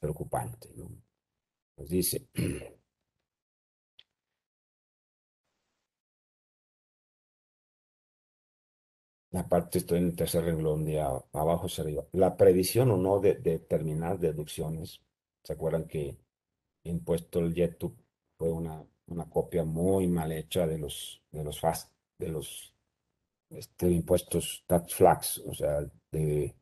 preocupante. 0.00 0.70
¿no? 0.74 0.90
Nos 1.76 1.88
dice, 1.88 2.28
la 9.30 9.48
parte, 9.48 9.78
estoy 9.78 9.98
en 9.98 10.06
el 10.06 10.16
tercer 10.16 10.44
renglón 10.44 10.84
de 10.84 11.00
abajo 11.00 11.66
hacia 11.66 11.84
arriba, 11.84 12.04
la 12.12 12.36
previsión 12.36 12.90
o 12.90 12.96
no 12.96 13.20
de, 13.20 13.34
determinar 13.34 14.18
deducciones. 14.18 15.05
¿Se 15.46 15.52
acuerdan 15.52 15.86
que 15.86 16.18
impuesto 16.82 17.38
el 17.38 17.54
YETU 17.54 17.94
fue 18.36 18.50
una, 18.50 18.84
una 19.06 19.30
copia 19.30 19.62
muy 19.62 20.08
mal 20.08 20.32
hecha 20.32 20.66
de 20.66 20.76
los, 20.76 21.22
de 21.30 21.44
los, 21.44 21.60
fast, 21.60 21.92
de 22.18 22.30
los 22.30 22.74
este, 23.50 23.88
impuestos 23.88 24.64
tax 24.66 24.94
flags, 24.94 25.38
o 25.46 25.54
sea, 25.54 25.88
de, 26.10 26.52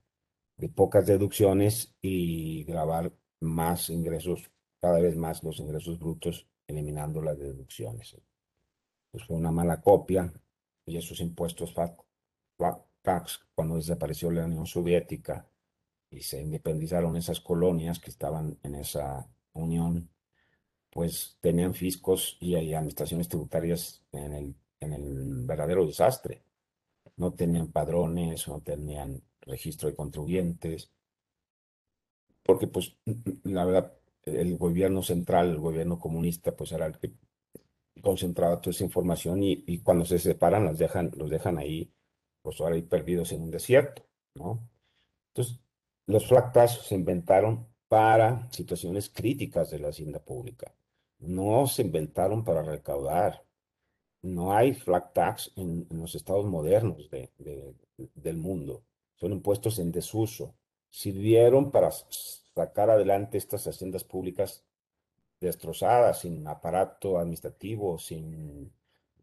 de 0.58 0.68
pocas 0.68 1.06
deducciones 1.06 1.96
y 2.02 2.64
grabar 2.64 3.10
más 3.40 3.88
ingresos, 3.88 4.50
cada 4.82 5.00
vez 5.00 5.16
más 5.16 5.42
los 5.42 5.60
ingresos 5.60 5.98
brutos, 5.98 6.46
eliminando 6.66 7.22
las 7.22 7.38
deducciones. 7.38 8.14
Pues 9.10 9.24
fue 9.24 9.38
una 9.38 9.50
mala 9.50 9.80
copia 9.80 10.30
y 10.84 10.98
esos 10.98 11.20
impuestos 11.20 11.72
tax, 13.00 13.46
cuando 13.54 13.76
desapareció 13.76 14.30
la 14.30 14.44
Unión 14.44 14.66
Soviética 14.66 15.48
y 16.14 16.22
se 16.22 16.40
independizaron 16.40 17.16
esas 17.16 17.40
colonias 17.40 17.98
que 17.98 18.10
estaban 18.10 18.58
en 18.62 18.74
esa 18.76 19.28
unión, 19.52 20.10
pues 20.90 21.38
tenían 21.40 21.74
fiscos 21.74 22.36
y, 22.40 22.54
administraciones 22.54 23.28
tributarias 23.28 24.04
en 24.12 24.32
el, 24.32 24.54
en 24.80 24.92
el 24.92 25.46
verdadero 25.46 25.86
desastre. 25.86 26.44
No 27.16 27.32
tenían 27.34 27.72
padrones, 27.72 28.48
no 28.48 28.60
tenían 28.60 29.22
registro 29.40 29.88
de 29.88 29.96
contribuyentes, 29.96 30.90
porque 32.42 32.66
pues 32.66 32.96
la 33.42 33.64
verdad 33.64 33.92
el 34.22 34.56
gobierno 34.56 35.02
central, 35.02 35.50
el 35.50 35.58
gobierno 35.58 35.98
comunista, 35.98 36.56
pues 36.56 36.72
era 36.72 36.86
el 36.86 36.98
que 36.98 37.12
concentraba 38.00 38.60
toda 38.60 38.72
esa 38.72 38.84
información 38.84 39.42
y, 39.42 39.78
cuando 39.80 40.04
se 40.04 40.18
separan 40.18 40.64
los 40.64 40.78
dejan, 40.78 41.10
los 41.16 41.30
dejan 41.30 41.58
ahí, 41.58 41.92
pues 42.42 42.60
ahora 42.60 42.76
ahí 42.76 42.82
perdidos 42.82 43.32
en 43.32 43.42
un 43.42 43.50
desierto, 43.50 44.06
¿no? 44.34 44.68
Entonces, 45.28 45.60
los 46.06 46.26
flat 46.26 46.54
se 46.68 46.94
inventaron 46.94 47.66
para 47.88 48.50
situaciones 48.50 49.08
críticas 49.08 49.70
de 49.70 49.78
la 49.78 49.88
hacienda 49.88 50.18
pública. 50.18 50.74
No 51.18 51.66
se 51.66 51.82
inventaron 51.82 52.44
para 52.44 52.62
recaudar. 52.62 53.44
No 54.22 54.54
hay 54.54 54.74
flat 54.74 55.12
tax 55.12 55.52
en, 55.56 55.86
los 55.90 56.14
estados 56.14 56.46
modernos 56.46 57.08
del 58.14 58.36
mundo. 58.36 58.84
Son 59.14 59.32
impuestos 59.32 59.78
en 59.78 59.92
desuso. 59.92 60.54
Sirvieron 60.90 61.70
para 61.70 61.90
sacar 61.90 62.90
adelante 62.90 63.38
estas 63.38 63.66
haciendas 63.66 64.04
públicas 64.04 64.64
destrozadas, 65.40 66.20
sin 66.20 66.46
aparato 66.46 67.18
administrativo, 67.18 67.98
sin 67.98 68.72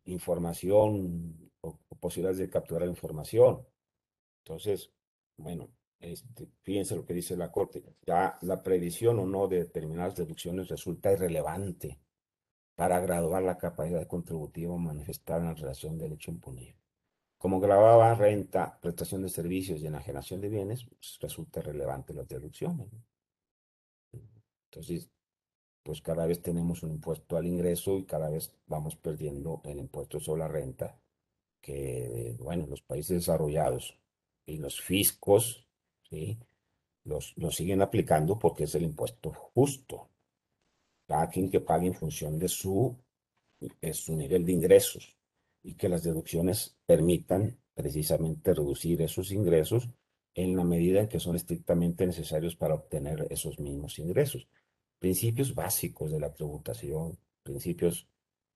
información 0.05 1.51
o, 1.61 1.77
posibilidades 1.99 2.39
de 2.39 2.49
capturar 2.49 2.87
información. 2.87 3.65
Entonces, 4.43 4.91
bueno, 5.37 5.69
este, 6.01 6.49
fíjense 6.61 6.95
lo 6.95 7.05
que 7.05 7.13
dice 7.13 7.37
la 7.37 7.51
Corte. 7.51 7.83
Ya 8.05 8.37
la 8.41 8.61
previsión 8.61 9.19
o 9.19 9.25
no 9.25 9.47
de 9.47 9.59
determinadas 9.59 10.15
deducciones 10.15 10.67
resulta 10.67 11.11
irrelevante 11.11 11.99
para 12.75 12.99
graduar 12.99 13.43
la 13.43 13.57
capacidad 13.57 14.07
contributiva 14.07 14.75
manifestada 14.77 15.49
en 15.49 15.55
relación 15.55 15.97
del 15.97 16.13
hecho 16.13 16.31
imponible. 16.31 16.75
Como 17.37 17.59
grababa 17.59 18.13
renta, 18.15 18.79
prestación 18.81 19.23
de 19.23 19.29
servicios 19.29 19.81
y 19.81 19.87
enajenación 19.87 20.41
de 20.41 20.49
bienes, 20.49 20.85
pues, 20.85 21.17
resulta 21.21 21.61
relevante 21.61 22.13
las 22.13 22.27
deducciones. 22.27 22.87
Entonces, 24.65 25.09
pues 25.83 26.01
cada 26.01 26.25
vez 26.25 26.41
tenemos 26.41 26.83
un 26.83 26.91
impuesto 26.91 27.37
al 27.37 27.45
ingreso 27.45 27.97
y 27.97 28.05
cada 28.05 28.29
vez 28.29 28.53
vamos 28.67 28.95
perdiendo 28.95 29.61
el 29.65 29.79
impuesto 29.79 30.19
sobre 30.19 30.39
la 30.39 30.47
renta, 30.47 30.99
que, 31.59 32.35
bueno, 32.39 32.67
los 32.67 32.81
países 32.81 33.17
desarrollados 33.17 33.99
y 34.45 34.57
los 34.57 34.79
fiscos, 34.81 35.67
¿sí? 36.11 36.37
Los, 37.03 37.33
los 37.37 37.55
siguen 37.55 37.81
aplicando 37.81 38.37
porque 38.37 38.65
es 38.65 38.75
el 38.75 38.83
impuesto 38.83 39.31
justo. 39.31 40.09
Cada 41.07 41.29
quien 41.29 41.49
que 41.49 41.61
pague 41.61 41.87
en 41.87 41.95
función 41.95 42.37
de 42.37 42.47
su, 42.47 42.95
de 43.59 43.93
su 43.93 44.15
nivel 44.15 44.45
de 44.45 44.51
ingresos 44.51 45.17
y 45.63 45.73
que 45.73 45.89
las 45.89 46.03
deducciones 46.03 46.77
permitan 46.85 47.57
precisamente 47.73 48.53
reducir 48.53 49.01
esos 49.01 49.31
ingresos 49.31 49.89
en 50.35 50.55
la 50.55 50.63
medida 50.63 51.01
en 51.01 51.07
que 51.07 51.19
son 51.19 51.35
estrictamente 51.35 52.05
necesarios 52.05 52.55
para 52.55 52.75
obtener 52.75 53.27
esos 53.29 53.59
mismos 53.59 53.99
ingresos. 53.99 54.47
Principios 54.99 55.55
básicos 55.55 56.11
de 56.11 56.19
la 56.19 56.31
tributación, 56.33 57.17
principios 57.43 58.07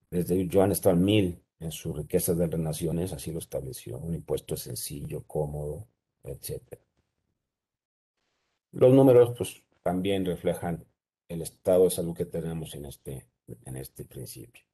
desde 0.09 0.47
Joan 0.51 0.73
Stuart 0.75 0.97
Mill 0.97 1.41
en 1.59 1.71
su 1.71 1.93
Riquezas 1.93 2.37
de 2.37 2.47
las 2.47 2.59
Naciones 2.59 3.11
así 3.11 3.31
lo 3.31 3.39
estableció, 3.39 3.97
un 3.97 4.13
impuesto 4.13 4.55
sencillo, 4.55 5.23
cómodo, 5.23 5.87
etc. 6.23 6.84
Los 8.75 8.93
números 8.93 9.33
pues 9.37 9.63
también 9.83 10.25
reflejan 10.25 10.85
el 11.29 11.41
estado 11.41 11.85
de 11.85 11.91
salud 11.91 12.13
que 12.13 12.25
tenemos 12.25 12.75
en 12.75 12.85
este, 12.85 13.25
en 13.63 13.77
este 13.77 14.03
principio. 14.03 14.65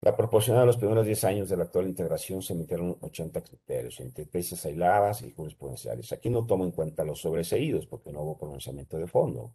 La 0.00 0.16
proporción 0.16 0.58
de 0.58 0.66
los 0.66 0.76
primeros 0.76 1.06
10 1.06 1.22
años 1.22 1.48
de 1.48 1.56
la 1.56 1.64
actual 1.64 1.86
integración 1.86 2.42
se 2.42 2.52
emitieron 2.52 2.98
80 3.00 3.42
criterios, 3.44 4.00
entre 4.00 4.26
tesis 4.26 4.66
aisladas 4.66 5.22
y 5.22 5.30
jurisprudenciales. 5.30 6.12
Aquí 6.12 6.30
no 6.30 6.44
tomo 6.46 6.64
en 6.64 6.72
cuenta 6.72 7.04
los 7.04 7.20
sobreseídos 7.20 7.86
porque 7.86 8.10
no 8.10 8.22
hubo 8.22 8.36
pronunciamiento 8.36 8.98
de 8.98 9.06
fondo. 9.06 9.54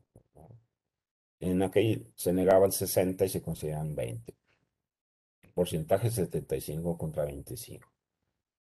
En 1.41 1.61
aquel 1.61 2.07
se 2.15 2.32
negaban 2.32 2.72
60 2.72 3.26
y 3.26 3.30
se 3.30 3.41
consideraban 3.41 3.95
20. 3.95 4.34
Porcentaje 5.53 6.09
75 6.09 6.97
contra 6.97 7.26
25. 7.26 7.86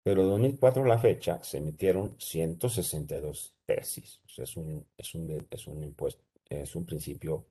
Pero 0.04 0.22
en 0.22 0.28
2004 0.28 0.84
a 0.84 0.88
la 0.88 0.98
fecha 0.98 1.42
se 1.42 1.58
emitieron 1.58 2.14
162 2.18 3.53
tesis. 3.66 4.20
es, 4.36 4.56
un, 4.56 4.86
es, 4.96 5.14
un, 5.14 5.46
es, 5.50 5.66
un 5.66 5.82
impuesto, 5.82 6.24
es 6.48 6.74
un 6.76 6.84
principio 6.84 7.46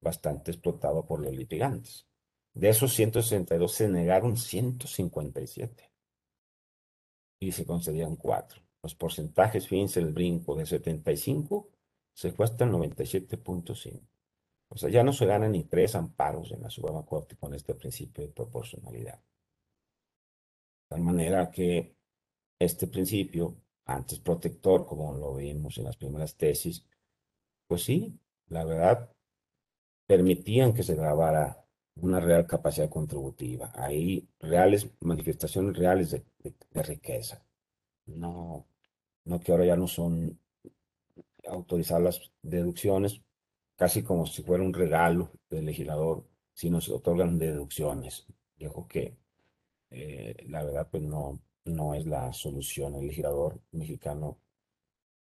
bastante 0.00 0.50
explotado 0.50 1.06
por 1.06 1.20
los 1.20 1.34
litigantes. 1.34 2.06
De 2.54 2.68
esos 2.68 2.92
162 2.94 3.72
se 3.72 3.88
negaron 3.88 4.36
157 4.36 5.92
y 7.40 7.52
se 7.52 7.64
concedían 7.64 8.16
4. 8.16 8.62
Los 8.82 8.94
porcentajes, 8.94 9.68
fíjense, 9.68 10.00
el 10.00 10.12
brinco 10.12 10.54
de 10.54 10.66
75 10.66 11.68
se 12.14 12.32
fue 12.32 12.46
el 12.46 12.52
97.5. 12.52 14.00
O 14.70 14.76
sea, 14.76 14.90
ya 14.90 15.02
no 15.02 15.12
se 15.12 15.26
ganan 15.26 15.52
ni 15.52 15.64
tres 15.64 15.94
amparos 15.94 16.52
en 16.52 16.62
la 16.62 16.70
Suprema 16.70 17.04
Corte 17.04 17.36
con 17.36 17.54
este 17.54 17.74
principio 17.74 18.24
de 18.24 18.32
proporcionalidad. 18.32 19.18
De 19.18 19.24
tal 20.88 21.00
manera 21.00 21.50
que 21.50 21.96
este 22.58 22.86
principio, 22.88 23.56
antes 23.88 24.20
protector, 24.20 24.86
como 24.86 25.14
lo 25.14 25.34
vimos 25.36 25.78
en 25.78 25.84
las 25.84 25.96
primeras 25.96 26.36
tesis, 26.36 26.86
pues 27.66 27.84
sí, 27.84 28.18
la 28.48 28.64
verdad, 28.64 29.10
permitían 30.06 30.74
que 30.74 30.82
se 30.82 30.94
grabara 30.94 31.64
una 31.96 32.20
real 32.20 32.46
capacidad 32.46 32.90
contributiva. 32.90 33.72
Hay 33.74 34.28
reales 34.40 34.88
manifestaciones 35.00 35.76
reales 35.76 36.10
de, 36.10 36.24
riqueza. 36.82 37.42
No, 38.06 38.66
no 39.24 39.40
que 39.40 39.52
ahora 39.52 39.66
ya 39.66 39.76
no 39.76 39.88
son 39.88 40.38
autorizar 41.46 42.00
las 42.00 42.20
deducciones, 42.42 43.22
casi 43.76 44.02
como 44.02 44.26
si 44.26 44.42
fuera 44.42 44.64
un 44.64 44.74
regalo 44.74 45.30
del 45.50 45.66
legislador, 45.66 46.26
sino 46.52 46.80
se 46.80 46.92
otorgan 46.92 47.38
deducciones. 47.38 48.26
Dijo 48.58 48.86
que 48.86 49.16
eh, 49.90 50.36
la 50.46 50.62
verdad 50.64 50.88
pues 50.90 51.02
no, 51.02 51.40
no 51.68 51.94
es 51.94 52.06
la 52.06 52.32
solución. 52.32 52.94
El 52.96 53.08
legislador 53.08 53.60
mexicano, 53.72 54.38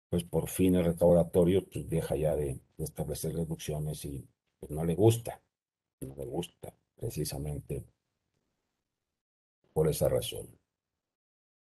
pues 0.09 0.23
por 0.23 0.49
fines 0.49 0.85
recaudatorios, 0.85 1.65
pues 1.71 1.89
deja 1.89 2.15
ya 2.15 2.35
de, 2.35 2.59
establecer 2.77 3.33
deducciones 3.33 4.05
y 4.05 4.27
pues, 4.59 4.71
no 4.71 4.85
le 4.85 4.95
gusta 4.95 5.41
no 6.05 6.15
me 6.15 6.25
gusta 6.25 6.73
precisamente 6.95 7.85
por 9.73 9.87
esa 9.87 10.09
razón. 10.09 10.47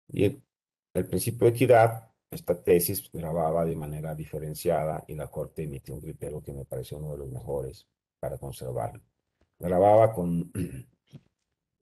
Y 0.09 0.25
el, 0.25 1.07
principio 1.09 1.47
de 1.47 1.53
equidad, 1.53 2.11
esta 2.31 2.61
tesis 2.63 3.11
grababa 3.13 3.65
de 3.65 3.77
manera 3.77 4.15
diferenciada 4.15 5.05
y 5.07 5.15
la 5.15 5.29
Corte 5.29 5.65
emitió 5.65 5.95
un 5.95 6.01
criterio 6.01 6.43
que 6.43 6.53
me 6.53 6.65
pareció 6.65 6.99
uno 6.99 7.13
de 7.13 7.19
los 7.19 7.29
mejores 7.29 7.87
para 8.21 8.39
conservarlo. 8.39 9.03
Grababa 9.59 10.13
con 10.13 10.53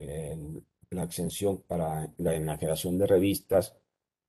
la 0.89 1.03
exención 1.03 1.61
para 1.61 2.13
la 2.17 2.35
enajenación 2.35 2.97
de 2.97 3.07
revistas, 3.07 3.75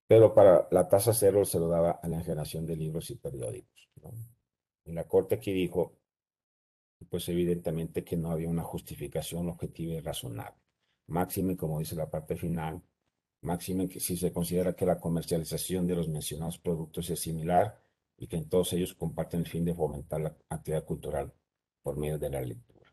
pero 0.07 0.35
para 0.35 0.69
la 0.71 0.89
tasa 0.89 1.13
cero 1.13 1.45
se 1.45 1.59
lo 1.59 1.69
daba 1.69 1.93
a 2.03 2.09
la 2.09 2.17
enajenación 2.17 2.67
de 2.67 2.77
libros 2.77 3.11
y 3.11 3.17
periódicos. 3.17 3.89
Y 4.85 4.93
la 4.93 5.05
Corte 5.05 5.37
aquí 5.37 5.53
dijo 5.53 5.99
pues 7.11 7.29
evidentemente 7.29 8.05
que 8.05 8.17
no 8.17 8.31
había 8.31 8.49
una 8.49 8.63
justificación 8.63 9.49
objetiva 9.49 9.95
y 9.95 10.01
razonable. 10.01 10.59
Máxime, 11.09 11.57
como 11.57 11.79
dice 11.79 11.95
la 11.95 12.11
parte 12.11 12.37
final, 12.37 12.83
máxime 13.43 13.89
que 13.89 14.01
si 14.01 14.17
se 14.17 14.33
considera 14.33 14.75
que 14.75 14.87
la 14.87 14.99
comercialización 14.99 15.87
de 15.87 15.95
los 15.95 16.09
mencionados 16.09 16.59
productos 16.59 17.11
es 17.11 17.21
similar 17.21 17.79
y 18.17 18.27
que 18.27 18.41
todos 18.43 18.73
ellos 18.73 18.95
comparten 18.95 19.41
el 19.41 19.47
fin 19.47 19.65
de 19.65 19.75
fomentar 19.75 20.21
la 20.21 20.37
actividad 20.49 20.85
cultural 20.85 21.33
por 21.83 21.97
medio 21.97 22.19
de 22.19 22.31
la 22.31 22.41
lectura. 22.41 22.93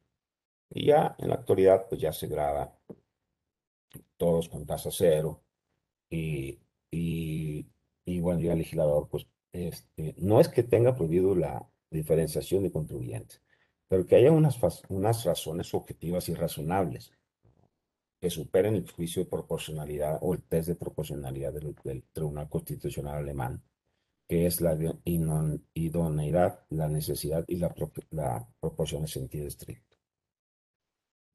Y 0.70 0.88
ya 0.88 1.16
en 1.18 1.30
la 1.30 1.36
actualidad, 1.36 1.88
pues 1.88 2.02
ya 2.02 2.12
se 2.12 2.28
graba 2.28 2.76
todos 4.18 4.50
con 4.50 4.66
tasa 4.66 4.90
cero 4.92 5.44
y, 6.10 6.60
y, 6.92 7.68
y 8.06 8.20
bueno, 8.20 8.42
ya 8.42 8.54
el 8.54 8.60
legislador, 8.60 9.08
pues 9.10 9.28
este, 9.52 10.16
no 10.18 10.40
es 10.40 10.50
que 10.50 10.64
tenga 10.64 10.96
prohibido 10.96 11.36
la 11.36 11.68
diferenciación 11.90 12.64
de 12.64 12.72
contribuyentes, 12.72 13.42
pero 13.88 14.06
que 14.06 14.16
haya 14.16 14.32
unas, 14.32 14.60
unas 14.90 15.24
razones 15.26 15.74
objetivas 15.74 16.30
y 16.30 16.34
razonables 16.34 17.12
que 18.20 18.30
superen 18.30 18.76
el 18.76 18.90
juicio 18.90 19.24
de 19.24 19.30
proporcionalidad 19.30 20.20
o 20.22 20.34
el 20.34 20.44
test 20.44 20.70
de 20.70 20.76
proporcionalidad 20.76 21.54
del, 21.54 21.76
del 21.84 22.04
Tribunal 22.14 22.50
Constitucional 22.50 23.18
Alemán 23.18 23.64
que 24.28 24.46
es 24.46 24.62
la 24.62 24.78
idoneidad, 25.74 26.66
la 26.70 26.88
necesidad 26.88 27.46
y 27.48 27.58
la, 27.58 27.74
la 28.12 28.48
proporción 28.60 29.04
en 29.04 29.08
sentido 29.08 29.48
estricto. 29.48 29.98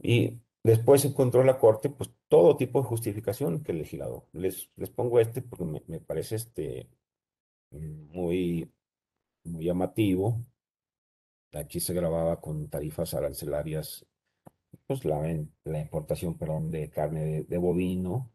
Y 0.00 0.40
después 0.62 1.04
encontró 1.04 1.44
la 1.44 1.58
Corte 1.58 1.90
pues, 1.90 2.10
todo 2.28 2.56
tipo 2.56 2.80
de 2.80 2.88
justificación 2.88 3.62
que 3.62 3.72
el 3.72 3.78
legislador. 3.78 4.24
Les, 4.32 4.70
les 4.76 4.90
pongo 4.90 5.20
este 5.20 5.42
porque 5.42 5.64
me, 5.64 5.82
me 5.86 6.00
parece 6.00 6.36
este, 6.36 6.88
muy, 7.70 8.70
muy 9.44 9.64
llamativo. 9.64 10.40
Aquí 11.52 11.80
se 11.80 11.94
grababa 11.94 12.40
con 12.40 12.68
tarifas 12.68 13.14
arancelarias, 13.14 14.06
pues 14.86 15.04
la, 15.04 15.20
la 15.64 15.80
importación, 15.80 16.36
perdón, 16.36 16.70
de 16.70 16.90
carne 16.90 17.44
de, 17.44 17.58
bovino, 17.58 18.30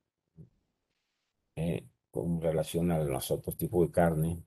eh, 1.55 1.87
con 2.11 2.41
relación 2.41 2.91
a 2.91 2.99
los 2.99 3.29
otros 3.31 3.55
tipos 3.55 3.85
de 3.85 3.91
carne, 3.91 4.43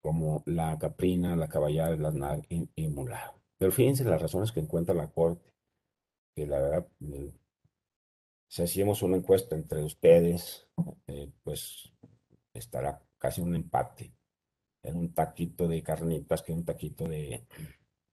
como 0.00 0.42
la 0.46 0.78
caprina, 0.78 1.36
la 1.36 1.48
caballada, 1.48 2.08
asnar 2.08 2.40
y, 2.48 2.68
y 2.74 2.88
Pero 3.58 3.72
fíjense 3.72 4.04
las 4.04 4.22
razones 4.22 4.52
que 4.52 4.60
encuentra 4.60 4.94
la 4.94 5.10
Corte, 5.10 5.55
que 6.36 6.46
la 6.46 6.60
verdad, 6.60 6.86
eh, 7.00 7.32
si 8.46 8.62
hacíamos 8.62 9.02
una 9.02 9.16
encuesta 9.16 9.56
entre 9.56 9.82
ustedes, 9.82 10.68
eh, 11.06 11.32
pues 11.42 11.90
estará 12.52 13.02
casi 13.16 13.40
un 13.40 13.56
empate 13.56 14.12
en 14.82 14.96
un 14.96 15.14
taquito 15.14 15.66
de 15.66 15.82
carnitas 15.82 16.42
que 16.42 16.52
un 16.52 16.64
taquito 16.64 17.08
de, 17.08 17.46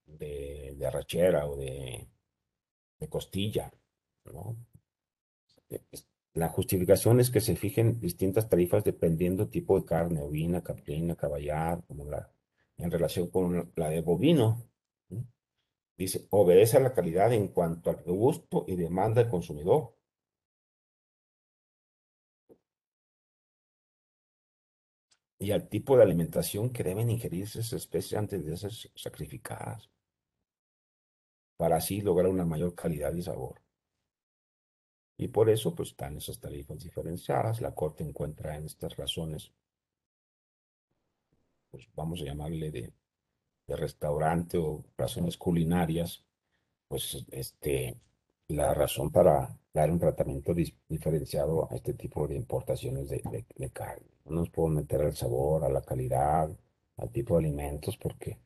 de, 0.06 0.74
de 0.78 0.86
arrachera 0.88 1.48
o 1.48 1.58
de, 1.58 2.08
de 3.00 3.10
costilla, 3.10 3.72
¿no? 4.32 4.56
La 6.34 6.48
justificación 6.50 7.20
es 7.20 7.30
que 7.30 7.42
se 7.42 7.56
fijen 7.56 8.00
distintas 8.00 8.48
tarifas 8.48 8.84
dependiendo 8.84 9.50
tipo 9.50 9.78
de 9.78 9.86
carne, 9.86 10.22
ovina, 10.22 10.64
caprina, 10.64 11.16
caballar, 11.16 11.84
como 11.86 12.06
la, 12.06 12.32
en 12.78 12.90
relación 12.90 13.30
con 13.30 13.72
la 13.76 13.90
de 13.90 14.02
bovino. 14.02 14.64
Dice, 15.98 16.28
obedece 16.32 16.78
a 16.78 16.80
la 16.80 16.94
calidad 16.94 17.32
en 17.34 17.50
cuanto 17.50 17.90
al 17.90 18.04
gusto 18.04 18.66
y 18.68 18.76
demanda 18.76 19.22
del 19.22 19.32
consumidor. 19.32 19.96
Y 25.40 25.52
al 25.52 25.68
tipo 25.70 25.98
de 25.98 26.04
alimentación 26.04 26.72
que 26.72 26.84
deben 26.84 27.10
ingerirse 27.10 27.60
esas 27.60 27.74
especies 27.74 28.18
antes 28.20 28.46
de 28.46 28.58
ser 28.58 28.72
sacrificadas, 28.96 29.90
para 31.58 31.78
así 31.78 32.02
lograr 32.02 32.30
una 32.32 32.46
mayor 32.46 32.74
calidad 32.76 33.14
y 33.14 33.22
sabor. 33.22 33.62
Y 35.18 35.28
por 35.28 35.50
eso 35.50 35.76
pues 35.76 35.90
están 35.90 36.18
esas 36.18 36.40
tarifas 36.40 36.84
diferenciadas. 36.84 37.62
La 37.62 37.74
Corte 37.76 38.04
encuentra 38.04 38.56
en 38.58 38.66
estas 38.66 38.96
razones, 38.96 39.52
pues 41.70 41.88
vamos 41.96 42.22
a 42.22 42.26
llamarle 42.26 42.72
de, 42.72 42.94
restaurante 43.76 44.58
o 44.58 44.84
razones 44.98 45.38
culinarias, 45.38 46.24
pues 46.88 47.26
este, 47.32 47.98
la 48.48 48.74
razón 48.74 49.12
para 49.12 49.58
dar 49.74 49.92
un 49.92 50.00
tratamiento 50.00 50.54
diferenciado 50.88 51.68
a 51.72 51.76
este 51.76 51.94
tipo 51.94 52.28
de 52.28 52.36
importaciones 52.36 53.10
de, 53.10 53.70
carne. 53.72 54.08
No 54.26 54.42
nos 54.42 54.50
podemos 54.50 54.84
meter 54.84 55.02
al 55.02 55.16
sabor, 55.16 55.64
a 55.64 55.70
la 55.70 55.82
calidad, 55.82 56.50
al 56.98 57.10
tipo 57.12 57.36
de 57.36 57.46
alimentos, 57.46 57.98
porque 57.98 58.40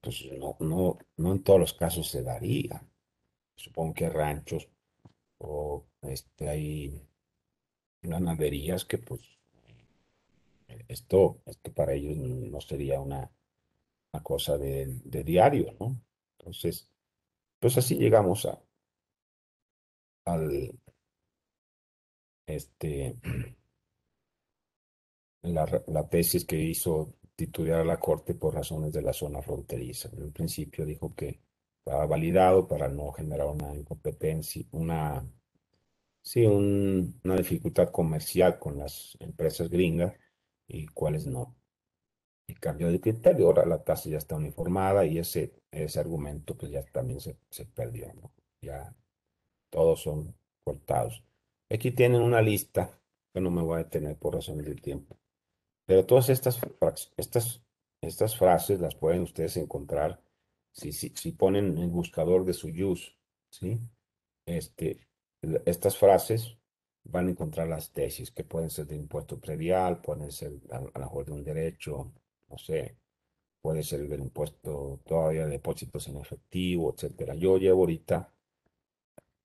pues 0.00 0.24
no, 0.38 0.56
no, 0.60 0.98
no 1.16 1.32
en 1.32 1.42
todos 1.42 1.60
los 1.60 1.72
casos 1.74 2.08
se 2.08 2.22
daría. 2.22 2.84
Supongo 3.56 3.94
que 3.94 4.10
ranchos 4.10 4.68
o 5.38 5.84
este, 6.02 6.48
hay 6.48 7.00
ganaderías 8.02 8.84
que 8.84 8.98
pues 8.98 9.22
esto, 10.88 11.40
esto 11.46 11.72
para 11.72 11.94
ellos 11.94 12.16
no 12.16 12.60
sería 12.60 13.00
una, 13.00 13.30
una 14.14 14.22
cosa 14.22 14.56
de, 14.56 15.24
diario, 15.24 15.74
¿no? 15.80 16.00
Entonces, 16.38 16.88
pues 17.58 17.76
así 17.78 17.96
llegamos 17.96 18.46
a 18.46 18.60
al 20.26 20.72
este 22.46 23.16
la, 25.42 25.84
la 25.88 26.08
tesis 26.08 26.44
que 26.44 26.56
hizo 26.56 27.14
titular 27.34 27.80
a 27.80 27.84
la 27.84 27.98
Corte 27.98 28.34
por 28.34 28.54
razones 28.54 28.92
de 28.92 29.02
la 29.02 29.12
zona 29.12 29.42
fronteriza. 29.42 30.08
En 30.12 30.24
un 30.24 30.32
principio 30.32 30.86
dijo 30.86 31.14
que 31.14 31.40
estaba 31.78 32.06
validado 32.06 32.68
para 32.68 32.88
no 32.88 33.12
generar 33.12 33.48
una 33.48 33.74
incompetencia, 33.74 34.64
una, 34.72 35.26
sí, 36.22 36.46
una 36.46 37.36
dificultad 37.36 37.90
comercial 37.90 38.58
con 38.60 38.78
las 38.78 39.16
empresas 39.20 39.68
gringas 39.68 40.14
y 40.68 40.86
cuáles 40.86 41.26
no. 41.26 41.56
Y 42.46 42.54
cambió 42.54 42.90
de 42.92 43.00
criterio, 43.00 43.46
ahora 43.46 43.64
la 43.64 43.82
tasa 43.82 44.10
ya 44.10 44.18
está 44.18 44.36
uniformada 44.36 45.06
y 45.06 45.18
ese, 45.18 45.52
ese 45.70 46.00
argumento 46.00 46.56
pues 46.56 46.70
ya 46.70 46.84
también 46.84 47.20
se, 47.20 47.38
se 47.50 47.64
perdió, 47.64 48.12
¿no? 48.14 48.32
Ya 48.60 48.94
todos 49.70 50.02
son 50.02 50.34
cortados. 50.62 51.24
Aquí 51.70 51.90
tienen 51.90 52.22
una 52.22 52.42
lista 52.42 53.00
que 53.32 53.40
no 53.40 53.50
me 53.50 53.62
voy 53.62 53.74
a 53.74 53.84
detener 53.84 54.16
por 54.16 54.34
razones 54.34 54.66
de 54.66 54.74
tiempo. 54.74 55.18
Pero 55.86 56.06
todas 56.06 56.28
estas, 56.28 56.60
estas, 57.16 57.62
estas 58.00 58.38
frases 58.38 58.80
las 58.80 58.94
pueden 58.94 59.22
ustedes 59.22 59.56
encontrar 59.56 60.20
si, 60.72 60.92
si, 60.92 61.32
ponen 61.32 61.78
en 61.78 61.92
buscador 61.92 62.44
de 62.44 62.52
su 62.52 62.68
use, 62.68 63.16
¿sí? 63.50 63.80
Este, 64.46 65.06
estas 65.66 65.96
frases 65.96 66.56
van 67.04 67.28
a 67.28 67.30
encontrar 67.30 67.68
las 67.68 67.92
tesis 67.92 68.30
que 68.30 68.44
pueden 68.44 68.70
ser 68.70 68.86
de 68.86 68.96
impuesto 68.96 69.38
predial, 69.38 70.00
pueden 70.00 70.32
ser 70.32 70.52
a, 70.70 70.80
lo 70.80 70.90
mejor 70.94 71.26
de 71.26 71.32
un 71.32 71.44
derecho, 71.44 72.12
no 72.54 72.58
sé, 72.58 72.96
puede 73.60 73.82
ser 73.82 74.08
del 74.08 74.20
impuesto 74.20 75.00
todavía 75.04 75.44
de 75.44 75.52
depósitos 75.58 76.06
en 76.06 76.18
efectivo, 76.18 76.94
etcétera. 76.94 77.34
Yo 77.34 77.58
llevo 77.58 77.80
ahorita 77.80 78.32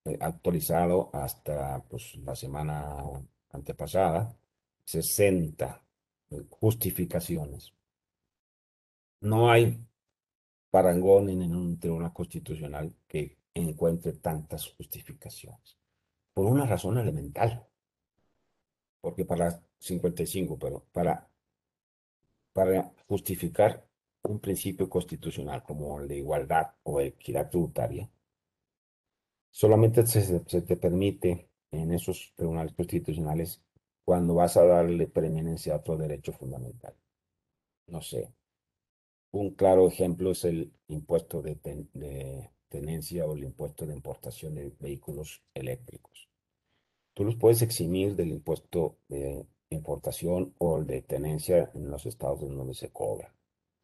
eh, 0.05 0.18
actualizado 0.22 1.10
hasta 1.12 1.84
pues, 1.89 2.16
la 2.18 2.36
semana 2.36 3.03
antepasada 3.51 4.38
60 4.86 5.84
justificaciones. 6.51 7.74
No 9.22 9.49
hay 9.49 9.84
parangón 10.70 11.30
en 11.30 11.55
un 11.55 11.80
tribunal 11.80 12.14
constitucional 12.14 12.93
que 13.07 13.39
encuentre 13.55 14.14
tantas 14.14 14.68
justificaciones. 14.68 15.78
Por 16.34 16.45
una 16.45 16.66
razón 16.68 16.99
elemental. 16.99 17.66
Porque 19.01 19.26
para 19.26 19.64
55, 19.80 20.60
pero 20.60 20.86
para, 20.91 21.28
para 22.60 22.91
justificar 23.07 23.88
un 24.24 24.39
principio 24.41 24.89
constitucional 24.89 25.64
como 25.64 26.05
de 26.05 26.18
igualdad 26.18 26.74
o 26.84 26.99
equidad 26.99 27.49
tributaria, 27.49 28.10
solamente 29.49 30.05
se, 30.05 30.43
se 30.45 30.62
te 30.62 30.76
permite 30.76 31.49
en 31.72 31.93
esos 31.93 32.34
tribunales 32.36 32.74
constitucionales 32.74 33.62
cuando 34.03 34.36
vas 34.36 34.57
a 34.57 34.66
darle 34.66 35.07
preeminencia 35.07 35.74
a 35.74 35.78
otro 35.78 35.95
derecho 35.95 36.34
fundamental. 36.34 36.93
No 37.88 38.01
sé, 38.01 38.34
un 39.32 39.51
claro 39.51 39.88
ejemplo 39.88 40.32
es 40.32 40.43
el 40.43 40.74
impuesto 40.89 41.41
de, 41.41 41.55
tenencia 42.68 43.26
o 43.26 43.36
el 43.36 43.45
impuesto 43.45 43.86
de 43.86 43.93
importación 43.93 44.55
de 44.55 44.74
vehículos 44.82 45.41
eléctricos. 45.53 46.28
Tú 47.14 47.24
los 47.24 47.38
puedes 47.38 47.62
eximir 47.62 48.18
del 48.18 48.32
impuesto 48.32 48.97
de 49.07 49.45
importación 49.70 50.53
o 50.57 50.84
de 50.84 51.01
tenencia 51.01 51.72
en 51.74 51.89
los 51.89 52.05
estados 52.05 52.39
donde 52.41 52.74
se 52.74 52.89
cobra, 52.89 53.34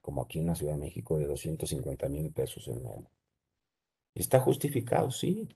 como 0.01 0.21
aquí 0.21 0.39
en 0.39 0.47
la 0.47 0.55
Ciudad 0.55 0.73
de 0.73 0.79
México 0.79 1.17
de 1.17 1.27
250 1.27 2.09
mil 2.09 2.31
pesos 2.31 2.67
en 2.67 2.85
año. 2.85 3.09
Está 4.13 4.39
justificado, 4.39 5.11
sí, 5.11 5.47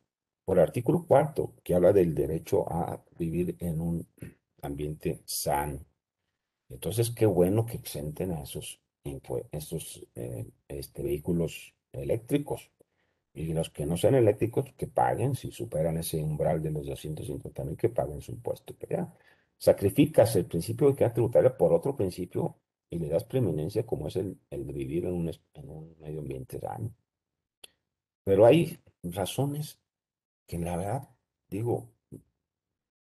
por 0.44 0.58
el 0.58 0.64
artículo 0.64 1.06
cuarto, 1.06 1.54
que 1.64 1.76
habla 1.76 1.94
del 1.94 2.14
derecho 2.14 2.72
a 2.72 3.04
vivir 3.18 3.56
en 3.60 3.82
un 3.82 4.08
ambiente 4.62 5.22
sano. 5.26 5.86
Entonces, 6.70 7.12
qué 7.12 7.26
bueno 7.26 7.66
que 7.66 7.78
exenten 7.78 8.32
a 8.32 8.44
esos 8.44 8.80
eh, 10.16 10.48
este, 10.68 11.04
vehículos 11.04 11.74
eléctricos. 11.92 12.70
Y 13.34 13.54
los 13.54 13.70
que 13.70 13.86
no 13.86 13.96
sean 13.96 14.16
eléctricos, 14.16 14.74
que 14.78 14.88
paguen, 14.88 15.36
si 15.36 15.52
superan 15.52 15.98
ese 15.98 16.22
umbral 16.22 16.62
de 16.62 16.72
los 16.72 16.86
250 16.86 17.64
mil, 17.64 17.78
que 17.78 17.90
paguen 17.90 18.22
su 18.22 18.32
impuesto. 18.32 18.76
Pero 18.80 18.98
ya, 18.98 19.14
sacrificas 19.60 20.36
el 20.36 20.46
principio 20.46 20.88
de 20.88 20.94
equidad 20.94 21.14
tributaria 21.14 21.56
por 21.56 21.74
otro 21.74 21.96
principio 21.96 22.56
y 22.90 22.98
le 22.98 23.10
das 23.10 23.26
preeminencia 23.26 23.86
como 23.86 24.08
es 24.08 24.16
el, 24.16 24.40
el 24.50 24.66
de 24.66 24.74
vivir 24.74 25.06
en 25.06 25.14
un, 25.14 25.32
en 25.54 25.70
un 25.70 25.96
medio 26.00 26.22
ambiente 26.22 26.60
sano. 26.60 26.92
Pero 28.24 28.46
hay 28.46 28.80
razones 29.04 29.80
que 30.48 30.58
la 30.58 30.78
verdad, 30.78 31.10
digo, 31.50 31.92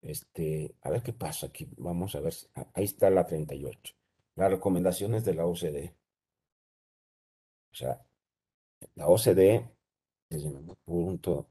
este, 0.00 0.74
a 0.82 0.90
ver 0.90 1.02
qué 1.02 1.12
pasa 1.12 1.46
aquí. 1.46 1.68
Vamos 1.76 2.14
a 2.14 2.20
ver. 2.20 2.34
Ahí 2.74 2.84
está 2.84 3.10
la 3.10 3.26
38. 3.26 3.94
Las 4.36 4.50
recomendaciones 4.50 5.24
de 5.24 5.34
la 5.34 5.46
OCDE. 5.46 5.94
O 7.72 7.74
sea, 7.74 8.04
la 8.94 9.08
OCDE, 9.08 9.68
desde 10.30 10.50
mi 10.50 10.74
punto 10.84 11.48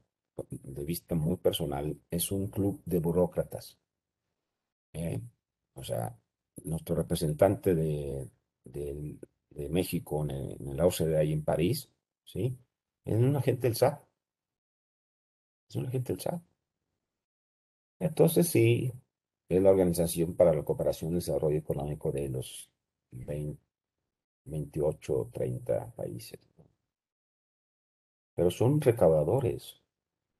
de 0.50 0.84
vista 0.84 1.14
muy 1.14 1.36
personal, 1.36 1.98
es 2.10 2.32
un 2.32 2.48
club 2.48 2.82
de 2.84 2.98
burócratas. 3.00 3.78
¿Eh? 4.92 5.20
O 5.74 5.84
sea, 5.84 6.18
nuestro 6.64 6.96
representante 6.96 7.74
de, 7.74 8.30
México 9.70 10.26
en, 10.28 10.76
la 10.76 10.86
OCDE 10.86 11.18
ahí 11.18 11.32
en 11.32 11.44
París, 11.44 11.90
¿sí? 12.24 12.56
Es 13.04 13.14
un 13.16 13.36
agente 13.36 13.68
del 13.68 13.76
SAT. 13.76 14.02
Es 15.68 15.76
un 15.76 15.86
agente 15.86 16.12
del 16.12 16.20
SAT. 16.20 16.42
Entonces 18.00 18.48
sí, 18.48 18.92
es 19.48 19.62
la 19.62 19.70
Organización 19.70 20.34
para 20.34 20.52
la 20.52 20.64
Cooperación 20.64 21.12
y 21.12 21.14
Desarrollo 21.16 21.58
Económico 21.58 22.12
de 22.12 22.28
los 22.28 22.70
28 24.44 25.18
o 25.18 25.26
30 25.26 25.94
países. 25.94 26.38
Pero 28.34 28.50
son 28.50 28.80
recaudadores, 28.80 29.82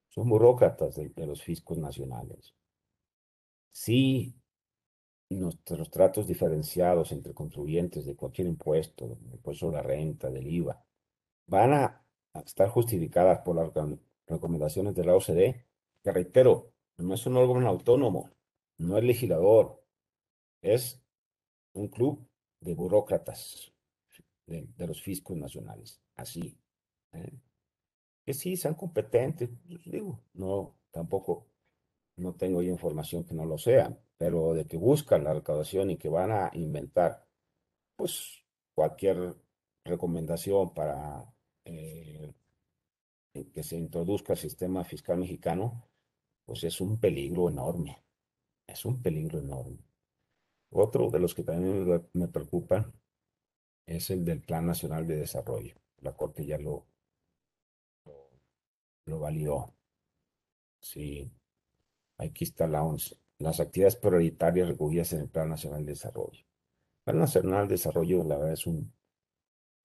son 0.09 0.29
burócratas 0.29 0.95
de, 0.97 1.27
los 1.27 1.43
fiscos 1.43 1.79
nacionales. 1.79 2.55
Sí, 3.71 4.35
nuestros 5.31 5.91
tratos 5.91 6.27
diferenciados 6.27 7.13
entre 7.13 7.35
contribuyentes 7.35 8.07
de 8.07 8.17
cualquier 8.17 8.49
impuesto, 8.49 9.09
del 9.09 9.35
impuesto 9.35 9.67
de 9.67 9.73
la 9.73 9.83
renta, 9.83 10.31
del 10.31 10.47
IVA, 10.47 10.83
van 11.47 11.73
a, 11.73 12.05
estar 12.45 12.69
justificadas 12.69 13.41
por 13.41 13.57
las 13.57 13.73
recomendaciones 14.27 14.95
de 14.95 15.05
la 15.05 15.17
OCDE, 15.17 15.67
que 16.03 16.13
reitero, 16.13 16.73
no 16.99 17.15
es 17.15 17.27
un 17.27 17.37
órgano 17.37 17.69
autónomo, 17.69 18.31
no 18.79 18.97
es 18.97 19.05
legislador, 19.05 19.83
es 20.63 21.03
un 21.73 21.89
club 21.89 22.29
de 22.61 22.75
burócratas 22.75 23.73
de, 24.47 24.87
los 24.87 25.03
fiscos 25.03 25.37
nacionales, 25.37 26.01
así. 26.15 26.57
¿eh? 27.13 27.33
Que 28.25 28.35
sí, 28.35 28.57
sean 28.57 28.75
competentes, 28.75 29.51
pues, 29.67 29.81
digo, 29.85 30.21
no, 30.35 30.77
tampoco, 30.91 31.49
no 32.19 32.35
tengo 32.35 32.63
información 32.63 33.25
que 33.25 33.35
no 33.35 33.45
lo 33.47 33.59
sean, 33.59 33.99
pero 34.17 34.55
de 34.55 34.67
que 34.67 34.77
buscan 34.77 35.25
la 35.25 35.35
recaudación 35.35 35.91
y 35.91 35.97
que 35.99 36.09
van 36.09 36.33
a 36.33 36.51
inventar, 36.55 37.27
pues, 37.97 38.45
cualquier 38.75 39.37
recomendación 39.85 40.75
para 40.75 41.33
eh, 41.65 42.33
que 43.55 43.63
se 43.63 43.77
introduzca 43.77 44.33
el 44.35 44.39
sistema 44.39 44.85
fiscal 44.85 45.19
mexicano, 45.19 45.89
pues 46.45 46.65
es 46.65 46.81
un 46.81 46.99
peligro 46.99 47.49
enorme, 47.49 48.03
es 48.67 48.85
un 48.85 49.03
peligro 49.03 49.39
enorme. 49.39 49.79
Otro 50.71 51.11
de 51.11 51.19
los 51.19 51.35
que 51.35 51.45
también 51.45 52.09
me 52.13 52.29
preocupa 52.29 52.93
es 53.87 54.11
el 54.11 54.25
del 54.25 54.43
Plan 54.43 54.67
Nacional 54.67 55.07
de 55.07 55.17
Desarrollo. 55.17 55.75
La 56.01 56.15
Corte 56.17 56.45
ya 56.45 56.59
lo, 56.59 56.87
lo, 59.07 59.19
validó. 59.19 59.75
Sí, 60.81 61.31
aquí 62.19 62.45
está 62.45 62.67
la 62.67 62.83
ONCE. 62.83 63.17
Las 63.39 63.61
actividades 63.61 63.97
prioritarias 63.97 64.69
recogidas 64.69 65.13
en 65.13 65.21
el 65.21 65.29
Plan 65.29 65.49
Nacional 65.49 65.85
de 65.85 65.93
Desarrollo. 65.93 66.41
El 66.41 67.05
Plan 67.05 67.19
Nacional 67.19 67.69
de 67.69 67.75
Desarrollo, 67.75 68.25
la 68.25 68.37
verdad, 68.37 68.53
es 68.53 68.67
un 68.67 68.93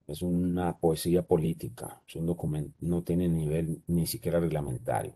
es 0.07 0.21
una 0.21 0.77
poesía 0.77 1.23
política, 1.23 2.01
es 2.07 2.15
un 2.15 2.25
documento, 2.25 2.75
no 2.81 3.03
tiene 3.03 3.29
nivel 3.29 3.81
ni 3.87 4.05
siquiera 4.07 4.39
reglamentario. 4.39 5.13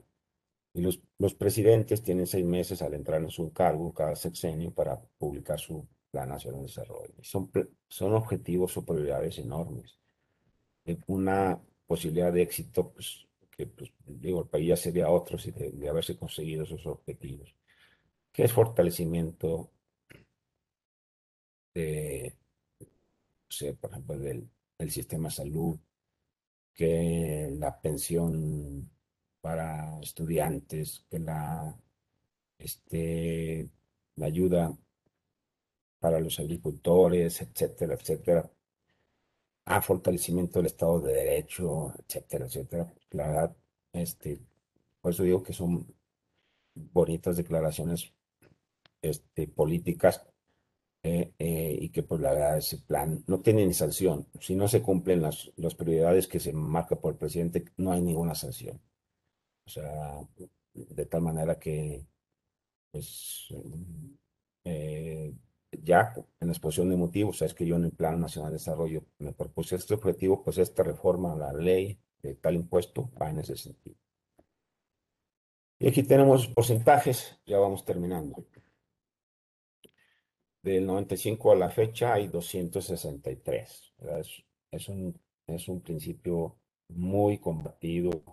Y 0.73 0.81
los, 0.81 1.01
los 1.17 1.33
presidentes 1.33 2.03
tienen 2.03 2.27
seis 2.27 2.45
meses 2.45 2.81
al 2.81 2.93
entrar 2.93 3.21
en 3.21 3.29
su 3.29 3.51
cargo 3.51 3.93
cada 3.93 4.15
sexenio 4.15 4.71
para 4.71 4.99
publicar 5.17 5.59
su 5.59 5.87
Plan 6.11 6.29
Nacional 6.29 6.61
de 6.61 6.67
Desarrollo. 6.67 7.13
Son, 7.21 7.51
son 7.89 8.13
objetivos 8.13 8.77
o 8.77 8.85
prioridades 8.85 9.39
enormes. 9.39 9.99
Una 11.07 11.59
posibilidad 11.85 12.31
de 12.31 12.43
éxito, 12.43 12.91
pues, 12.91 13.26
que 13.57 13.65
pues, 13.65 13.91
digo, 14.05 14.41
el 14.41 14.49
país 14.49 14.67
ya 14.67 14.77
sería 14.77 15.09
otro 15.09 15.37
si 15.37 15.51
de, 15.51 15.89
haberse 15.89 16.17
conseguido 16.17 16.63
esos 16.63 16.85
objetivos, 16.85 17.55
que 18.31 18.43
es 18.43 18.53
fortalecimiento 18.53 19.71
de, 21.73 22.37
por 23.79 23.91
ejemplo, 23.91 24.17
del, 24.19 24.49
del 24.77 24.91
sistema 24.91 25.29
de 25.29 25.35
salud, 25.35 25.79
que 26.73 27.49
la 27.57 27.81
pensión 27.81 28.91
para 29.41 29.99
estudiantes, 30.01 31.05
que 31.09 31.19
la, 31.19 31.75
este, 32.59 33.69
la 34.15 34.27
ayuda 34.27 34.77
para 35.99 36.19
los 36.19 36.39
agricultores, 36.39 37.41
etcétera, 37.41 37.95
etcétera, 37.95 38.51
a 39.67 39.81
fortalecimiento 39.81 40.59
del 40.59 40.67
Estado 40.67 41.01
de 41.01 41.13
Derecho, 41.13 41.93
etcétera, 41.99 42.45
etcétera. 42.45 42.93
La 43.11 43.27
verdad, 43.27 43.57
este, 43.91 44.39
por 45.01 45.11
eso 45.11 45.23
digo 45.23 45.43
que 45.43 45.53
son 45.53 45.93
bonitas 46.73 47.35
declaraciones 47.35 48.13
este, 49.01 49.47
políticas 49.47 50.25
eh, 51.03 51.33
eh, 51.37 51.77
y 51.81 51.89
que 51.89 52.03
pues 52.03 52.21
la 52.21 52.31
verdad 52.31 52.57
ese 52.57 52.77
plan 52.79 53.23
no 53.27 53.41
tiene 53.41 53.65
ni 53.65 53.73
sanción. 53.73 54.27
Si 54.39 54.55
no 54.55 54.67
se 54.69 54.81
cumplen 54.81 55.21
las, 55.21 55.51
las 55.57 55.75
prioridades 55.75 56.27
que 56.27 56.39
se 56.39 56.53
marca 56.53 56.95
por 56.95 57.13
el 57.13 57.19
presidente, 57.19 57.65
no 57.77 57.91
hay 57.91 58.01
ninguna 58.01 58.35
sanción. 58.35 58.81
O 59.65 59.69
sea, 59.69 60.21
de 60.73 61.05
tal 61.05 61.21
manera 61.21 61.59
que, 61.59 62.05
pues, 62.91 63.47
eh, 64.63 65.33
ya 65.71 66.13
en 66.39 66.47
la 66.47 66.53
exposición 66.53 66.89
de 66.89 66.97
motivos, 66.97 67.41
es 67.41 67.53
que 67.53 67.65
yo 67.65 67.75
en 67.75 67.85
el 67.85 67.91
Plan 67.91 68.19
Nacional 68.19 68.51
de 68.51 68.57
Desarrollo 68.57 69.03
me 69.19 69.33
propuse 69.33 69.75
este 69.75 69.93
objetivo, 69.93 70.43
pues 70.43 70.57
esta 70.57 70.83
reforma 70.83 71.33
a 71.33 71.37
la 71.37 71.53
ley 71.53 71.99
de 72.21 72.35
tal 72.35 72.55
impuesto 72.55 73.09
va 73.21 73.29
en 73.29 73.39
ese 73.39 73.55
sentido. 73.57 73.97
Y 75.79 75.87
aquí 75.87 76.03
tenemos 76.03 76.47
porcentajes, 76.47 77.39
ya 77.45 77.59
vamos 77.59 77.85
terminando. 77.85 78.43
Del 80.63 80.85
95 80.85 81.51
a 81.51 81.55
la 81.55 81.69
fecha 81.69 82.13
hay 82.13 82.27
263. 82.27 83.93
Es, 83.99 84.43
es, 84.71 84.89
un, 84.89 85.19
es 85.45 85.67
un 85.67 85.81
principio 85.81 86.57
muy 86.89 87.37
combatido, 87.37 88.23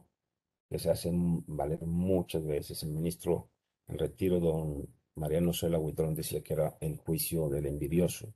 que 0.71 0.79
se 0.79 0.91
hacen 0.91 1.45
valer 1.47 1.83
muchas 1.83 2.45
veces. 2.45 2.83
El 2.83 2.91
ministro 2.91 3.51
en 3.87 3.99
retiro, 3.99 4.41
don 4.41 4.89
Mariano 5.17 5.53
Sola 5.53 5.79
Huitrón, 5.79 6.15
decía 6.15 6.43
que 6.43 6.55
era 6.55 6.77
el 6.81 6.99
juicio 6.99 7.49
del 7.49 7.67
envidioso. 7.67 8.33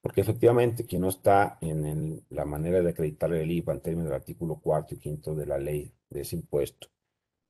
Porque 0.00 0.20
efectivamente, 0.20 0.86
quien 0.86 1.02
no 1.02 1.08
está 1.08 1.58
en 1.60 2.24
la 2.30 2.44
manera 2.44 2.80
de 2.80 2.90
acreditar 2.90 3.32
el 3.32 3.50
IVA 3.50 3.74
en 3.74 3.80
términos 3.80 4.10
del 4.10 4.20
artículo 4.20 4.60
cuarto 4.60 4.94
y 4.94 4.98
quinto 4.98 5.34
de 5.34 5.46
la 5.46 5.58
ley 5.58 5.92
de 6.10 6.20
ese 6.20 6.36
impuesto, 6.36 6.88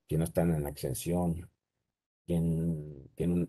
quien 0.08 0.20
no 0.20 0.24
está 0.24 0.42
en 0.42 0.62
la 0.62 0.70
exención, 0.70 1.50
quien 2.24 3.10
tiene, 3.14 3.48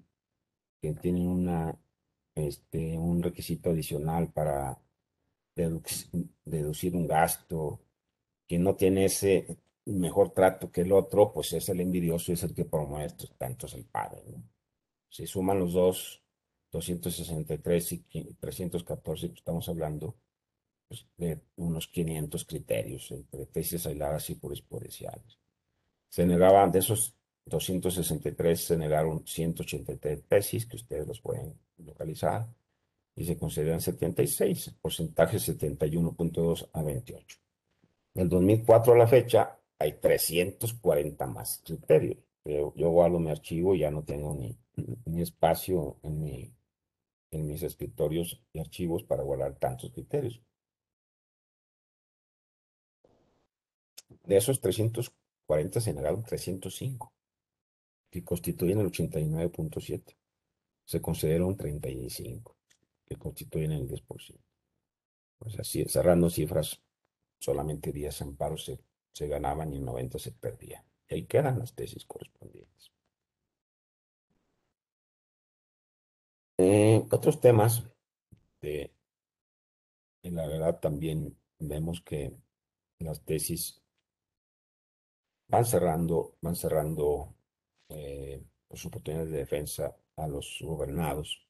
este, 2.36 2.98
un 2.98 3.24
requisito 3.24 3.70
adicional 3.70 4.32
para 4.34 4.78
deducir 5.56 6.96
un 6.96 7.08
gasto, 7.08 7.80
quien 8.48 8.64
no 8.64 8.76
tiene 8.76 9.06
ese 9.06 9.58
mejor 9.86 10.32
trato 10.32 10.72
que 10.72 10.82
el 10.82 10.92
otro, 10.92 11.32
pues 11.32 11.54
es 11.54 11.70
el 11.70 11.80
envidioso 11.80 12.32
y 12.32 12.36
es 12.36 12.44
el 12.44 12.54
que 12.54 12.66
promueve 12.66 13.14
tantos 13.38 13.74
el 13.74 13.86
padre. 13.86 14.24
¿no? 14.28 14.57
Si 15.10 15.26
suman 15.26 15.60
los 15.60 15.74
dos, 15.74 16.22
263 16.72 17.92
y 17.94 18.34
314, 18.40 19.28
pues 19.30 19.40
estamos 19.40 19.70
hablando 19.70 20.16
pues, 20.88 21.06
de 21.18 21.42
unos 21.56 21.88
500 21.88 22.46
criterios 22.46 23.12
entre 23.12 23.46
tesis 23.46 23.86
aisladas 23.86 24.30
y 24.30 24.40
jurisprudenciales. 24.40 25.40
Se 26.10 26.26
negaban, 26.26 26.72
de 26.72 26.80
esos 26.80 27.16
263 27.46 28.60
se 28.60 28.78
negaron 28.78 29.26
183 29.26 30.24
tesis, 30.28 30.66
que 30.66 30.76
ustedes 30.76 31.08
los 31.08 31.22
pueden 31.22 31.54
localizar, 31.78 32.48
y 33.16 33.26
se 33.26 33.38
consideran 33.38 33.82
76, 33.82 34.76
porcentaje 34.82 35.38
71.2 35.38 36.70
a 36.72 36.84
28. 36.84 37.38
Del 38.14 38.30
2004 38.30 38.94
a 38.94 38.98
la 38.98 39.08
fecha, 39.08 39.60
hay 39.80 39.94
340 39.94 41.28
más 41.28 41.62
criterios. 41.64 42.18
Yo, 42.46 42.74
yo 42.76 42.90
guardo 42.92 43.20
mi 43.20 43.32
archivo 43.32 43.76
y 43.76 43.80
ya 43.80 43.92
no 43.92 44.04
tengo 44.04 44.34
ni, 44.34 44.56
ni 45.06 45.22
espacio 45.22 45.98
en, 46.04 46.22
mi, 46.22 46.54
en 47.32 47.48
mis 47.48 47.64
escritorios 47.64 48.42
y 48.54 48.60
archivos 48.60 49.04
para 49.04 49.24
guardar 49.24 49.56
tantos 49.56 49.92
criterios. 49.92 50.42
De 54.24 54.38
esos 54.38 54.62
340 54.62 55.82
se 55.82 55.94
negaron 55.94 56.24
305, 56.24 57.14
que 58.10 58.24
constituyen 58.24 58.80
el 58.80 58.92
89.7. 58.92 60.16
Se 60.86 61.02
considera 61.02 61.46
un 61.46 61.58
35. 61.58 62.56
que 63.06 63.16
constituyen 63.16 63.72
el 63.72 63.88
10%. 63.88 64.38
Pues 65.40 65.60
así, 65.60 65.86
cerrando 65.86 66.30
cifras, 66.30 66.82
solamente 67.40 67.92
10 67.92 68.22
amparos 68.22 68.66
se, 68.66 68.80
se 69.14 69.28
ganaban 69.28 69.74
y 69.74 69.80
90 69.80 70.20
se 70.20 70.32
perdían. 70.32 70.84
Y 71.10 71.16
ahí 71.16 71.26
quedan 71.26 71.60
las 71.60 71.74
tesis 71.74 72.06
correspondientes. 72.06 72.92
Eh, 76.58 77.06
otros 77.12 77.40
temas 77.40 77.84
de, 78.62 78.92
la 80.24 80.48
verdad 80.48 80.80
también 80.80 81.38
vemos 81.60 82.02
que 82.02 82.36
las 83.00 83.22
tesis 83.26 83.82
van 85.48 85.66
cerrando, 85.66 86.36
van 86.42 86.56
cerrando 86.56 87.36
eh, 87.90 88.44
sus 88.70 88.88
oportunidades 88.88 89.32
de 89.32 89.38
defensa 89.38 89.96
a 90.16 90.28
los 90.28 90.60
gobernados 90.62 91.48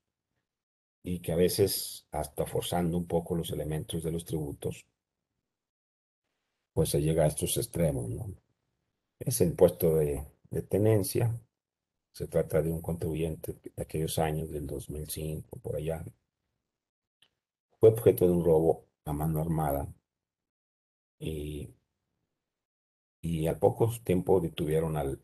y 1.03 1.21
que 1.21 1.31
a 1.31 1.35
veces 1.35 2.07
hasta 2.11 2.45
forzando 2.45 2.97
un 2.97 3.07
poco 3.07 3.35
los 3.35 3.51
elementos 3.51 4.03
de 4.03 4.11
los 4.11 4.25
tributos, 4.25 4.85
pues 6.73 6.89
se 6.89 7.01
llega 7.01 7.23
a 7.23 7.27
estos 7.27 7.57
extremos. 7.57 8.09
Es 9.19 9.41
el 9.41 9.49
impuesto 9.49 9.95
de, 9.95 10.25
de 10.49 10.61
tenencia, 10.61 11.39
se 12.17 12.27
trata 12.27 12.63
de 12.63 12.71
un 12.71 12.81
contribuyente 12.81 13.53
de 13.53 13.83
aquellos 13.83 14.17
años, 14.17 14.49
del 14.49 14.65
2005, 14.65 15.59
por 15.59 15.75
allá. 15.75 16.03
Fue 17.79 17.89
objeto 17.89 18.25
de 18.25 18.31
un 18.31 18.43
robo 18.43 18.87
a 19.05 19.13
mano 19.13 19.39
armada 19.39 19.87
y, 21.19 21.69
y 23.21 23.45
al 23.45 23.59
poco 23.59 23.91
tiempo 24.03 24.39
detuvieron 24.39 24.97
al, 24.97 25.21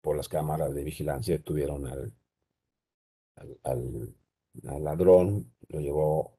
por 0.00 0.16
las 0.16 0.28
cámaras 0.28 0.74
de 0.74 0.82
vigilancia, 0.82 1.36
detuvieron 1.36 1.86
al, 1.86 2.12
al, 3.62 4.12
ladrón, 4.82 5.54
lo 5.68 5.78
llevó 5.78 6.36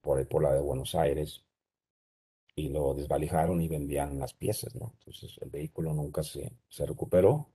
por 0.00 0.20
el 0.20 0.26
por 0.26 0.42
la 0.42 0.54
de 0.54 0.62
Buenos 0.62 0.94
Aires 0.94 1.44
y 2.54 2.70
lo 2.70 2.94
desvalijaron 2.94 3.60
y 3.60 3.68
vendían 3.68 4.18
las 4.18 4.32
piezas, 4.32 4.74
¿no? 4.74 4.94
Entonces 5.00 5.36
el 5.42 5.50
vehículo 5.50 5.92
nunca 5.92 6.22
se, 6.22 6.50
se 6.70 6.86
recuperó. 6.86 7.50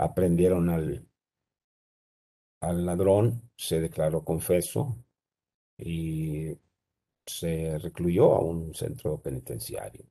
Aprendieron 0.00 0.70
al, 0.70 1.06
al 2.60 2.86
ladrón, 2.86 3.50
se 3.54 3.80
declaró 3.80 4.24
confeso 4.24 4.96
y 5.76 6.56
se 7.26 7.78
recluyó 7.78 8.34
a 8.34 8.40
un 8.40 8.74
centro 8.74 9.20
penitenciario. 9.20 10.06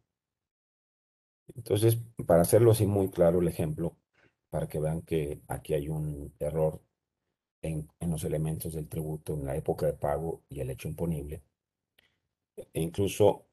Entonces, 1.55 1.97
para 2.27 2.43
hacerlo 2.43 2.71
así 2.71 2.85
muy 2.85 3.09
claro 3.09 3.39
el 3.39 3.47
ejemplo, 3.47 3.97
para 4.51 4.67
que 4.67 4.79
vean 4.79 5.01
que 5.01 5.41
aquí 5.47 5.73
hay 5.73 5.89
un 5.89 6.33
error 6.37 6.79
en, 7.63 7.89
en 7.99 8.11
los 8.11 8.23
elementos 8.23 8.73
del 8.73 8.87
tributo 8.87 9.33
en 9.33 9.45
la 9.45 9.55
época 9.55 9.87
de 9.87 9.93
pago 9.93 10.43
y 10.49 10.59
el 10.59 10.69
hecho 10.69 10.87
imponible. 10.87 11.41
E 12.73 12.81
incluso 12.81 13.47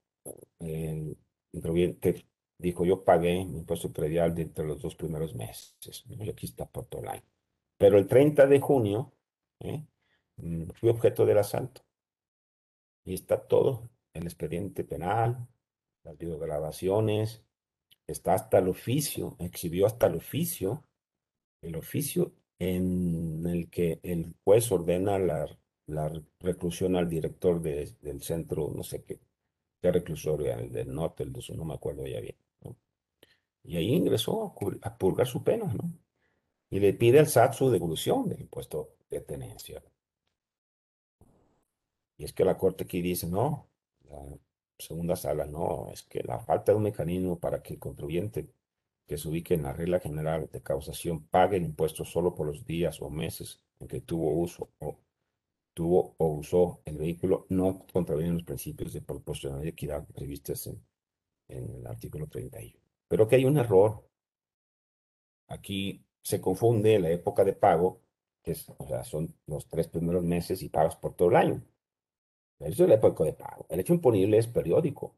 el 0.59 1.17
contribuyente 1.51 2.27
dijo, 2.59 2.85
yo 2.85 3.05
pagué 3.05 3.45
mi 3.45 3.59
impuesto 3.59 3.93
predial 3.93 4.35
de 4.35 4.43
entre 4.43 4.67
los 4.67 4.81
dos 4.81 4.95
primeros 4.97 5.35
meses, 5.35 5.77
y 6.09 6.29
aquí 6.29 6.47
está 6.47 6.69
el 6.93 7.09
año. 7.09 7.23
Pero 7.79 7.99
el 7.99 8.07
30 8.07 8.47
de 8.47 8.61
junio 8.61 9.13
¿eh? 9.61 9.85
Mm, 10.37 10.71
fui 10.75 10.89
objeto 10.91 11.27
del 11.27 11.39
asalto. 11.39 11.83
Y 13.05 13.15
está 13.15 13.47
todo, 13.47 13.89
el 14.13 14.25
expediente 14.25 14.85
penal, 14.85 15.47
las 16.03 16.19
videograbaciones, 16.19 17.43
está 18.07 18.35
hasta 18.35 18.59
el 18.59 18.69
oficio, 18.69 19.37
exhibió 19.39 19.87
hasta 19.87 20.07
el 20.07 20.17
oficio, 20.17 20.85
el 21.63 21.77
oficio 21.77 22.33
en 22.59 23.47
el 23.47 23.71
que 23.71 24.01
el 24.03 24.35
juez 24.45 24.71
ordena 24.73 25.19
la, 25.19 25.47
la 25.87 26.13
reclusión 26.41 26.97
al 26.97 27.09
director 27.09 27.61
del 27.61 28.23
centro, 28.23 28.73
no 28.75 28.83
sé 28.83 29.03
qué, 29.05 29.21
qué 29.81 29.93
reclusorio, 29.93 30.53
el 30.55 30.73
del 30.73 30.93
norte, 30.93 31.23
el 31.23 31.33
de 31.33 31.43
sur, 31.43 31.57
no 31.57 31.65
me 31.65 31.75
acuerdo 31.75 32.07
ya 32.07 32.21
bien. 32.21 32.37
Y 33.67 33.77
ahí 33.77 33.93
ingresó 33.95 34.55
a, 34.83 34.99
purgar 34.99 35.27
su 35.27 35.43
pena, 35.43 35.73
¿no? 35.73 35.93
Y 36.71 36.81
le 36.81 36.95
pide 36.95 37.19
al 37.19 37.27
SAT 37.27 37.55
su 37.55 37.71
devolución 37.71 38.29
del 38.29 38.41
impuesto 38.41 38.97
de 39.11 39.21
tenencia. 39.21 39.83
Y 42.19 42.25
es 42.25 42.33
que 42.33 42.45
la 42.45 42.57
corte 42.57 42.85
aquí 42.85 43.03
dice, 43.03 43.27
no, 43.27 43.69
la 44.09 44.23
segunda 44.79 45.17
sala, 45.17 45.47
no, 45.47 45.91
es 45.93 46.03
que 46.03 46.23
la 46.23 46.39
falta 46.39 46.73
de 46.73 46.77
un 46.77 46.85
mecanismo 46.85 47.39
para 47.39 47.63
que 47.63 47.75
el 47.75 47.81
contribuyente 47.81 48.49
que 49.07 49.19
se 49.19 49.29
ubique 49.29 49.55
en 49.55 49.63
la 49.65 49.73
regla 49.73 50.01
general 50.01 50.49
de 50.53 50.63
causación 50.63 51.27
pague 51.27 51.57
el 51.57 51.65
impuesto 51.65 52.05
solo 52.05 52.35
por 52.35 52.47
los 52.47 52.65
días 52.65 53.01
o 53.03 53.11
meses 53.11 53.61
en 53.81 53.89
que 53.89 54.01
tuvo 54.01 54.33
uso 54.33 54.71
o 54.81 54.99
tuvo 55.75 56.15
o 56.19 56.27
usó 56.29 56.81
el 56.85 56.97
vehículo, 56.99 57.47
no 57.51 57.87
contraviene 57.93 58.33
los 58.33 58.45
principios 58.45 58.93
de 58.95 59.03
proporcionalidad 59.03 59.67
y 59.67 59.69
equidad 59.69 60.07
previstos 60.07 60.69
en 61.49 61.71
el 61.71 61.87
artículo 61.87 62.27
31. 62.27 62.86
Pero 63.09 63.29
que 63.29 63.37
hay 63.37 63.45
un 63.45 63.59
error. 63.59 64.09
Aquí 65.49 66.05
se 66.23 66.41
confunde 66.41 66.99
la 66.99 67.11
época 67.11 67.45
de 67.45 67.53
pago, 67.53 68.03
que 68.43 68.53
es, 68.53 68.69
o 68.79 68.87
sea, 68.89 69.05
son 69.05 69.35
los 69.47 69.69
tres 69.69 69.89
primeros 69.89 70.25
meses 70.25 70.63
y 70.63 70.69
pagas 70.69 70.97
por 70.97 71.15
todo 71.15 71.29
el 71.31 71.37
año. 71.37 71.63
Eso 72.59 72.85
es 72.85 72.89
la 72.89 72.97
época 72.97 73.25
de 73.25 73.35
pago. 73.35 73.67
El 73.69 73.81
hecho 73.81 73.95
imponible 73.95 74.39
es 74.39 74.47
periódico. 74.47 75.17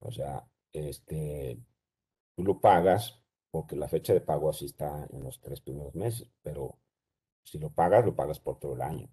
O 0.00 0.10
sea, 0.10 0.46
este, 0.72 1.58
tú 2.34 2.44
lo 2.44 2.60
pagas 2.60 3.22
porque 3.50 3.76
la 3.76 3.88
fecha 3.88 4.12
de 4.12 4.20
pago 4.20 4.50
así 4.50 4.66
está 4.66 5.06
en 5.10 5.22
los 5.22 5.40
tres 5.40 5.60
primeros 5.60 5.94
meses, 5.94 6.28
pero 6.42 6.78
si 7.44 7.58
lo 7.58 7.70
pagas, 7.70 8.04
lo 8.04 8.16
pagas 8.16 8.40
por 8.40 8.58
todo 8.58 8.74
el 8.74 8.82
año. 8.82 9.08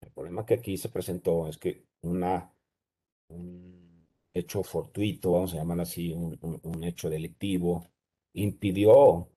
El 0.00 0.10
problema 0.10 0.44
que 0.44 0.54
aquí 0.54 0.76
se 0.76 0.88
presentó 0.88 1.46
es 1.46 1.56
que 1.56 1.86
una, 2.02 2.52
un 3.28 3.83
hecho 4.34 4.62
fortuito, 4.62 5.32
vamos 5.32 5.54
a 5.54 5.56
llamar 5.58 5.80
así, 5.80 6.12
un, 6.12 6.38
un 6.62 6.84
hecho 6.84 7.08
delictivo, 7.08 7.88
impidió, 8.34 9.30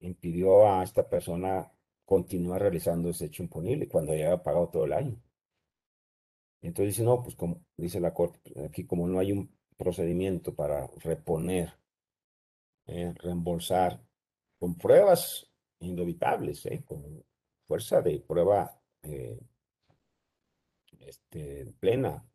impidió 0.00 0.66
a 0.66 0.82
esta 0.82 1.08
persona 1.08 1.72
continuar 2.04 2.60
realizando 2.62 3.10
ese 3.10 3.26
hecho 3.26 3.44
imponible 3.44 3.88
cuando 3.88 4.14
ya 4.14 4.26
había 4.26 4.42
pagado 4.42 4.68
todo 4.68 4.84
el 4.84 4.92
año. 4.92 5.22
Entonces 6.62 6.96
dice, 6.96 7.04
no, 7.04 7.22
pues 7.22 7.36
como 7.36 7.64
dice 7.76 8.00
la 8.00 8.12
Corte, 8.12 8.52
aquí 8.64 8.84
como 8.84 9.06
no 9.06 9.18
hay 9.18 9.32
un 9.32 9.50
procedimiento 9.76 10.54
para 10.54 10.88
reponer, 10.98 11.72
eh, 12.86 13.14
reembolsar 13.16 14.02
con 14.58 14.76
pruebas 14.76 15.48
indubitables, 15.78 16.66
eh, 16.66 16.82
con 16.84 17.24
fuerza 17.66 18.02
de 18.02 18.20
prueba 18.20 18.78
eh, 19.02 19.38
este, 20.98 21.72
plena, 21.78 22.26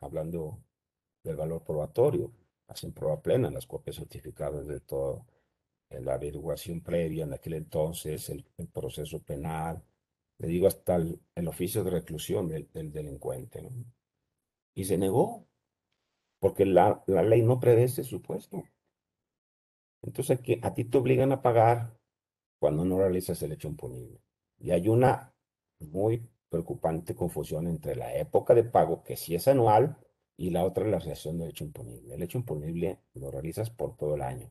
hablando 0.00 0.58
del 1.22 1.36
valor 1.36 1.62
probatorio, 1.64 2.32
hacen 2.68 2.92
prueba 2.92 3.20
plena 3.20 3.50
las 3.50 3.66
copias 3.66 3.96
certificadas 3.96 4.66
de 4.66 4.80
todo, 4.80 5.26
la 5.90 6.14
averiguación 6.14 6.80
previa 6.80 7.24
en 7.24 7.34
aquel 7.34 7.54
entonces, 7.54 8.30
el, 8.30 8.44
proceso 8.72 9.20
penal, 9.22 9.82
le 10.38 10.48
digo 10.48 10.66
hasta 10.66 10.96
el, 10.96 11.48
oficio 11.48 11.84
de 11.84 11.90
reclusión 11.90 12.48
del, 12.48 12.70
del 12.72 12.92
delincuente, 12.92 13.62
¿no? 13.62 13.70
Y 14.74 14.84
se 14.84 14.96
negó, 14.96 15.46
porque 16.40 16.64
la, 16.64 17.02
la 17.06 17.22
ley 17.22 17.42
no 17.42 17.60
prevé 17.60 17.84
ese 17.84 18.04
supuesto. 18.04 18.64
Entonces 20.02 20.38
aquí, 20.38 20.58
a 20.62 20.74
ti 20.74 20.84
te 20.84 20.98
obligan 20.98 21.30
a 21.32 21.42
pagar 21.42 21.96
cuando 22.58 22.84
no 22.84 22.98
realizas 22.98 23.42
el 23.42 23.52
hecho 23.52 23.68
imponible. 23.68 24.20
Y 24.58 24.70
hay 24.70 24.88
una 24.88 25.34
muy 25.78 26.26
preocupante 26.48 27.14
confusión 27.14 27.66
entre 27.66 27.96
la 27.96 28.14
época 28.16 28.54
de 28.54 28.64
pago, 28.64 29.02
que 29.02 29.16
sí 29.16 29.34
es 29.34 29.48
anual, 29.48 29.96
y 30.36 30.50
la 30.50 30.64
otra 30.64 30.84
la 30.84 30.98
realización 30.98 31.38
del 31.38 31.50
hecho 31.50 31.64
imponible. 31.64 32.14
El 32.14 32.22
hecho 32.22 32.38
imponible 32.38 32.98
lo 33.14 33.30
realizas 33.30 33.70
por 33.70 33.96
todo 33.96 34.14
el 34.14 34.22
año. 34.22 34.50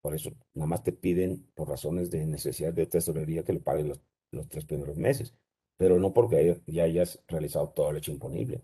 Por 0.00 0.14
eso, 0.14 0.30
nada 0.54 0.68
más 0.68 0.82
te 0.84 0.92
piden, 0.92 1.46
por 1.54 1.68
razones 1.68 2.10
de 2.10 2.24
necesidad 2.26 2.72
de 2.72 2.86
tesorería, 2.86 3.44
que 3.44 3.52
lo 3.52 3.60
pagues 3.62 3.86
los, 3.86 4.00
los 4.30 4.48
tres 4.48 4.64
primeros 4.64 4.96
meses, 4.96 5.34
pero 5.76 5.98
no 5.98 6.12
porque 6.12 6.62
ya 6.66 6.84
hayas 6.84 7.20
realizado 7.28 7.70
todo 7.70 7.90
el 7.90 7.98
hecho 7.98 8.12
imponible. 8.12 8.62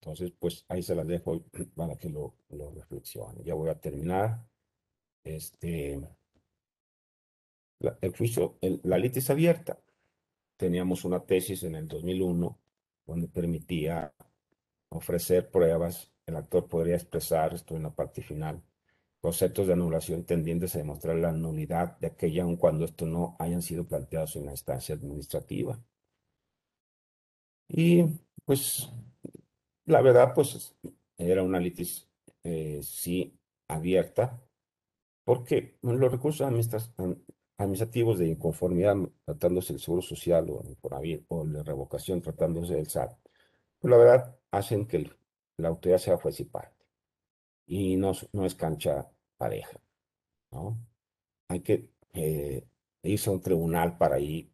Entonces, 0.00 0.32
pues 0.38 0.64
ahí 0.68 0.82
se 0.82 0.94
las 0.94 1.06
dejo 1.06 1.42
para 1.74 1.96
que 1.96 2.08
lo, 2.08 2.34
lo 2.50 2.70
reflexionen. 2.70 3.44
Ya 3.44 3.54
voy 3.54 3.70
a 3.70 3.80
terminar. 3.80 4.46
Este, 5.24 6.00
el 8.00 8.16
juicio, 8.16 8.58
la 8.60 8.98
litis 8.98 9.28
abierta. 9.30 9.80
Teníamos 10.56 11.04
una 11.04 11.24
tesis 11.26 11.64
en 11.64 11.74
el 11.74 11.88
2001 11.88 12.58
donde 13.06 13.28
permitía 13.28 14.12
ofrecer 14.90 15.50
pruebas. 15.50 16.12
El 16.26 16.36
actor 16.36 16.68
podría 16.68 16.96
expresar, 16.96 17.54
esto 17.54 17.76
en 17.76 17.84
la 17.84 17.94
parte 17.94 18.22
final, 18.22 18.62
conceptos 19.20 19.66
de 19.66 19.72
anulación 19.74 20.24
tendientes 20.24 20.74
a 20.74 20.78
demostrar 20.78 21.16
la 21.16 21.32
nulidad 21.32 21.98
de 21.98 22.08
aquella 22.08 22.42
aun 22.44 22.56
cuando 22.56 22.84
esto 22.84 23.06
no 23.06 23.36
hayan 23.38 23.62
sido 23.62 23.84
planteados 23.86 24.36
en 24.36 24.46
la 24.46 24.52
instancia 24.52 24.94
administrativa. 24.94 25.78
Y 27.68 28.04
pues 28.44 28.88
la 29.84 30.02
verdad, 30.02 30.32
pues 30.34 30.76
era 31.16 31.42
una 31.42 31.60
litis, 31.60 32.08
eh, 32.44 32.80
sí, 32.82 33.38
abierta, 33.68 34.40
porque 35.24 35.78
los 35.82 36.10
recursos 36.10 36.46
administrativos 37.58 38.18
de 38.18 38.28
inconformidad 38.28 38.96
tratándose 39.24 39.72
del 39.72 39.80
Seguro 39.82 40.02
Social 40.02 40.48
o, 40.50 40.62
o 41.28 41.46
de 41.46 41.62
revocación 41.62 42.20
tratándose 42.20 42.74
del 42.74 42.88
SAT, 42.88 43.16
pues 43.78 43.90
la 43.90 43.96
verdad 43.96 44.36
hacen 44.50 44.86
que 44.86 45.10
la 45.56 45.68
autoridad 45.68 45.98
sea 45.98 46.16
juez 46.16 46.40
y 46.40 46.44
parte 46.44 46.76
y 47.66 47.96
no, 47.96 48.12
no 48.32 48.46
es 48.46 48.54
cancha 48.54 49.10
pareja, 49.36 49.80
¿no? 50.52 50.78
Hay 51.48 51.60
que 51.60 51.90
eh, 52.12 52.66
irse 53.02 53.30
a 53.30 53.32
un 53.32 53.40
tribunal 53.40 53.98
para 53.98 54.18
ir 54.18 54.50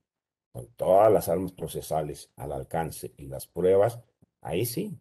con 0.53 0.67
todas 0.75 1.13
las 1.13 1.29
armas 1.29 1.53
procesales 1.53 2.31
al 2.37 2.53
alcance 2.53 3.13
y 3.17 3.27
las 3.27 3.47
pruebas, 3.47 4.01
ahí 4.41 4.67
sí, 4.67 4.99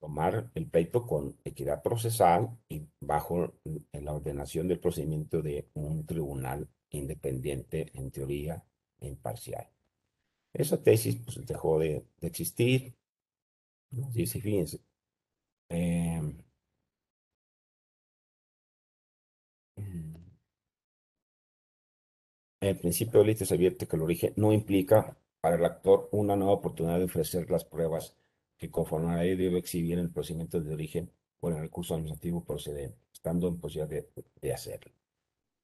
tomar 0.00 0.50
el 0.54 0.68
pleito 0.68 1.06
con 1.06 1.36
equidad 1.44 1.82
procesal 1.82 2.58
y 2.68 2.88
bajo 3.00 3.52
la 3.92 4.12
ordenación 4.12 4.66
del 4.66 4.80
procedimiento 4.80 5.42
de 5.42 5.68
un 5.74 6.04
tribunal 6.06 6.68
independiente, 6.98 7.90
en 7.94 8.10
teoría, 8.10 8.64
e 9.00 9.08
imparcial. 9.08 9.68
Esa 10.52 10.82
tesis 10.82 11.16
pues, 11.24 11.46
dejó 11.46 11.78
de, 11.78 12.04
existir. 12.20 12.94
Sí, 14.14 14.26
fíjense. 14.26 14.80
Em, 15.68 16.38
el 22.60 22.76
principio 22.78 23.20
de 23.20 23.26
límites 23.26 23.52
abierto 23.52 23.86
que 23.88 23.96
el 23.96 24.02
origen 24.02 24.32
no 24.36 24.52
implica 24.52 25.16
para 25.40 25.56
el 25.56 25.64
actor 25.64 26.08
una 26.12 26.36
nueva 26.36 26.52
oportunidad 26.54 26.98
de 26.98 27.04
ofrecer 27.04 27.50
las 27.50 27.64
pruebas 27.64 28.16
que 28.56 28.70
conforme 28.70 29.12
a 29.12 29.16
ley 29.16 29.34
debe 29.36 29.58
exhibir 29.58 29.94
en 29.94 30.04
el 30.06 30.10
procedimiento 30.12 30.60
de 30.60 30.72
origen 30.72 31.10
o 31.40 31.50
en 31.50 31.56
el 31.56 31.62
recurso 31.62 31.94
administrativo 31.94 32.44
procedente, 32.44 32.96
estando 33.12 33.48
en 33.48 33.58
posibilidad 33.58 34.04
de, 34.40 34.52
hacerlo. 34.52 34.92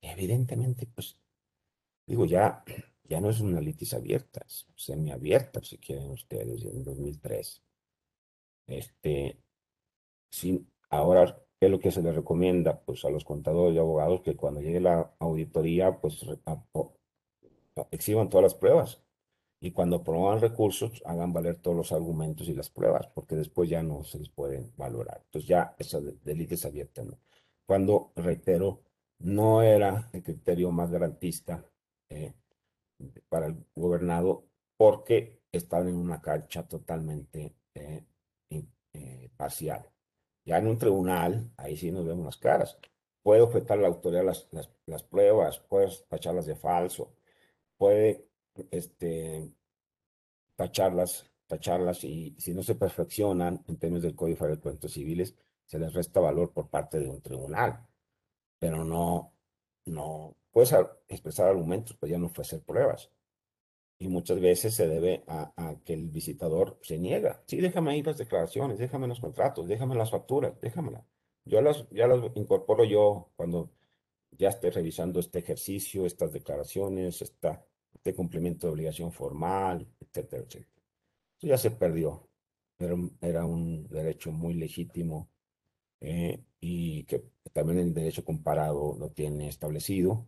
Evidentemente, 0.01 0.86
pues, 0.86 1.18
digo, 2.07 2.24
ya, 2.24 2.64
ya 3.05 3.20
no 3.20 3.30
es 3.30 3.40
una 3.40 3.61
litis 3.61 3.94
abierta, 3.94 4.42
es 4.46 4.66
semiabierta, 4.76 5.62
si 5.62 5.78
quieren 5.78 6.11
ustedes, 6.11 6.64
en 6.64 6.84
2003. 6.84 7.62
Este, 8.66 9.38
sin, 10.30 10.70
ahora, 10.90 11.38
¿qué 11.59 11.66
es 11.66 11.70
lo 11.70 11.80
que 11.80 11.90
se 11.90 12.03
le 12.03 12.12
recomienda? 12.12 12.80
Pues 12.80 13.05
a 13.05 13.11
los 13.11 13.24
contadores 13.24 13.74
y 13.74 13.78
abogados 13.78 14.22
que 14.22 14.36
cuando 14.36 14.61
llegue 14.61 14.80
la 14.80 15.14
auditoría, 15.18 16.01
pues 16.01 16.24
exhiban 17.90 18.28
todas 18.28 18.44
las 18.44 18.55
pruebas 18.55 19.01
y 19.61 19.72
cuando 19.72 20.05
promuevan 20.05 20.40
recursos 20.40 21.03
hagan 21.05 21.32
valer 21.32 21.57
todos 21.57 21.76
los 21.76 21.92
argumentos 21.92 22.49
y 22.49 22.55
las 22.55 22.70
pruebas, 22.70 23.09
porque 23.09 23.34
después 23.34 23.68
ya 23.68 23.82
no 23.82 24.05
se 24.05 24.18
les 24.18 24.28
puede 24.28 24.70
valorar. 24.76 25.22
Entonces 25.24 25.49
ya 25.49 25.74
esa 25.78 26.01
delito 26.01 26.55
es 26.55 26.64
abierta, 26.64 27.03
¿no? 27.03 27.18
Cuando, 27.66 28.12
reitero, 28.16 28.82
no 29.21 29.62
era 29.62 30.09
el 30.12 30.23
criterio 30.23 30.71
más 30.71 30.91
garantista 30.91 31.64
eh, 32.09 32.35
para 33.29 33.47
el 33.47 33.57
gobernado 33.75 34.45
porque 34.77 35.43
estaban 35.51 35.89
en 35.89 35.97
una 35.97 36.21
cancha 36.21 36.66
totalmente 36.66 37.55
eh, 37.75 38.05
eh, 38.93 39.31
parcial. 39.37 39.89
Ya 40.45 40.59
en 40.59 40.66
un 40.66 40.79
tribunal, 40.79 41.51
ahí 41.57 41.77
sí 41.77 41.91
nos 41.91 42.07
vemos 42.07 42.25
las 42.25 42.37
caras. 42.37 42.79
Puede 43.23 43.43
objetar 43.43 43.79
la 43.79 43.89
autoridad 43.89 44.25
las, 44.25 44.49
las, 44.87 45.03
pruebas, 45.03 45.59
puede 45.59 45.91
tacharlas 46.09 46.47
de 46.47 46.57
falso, 46.57 47.14
puede 47.77 48.29
este, 48.71 49.53
tacharlas, 50.57 51.31
tacharlas 51.47 52.05
y 52.05 52.35
si 52.39 52.55
no 52.55 52.62
se 52.62 52.77
perfeccionan 52.77 53.62
en 53.69 53.77
términos 53.79 54.05
del 54.05 54.14
Código 54.14 54.47
de 54.47 54.59
Cuentos 54.59 54.93
Civiles, 54.93 55.35
se 55.66 55.79
les 55.79 55.93
resta 55.93 56.21
valor 56.21 56.53
por 56.53 56.71
parte 56.71 56.99
de 56.99 57.09
un 57.09 57.21
tribunal. 57.21 57.88
Pero 58.59 58.85
no, 58.85 59.33
no, 59.87 60.37
puedes 60.51 60.75
expresar 61.09 61.49
argumentos, 61.49 61.97
pero 61.99 62.11
ya 62.11 62.19
no 62.19 62.27
ofrecer 62.27 62.63
pruebas. 62.63 63.11
Y 64.01 64.09
muchas 64.09 64.41
veces 64.41 64.75
se 64.75 64.87
debe 64.87 65.25
a, 65.27 65.77
que 65.85 65.95
el 65.95 66.09
visitador 66.09 66.79
se 66.83 66.99
niega. 66.99 67.43
Sí, 67.47 67.61
déjame 67.61 67.93
ahí 67.93 68.03
las 68.03 68.19
declaraciones, 68.19 68.79
déjame 68.79 69.09
los 69.09 69.21
contratos, 69.21 69.67
déjame 69.67 69.97
las 69.97 70.11
facturas, 70.11 70.61
déjamelas. 70.61 71.05
Yo 71.45 71.61
las, 71.63 71.89
ya 71.91 72.07
las 72.07 72.21
incorporo 72.37 72.85
yo 72.85 73.31
cuando 73.37 73.71
ya 74.33 74.51
esté 74.51 74.71
revisando 74.71 75.19
este 75.19 75.41
ejercicio, 75.41 76.07
estas 76.07 76.33
declaraciones, 76.33 77.23
esta, 77.23 77.65
de 78.05 78.15
cumplimiento 78.15 78.67
de 78.67 78.73
obligación 78.75 79.13
formal, 79.13 79.89
etcétera, 80.01 80.43
etcétera. 80.43 80.83
Eso 81.39 81.47
ya 81.47 81.59
se 81.59 81.71
perdió. 81.73 82.29
Era, 82.79 82.95
era 83.21 83.45
un 83.47 83.89
derecho 83.89 84.31
muy 84.31 84.55
legítimo 84.55 85.31
eh, 86.01 86.45
y 86.61 87.05
que 87.05 87.25
también 87.53 87.78
el 87.78 87.94
derecho 87.94 88.24
comparado 88.24 88.96
lo 88.99 89.11
tiene 89.11 89.49
establecido 89.49 90.26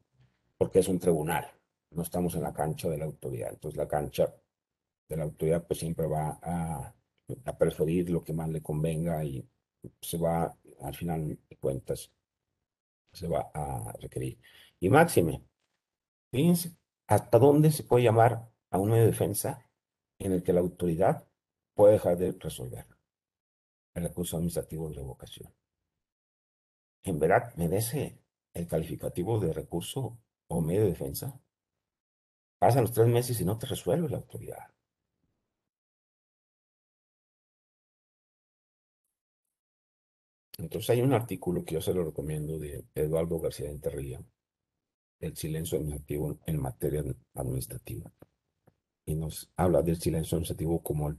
porque 0.59 0.81
es 0.81 0.89
un 0.89 0.99
tribunal. 0.99 1.51
No 1.91 2.03
estamos 2.03 2.35
en 2.35 2.43
la 2.43 2.53
cancha 2.53 2.89
de 2.89 2.99
la 2.99 3.07
autoridad. 3.07 3.51
Entonces 3.51 3.77
la 3.79 3.89
cancha 3.89 4.33
de 5.09 5.17
la 5.17 5.25
autoridad 5.25 5.67
pues 5.67 5.81
siempre 5.81 6.07
va 6.07 6.39
a, 6.43 6.95
preferir 7.59 8.11
lo 8.11 8.25
que 8.25 8.33
más 8.33 8.49
le 8.49 8.63
convenga 8.63 9.25
y 9.25 9.47
se 10.01 10.19
va, 10.19 10.57
al 10.83 10.95
final 10.95 11.39
de 11.49 11.57
cuentas, 11.57 12.13
se 13.13 13.29
va 13.29 13.51
a 13.55 13.93
requerir. 14.01 14.39
Y 14.81 14.89
máxime, 14.89 15.43
¿Hasta 17.09 17.41
dónde 17.41 17.73
se 17.73 17.83
puede 17.83 18.05
llamar 18.05 18.49
a 18.71 18.79
un 18.79 18.91
medio 18.91 19.03
de 19.03 19.11
defensa 19.11 19.69
en 20.21 20.33
el 20.33 20.45
que 20.45 20.53
la 20.53 20.61
autoridad 20.61 21.27
puede 21.75 21.95
dejar 21.95 22.17
de 22.17 22.33
resolver 22.39 22.87
el 23.95 24.05
recurso 24.05 24.37
administrativo 24.37 24.89
de 24.89 24.95
revocación? 24.95 25.53
¿En 27.03 27.19
verdad 27.19 27.55
merece 27.57 28.19
el 28.53 28.67
calificativo 28.67 29.41
de 29.41 29.53
recurso 29.53 30.19
o 30.49 30.61
medio 30.61 30.83
de 30.83 30.89
defensa? 30.91 31.41
Pasan 32.59 32.83
los 32.83 32.93
tres 32.93 33.07
meses 33.07 33.41
y 33.41 33.45
no 33.45 33.59
te 33.59 33.67
resuelve 33.67 34.09
la 34.09 34.19
autoridad. 34.19 34.69
Entonces 40.59 40.91
hay 40.91 41.01
un 41.01 41.15
artículo 41.15 41.65
que 41.65 41.75
yo 41.75 41.81
se 41.81 41.95
lo 41.95 42.05
recomiendo 42.05 42.59
de 42.59 42.85
Eduardo 42.95 43.41
García 43.41 43.67
de 43.67 43.73
Enterría, 43.73 44.23
el 45.21 45.37
silencio 45.37 45.79
administrativo 45.79 46.39
en 46.45 46.61
materia 46.61 47.03
administrativa. 47.35 48.13
Y 49.07 49.15
nos 49.15 49.51
habla 49.57 49.81
del 49.81 49.99
silencio 49.99 50.37
administrativo 50.37 50.83
como 50.83 51.09
el 51.09 51.19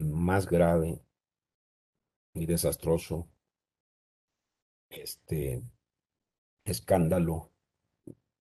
más 0.00 0.46
grave 0.46 1.00
y 2.34 2.46
desastroso 2.46 3.28
este, 4.92 5.62
escándalo 6.64 7.50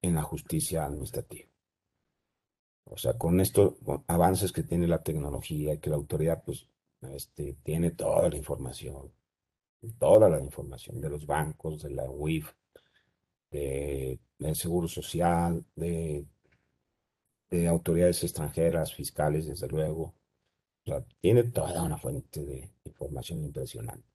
en 0.01 0.15
la 0.15 0.23
justicia 0.23 0.85
administrativa. 0.85 1.49
O 2.85 2.97
sea, 2.97 3.17
con 3.17 3.39
estos 3.39 3.75
avances 4.07 4.51
que 4.51 4.63
tiene 4.63 4.87
la 4.87 5.03
tecnología 5.03 5.73
y 5.73 5.79
que 5.79 5.89
la 5.89 5.95
autoridad 5.95 6.43
pues, 6.43 6.67
este, 7.13 7.53
tiene 7.63 7.91
toda 7.91 8.29
la 8.29 8.35
información, 8.35 9.11
toda 9.97 10.29
la 10.29 10.39
información 10.41 10.99
de 10.99 11.09
los 11.09 11.25
bancos, 11.25 11.83
de 11.83 11.91
la 11.91 12.09
UIF, 12.09 12.51
de, 13.49 14.19
del 14.37 14.55
Seguro 14.55 14.87
Social, 14.87 15.63
de, 15.75 16.25
de, 17.49 17.67
autoridades 17.67 18.23
extranjeras, 18.23 18.93
fiscales, 18.93 19.47
desde 19.47 19.67
luego. 19.67 20.15
tiene 21.21 21.43
toda 21.43 21.83
una 21.83 21.97
fuente 21.97 22.43
de 22.43 22.73
información 22.83 23.43
impresionante. 23.43 24.07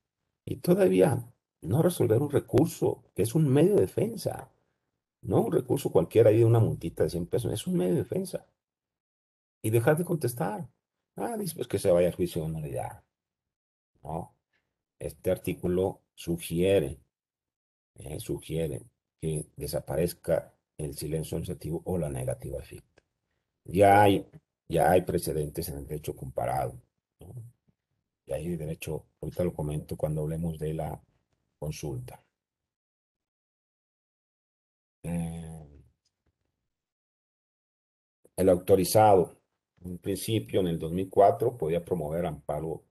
Y 0.44 0.56
todavía 0.56 1.24
no 1.62 1.82
resolver 1.82 2.20
un 2.22 2.30
recurso 2.30 3.04
que 3.14 3.22
es 3.22 3.34
un 3.34 3.48
medio 3.48 3.74
de 3.74 3.82
defensa. 3.82 4.50
No 5.22 5.42
un 5.42 5.52
recurso 5.52 5.90
cualquiera 5.90 6.30
ahí 6.30 6.38
de 6.38 6.44
una 6.44 6.60
multita 6.60 7.04
de 7.04 7.10
100 7.10 7.26
pesos, 7.26 7.52
es 7.52 7.66
un 7.66 7.76
medio 7.76 7.94
de 7.94 8.02
defensa. 8.02 8.46
Y 9.62 9.70
dejar 9.70 9.96
de 9.96 10.04
contestar. 10.04 10.68
Ah, 11.16 11.36
dice 11.36 11.54
pues 11.56 11.66
que 11.66 11.78
se 11.78 11.90
vaya 11.90 12.08
a 12.08 12.12
juicio 12.12 12.42
de 12.42 12.48
nulidad. 12.48 13.02
No. 14.02 14.36
Este 14.98 15.30
artículo 15.30 16.02
sugiere, 16.14 17.00
eh, 17.94 18.20
sugiere 18.20 18.86
que 19.20 19.46
desaparezca 19.56 20.54
el 20.78 20.96
silencio 20.96 21.36
administrativo 21.36 21.82
o 21.84 21.98
la 21.98 22.10
negativa 22.10 22.58
efecto. 22.58 23.02
Ya 23.64 24.02
hay, 24.02 24.26
ya 24.68 24.90
hay 24.90 25.02
precedentes 25.02 25.68
en 25.68 25.78
el 25.78 25.86
derecho 25.86 26.14
comparado. 26.14 26.80
Y 28.26 28.32
hay 28.32 28.56
derecho, 28.56 29.06
ahorita 29.20 29.44
lo 29.44 29.54
comento 29.54 29.96
cuando 29.96 30.22
hablemos 30.22 30.58
de 30.58 30.74
la 30.74 31.00
consulta. 31.58 32.22
Eh, 35.02 35.66
el 38.36 38.48
autorizado, 38.48 39.36
en 39.84 39.98
principio 39.98 40.60
en 40.60 40.68
el 40.68 40.78
2004, 40.78 41.56
podía 41.56 41.84
promover 41.84 42.26
amparo 42.26 42.84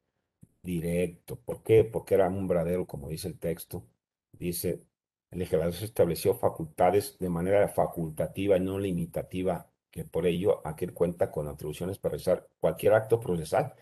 directo. 0.61 1.37
¿Por 1.37 1.63
qué? 1.63 1.83
Porque 1.83 2.15
era 2.15 2.27
un 2.27 2.47
bradero, 2.47 2.87
como 2.87 3.09
dice 3.09 3.27
el 3.27 3.39
texto. 3.39 3.85
Dice, 4.31 4.83
el 5.31 5.39
legislador 5.39 5.73
estableció 5.75 6.35
facultades 6.35 7.17
de 7.19 7.29
manera 7.29 7.67
facultativa 7.69 8.57
y 8.57 8.61
no 8.61 8.79
limitativa, 8.79 9.69
que 9.91 10.05
por 10.05 10.25
ello 10.25 10.61
aquel 10.65 10.93
cuenta 10.93 11.31
con 11.31 11.47
atribuciones 11.47 11.99
para 11.99 12.11
realizar 12.13 12.47
cualquier 12.59 12.93
acto 12.93 13.19
procesal 13.19 13.75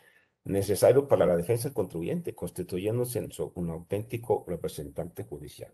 necesario 0.45 1.07
para 1.07 1.26
la 1.26 1.36
defensa 1.38 1.65
del 1.70 1.74
contribuyente, 1.74 2.36
constituyéndose 2.36 3.20
en 3.20 3.32
un 3.56 3.70
auténtico 3.70 4.44
representante 4.48 5.24
judicial. 5.24 5.74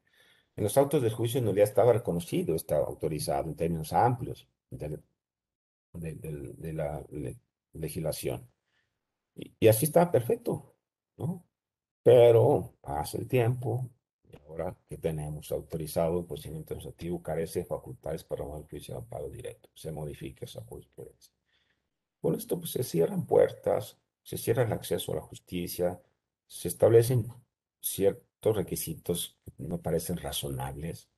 en 0.56 0.64
los 0.64 0.78
autos 0.78 1.02
del 1.02 1.14
juicio 1.14 1.40
de 1.40 1.46
nulidad 1.46 1.70
estaba 1.70 1.94
reconocido, 1.94 2.56
estaba 2.56 2.86
autorizado 2.86 3.48
en 3.50 3.56
términos 3.56 3.94
amplios 3.94 4.48
de, 4.70 5.00
la 6.74 7.04
legislación. 7.74 8.50
Y, 9.36 9.54
y, 9.60 9.68
así 9.68 9.86
estaba 9.86 10.12
perfecto, 10.12 10.76
¿no? 11.18 11.46
Pero 12.04 12.76
pasa 12.82 13.18
el 13.18 13.28
tiempo, 13.28 13.90
y 14.24 14.36
ahora 14.36 14.76
que 14.88 14.98
tenemos 14.98 15.52
autorizado 15.52 16.20
el 16.20 16.26
procedimiento 16.26 16.74
administrativo 16.74 17.22
carece 17.22 17.60
de 17.60 17.66
facultades 17.66 18.24
para 18.24 18.44
un 18.44 18.68
juicio 18.68 18.96
de 18.96 19.00
amparo 19.00 19.30
directo. 19.30 19.70
Se 19.74 19.92
modifica 19.92 20.46
esa 20.46 20.62
jurisprudencia. 20.64 21.34
Con 22.22 22.36
esto 22.36 22.60
pues, 22.60 22.72
se 22.72 22.84
cierran 22.84 23.26
puertas, 23.26 23.98
se 24.30 24.38
cierra 24.38 24.62
el 24.62 24.74
acceso 24.74 25.12
a 25.12 25.16
la 25.16 25.22
justicia, 25.24 26.00
se 26.46 26.68
establecen 26.68 27.26
ciertos 27.82 28.56
requisitos 28.56 29.40
que 29.44 29.64
me 29.64 29.80
parecen 29.80 30.18
razonables. 30.18 31.10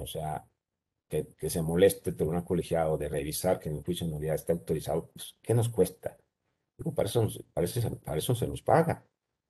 O 0.00 0.06
sea, 0.06 0.48
que, 1.10 1.50
se 1.50 1.60
moleste 1.60 2.08
el 2.08 2.16
tribunal 2.16 2.42
colegiado 2.42 2.96
de 2.96 3.10
revisar 3.10 3.60
que 3.60 3.68
el 3.68 3.84
juicio 3.84 4.06
de 4.06 4.14
nulidad 4.14 4.36
está 4.36 4.54
autorizado, 4.54 5.10
pues, 5.10 5.36
¿qué 5.42 5.52
nos 5.52 5.68
cuesta? 5.68 6.16
Digo, 6.78 6.94
para, 6.94 7.06
eso, 7.06 7.28
para, 7.52 7.66
eso 8.16 8.34
se 8.34 8.48
nos 8.48 8.62
paga. 8.62 9.04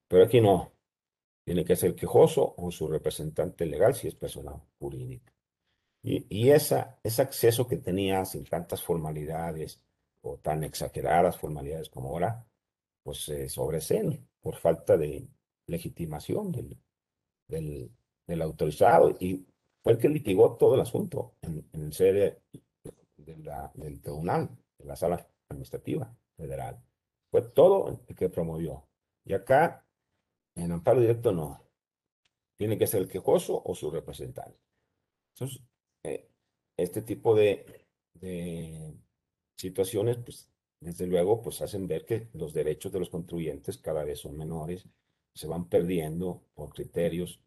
Pero 0.08 0.24
aquí 0.24 0.40
no. 0.40 0.72
Tiene 1.44 1.64
que 1.64 1.76
ser 1.76 1.94
quejoso 1.94 2.52
o 2.56 2.72
su 2.72 2.88
representante 2.88 3.64
legal 3.64 3.94
si 3.94 4.08
es 4.08 4.16
persona 4.16 4.60
jurídica. 4.80 5.32
Y, 6.02 6.26
y 6.28 6.50
ese 6.50 6.84
acceso 7.22 7.68
que 7.68 7.76
tenía 7.76 8.24
sin 8.24 8.44
tantas 8.44 8.82
formalidades 8.82 9.80
o 10.22 10.38
tan 10.38 10.64
exageradas 10.64 11.38
formalidades 11.38 11.88
como 11.88 12.08
ahora, 12.08 12.45
pues 13.06 13.24
se 13.24 13.48
sobreseen 13.48 14.28
por 14.40 14.56
falta 14.56 14.96
de 14.96 15.28
legitimación 15.68 16.50
del, 16.50 16.76
del, 17.46 18.42
autorizado. 18.42 19.16
Y 19.20 19.46
fue 19.80 19.92
el 19.92 19.98
que 19.98 20.08
litigó 20.08 20.56
todo 20.56 20.74
el 20.74 20.80
asunto 20.80 21.36
en, 21.40 21.64
en 21.72 21.92
sede 21.92 22.42
de 23.16 23.36
la, 23.36 23.70
del 23.74 24.00
tribunal, 24.00 24.50
de 24.76 24.86
la 24.86 24.96
sala 24.96 25.24
administrativa 25.48 26.12
federal. 26.36 26.82
Fue 27.30 27.42
todo 27.42 28.00
el 28.08 28.16
que 28.16 28.28
promovió. 28.28 28.88
Y 29.24 29.34
acá 29.34 29.86
en 30.56 30.72
amparo 30.72 31.00
directo 31.00 31.30
no. 31.30 31.62
Tiene 32.56 32.76
que 32.76 32.88
ser 32.88 33.02
el 33.02 33.08
quejoso 33.08 33.62
o 33.64 33.72
su 33.76 33.88
representante. 33.88 34.58
Entonces, 35.32 35.62
eh, 36.02 36.28
este 36.76 37.02
tipo 37.02 37.36
de, 37.36 37.84
situaciones, 39.56 40.16
pues, 40.24 40.50
desde 40.80 41.06
luego, 41.06 41.42
pues 41.42 41.62
hacen 41.62 41.86
ver 41.86 42.04
que 42.04 42.28
los 42.34 42.52
derechos 42.54 42.92
de 42.92 43.00
los 43.00 43.10
contribuyentes 43.10 43.78
cada 43.78 44.04
vez 44.04 44.20
son 44.20 44.36
menores, 44.36 44.86
se 45.34 45.46
van 45.46 45.68
perdiendo 45.68 46.42
por 46.54 46.72
criterios 46.72 47.40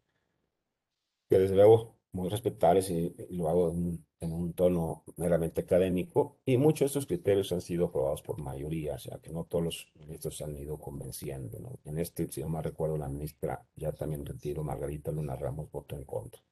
que 1.28 1.38
desde 1.38 1.56
luego 1.56 1.96
muy 2.12 2.28
respetables 2.28 2.90
y, 2.90 3.14
lo 3.30 3.48
hago 3.48 3.70
en, 3.70 4.04
un 4.20 4.52
tono 4.52 5.04
meramente 5.16 5.62
académico, 5.62 6.40
y 6.44 6.58
muchos 6.58 6.80
de 6.80 6.86
estos 6.86 7.06
criterios 7.06 7.52
han 7.52 7.62
sido 7.62 7.86
aprobados 7.86 8.20
por 8.22 8.38
mayoría, 8.38 8.94
o 8.96 8.98
sea 8.98 9.18
que 9.18 9.30
no 9.32 9.44
todos 9.44 9.64
los 9.64 9.92
ministros 9.94 10.36
se 10.36 10.44
han 10.44 10.54
ido 10.56 10.78
convenciendo. 10.78 11.78
En 11.84 11.98
este, 11.98 12.30
si 12.30 12.42
no 12.42 12.50
me 12.50 12.60
recuerdo, 12.60 12.98
la 12.98 13.08
ministra 13.08 13.66
ya 13.76 13.92
también 13.92 14.26
retiro, 14.26 14.62
Margarita 14.62 15.10
Luna 15.10 15.36
Ramos, 15.36 15.70
votó 15.70 15.96
en 15.96 16.04
contra. 16.04 16.42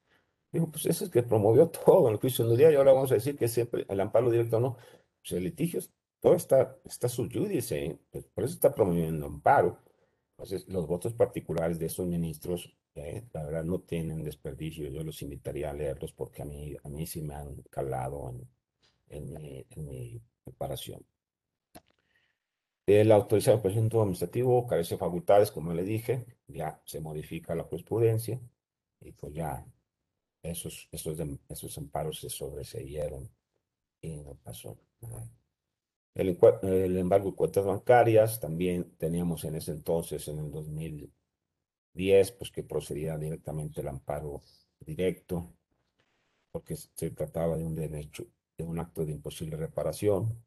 Digo, 0.50 0.70
pues 0.70 0.86
ese 0.86 1.04
es 1.04 1.10
que 1.10 1.22
promovió 1.22 1.68
todo 1.84 2.08
en 2.08 2.14
el 2.14 2.20
juicio 2.20 2.46
de 2.48 2.56
día, 2.56 2.72
y 2.72 2.76
ahora 2.76 2.92
vamos 2.92 3.10
a 3.12 3.14
decir 3.16 3.36
que 3.36 3.48
siempre 3.48 3.84
el 3.88 4.00
amparo 4.00 4.30
directo 4.30 4.60
no. 4.60 4.76
Pues 5.20 5.32
el 5.32 5.44
litigio, 5.44 5.80
todo 6.20 6.34
está, 6.34 6.76
está 6.84 7.08
su 7.08 7.24
¿eh? 7.32 7.98
pues 8.10 8.24
por 8.26 8.44
eso 8.44 8.54
está 8.54 8.74
promoviendo 8.74 9.26
amparo. 9.26 9.78
Entonces, 10.32 10.68
los 10.68 10.86
votos 10.86 11.14
particulares 11.14 11.78
de 11.78 11.86
esos 11.86 12.06
ministros 12.06 12.78
la 13.32 13.44
verdad 13.44 13.64
no 13.64 13.80
tienen 13.80 14.24
desperdicio. 14.24 14.88
Yo 14.88 15.02
los 15.02 15.22
invitaría 15.22 15.70
a 15.70 15.74
leerlos 15.74 16.12
porque 16.12 16.42
a 16.42 16.44
mí, 16.44 16.76
a 16.82 16.88
mí 16.88 17.06
sí 17.06 17.22
me 17.22 17.34
han 17.34 17.62
calado 17.70 18.34
en, 19.08 19.32
mi, 19.76 20.20
preparación. 20.44 21.04
El 22.86 23.12
autorizado 23.12 23.56
del 23.56 23.62
procedimiento 23.62 24.00
administrativo 24.00 24.66
carece 24.66 24.94
de 24.94 24.98
facultades, 24.98 25.50
como 25.50 25.74
le 25.74 25.84
dije, 25.84 26.26
ya 26.46 26.80
se 26.84 27.00
modifica 27.00 27.54
la 27.54 27.64
jurisprudencia 27.64 28.40
y 29.00 29.12
pues 29.12 29.34
ya 29.34 29.66
esos, 30.42 30.88
esos, 30.90 31.18
esos 31.48 31.78
amparos 31.78 32.20
se 32.20 32.30
sobreseyeron 32.30 33.30
y 34.00 34.16
no 34.16 34.34
pasó 34.42 34.78
El, 36.18 36.96
embargo 36.96 37.30
de 37.30 37.36
cuentas 37.36 37.64
bancarias 37.64 38.40
también 38.40 38.92
teníamos 38.98 39.44
en 39.44 39.54
ese 39.54 39.70
entonces, 39.70 40.26
en 40.26 40.40
el 40.40 40.50
2000, 40.50 41.12
10, 41.94 42.32
pues 42.32 42.50
que 42.50 42.64
procedía 42.64 43.16
directamente 43.16 43.80
el 43.82 43.88
amparo 43.88 44.42
directo, 44.80 45.54
porque 46.50 46.74
se 46.76 47.10
trataba 47.12 47.56
de 47.56 47.64
un 47.64 47.76
derecho, 47.76 48.26
de 48.56 48.64
un 48.64 48.80
acto 48.80 49.06
de 49.06 49.12
imposible 49.12 49.56
reparación, 49.56 50.44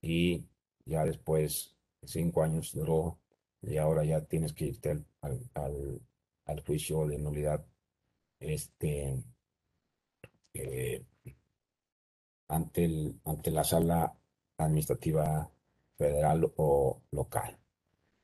y 0.00 0.46
ya 0.86 1.04
después, 1.04 1.76
cinco 2.02 2.42
años 2.42 2.72
duró, 2.72 3.18
y 3.60 3.76
ahora 3.76 4.04
ya 4.04 4.22
tienes 4.22 4.54
que 4.54 4.66
irte 4.66 5.04
al, 5.20 5.50
al, 5.52 6.00
al 6.46 6.60
juicio 6.64 7.06
de 7.06 7.18
nulidad 7.18 7.62
este, 8.40 9.22
eh, 10.54 11.04
ante, 12.48 12.84
el, 12.86 13.20
ante 13.26 13.50
la 13.50 13.64
sala 13.64 14.16
administrativa 14.58 15.50
federal 15.96 16.52
o 16.56 17.02
local. 17.10 17.58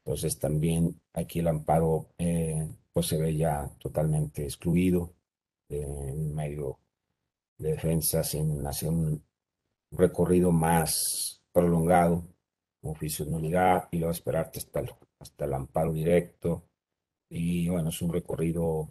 Entonces 0.05 0.39
también 0.39 1.01
aquí 1.13 1.41
el 1.41 1.49
amparo 1.49 2.09
eh, 2.19 2.69
pues 2.93 3.07
se 3.07 3.19
ve 3.19 3.37
ya 3.37 3.71
totalmente 3.79 4.45
excluido 4.45 5.15
en 5.69 6.35
medio 6.35 6.81
de 7.59 7.73
defensa 7.73 8.25
sin 8.25 8.67
hacer 8.67 8.89
un 8.89 9.23
recorrido 9.93 10.51
más 10.51 11.43
prolongado, 11.53 12.25
oficio 12.83 13.25
de 13.25 13.31
nulidad 13.31 13.89
y 13.91 13.99
luego 13.99 14.13
esperarte 14.13 14.59
hasta 14.59 14.81
el, 14.81 14.91
hasta 15.19 15.45
el 15.45 15.55
amparo 15.55 15.93
directo. 15.93 16.65
Y 17.29 17.69
bueno, 17.69 17.91
es 17.91 18.03
un 18.03 18.13
recorrido 18.13 18.91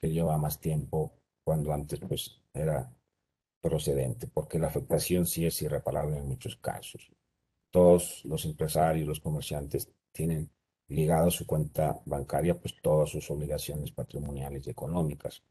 que 0.00 0.10
lleva 0.10 0.38
más 0.38 0.60
tiempo 0.60 1.14
cuando 1.42 1.72
antes 1.72 2.00
pues 2.00 2.40
era 2.52 2.92
procedente, 3.68 4.26
porque 4.26 4.58
la 4.58 4.68
afectación 4.68 5.26
sí 5.26 5.46
es 5.46 5.60
irreparable 5.62 6.16
en 6.18 6.28
muchos 6.28 6.56
casos. 6.56 7.10
Todos 7.70 8.24
los 8.24 8.44
empresarios, 8.44 9.06
los 9.06 9.20
comerciantes 9.20 9.90
tienen 10.12 10.50
ligado 10.88 11.28
a 11.28 11.30
su 11.30 11.46
cuenta 11.46 12.00
bancaria 12.04 12.58
pues 12.58 12.74
todas 12.80 13.10
sus 13.10 13.30
obligaciones 13.30 13.90
patrimoniales 13.90 14.66
y 14.66 14.70
económicas. 14.70 15.42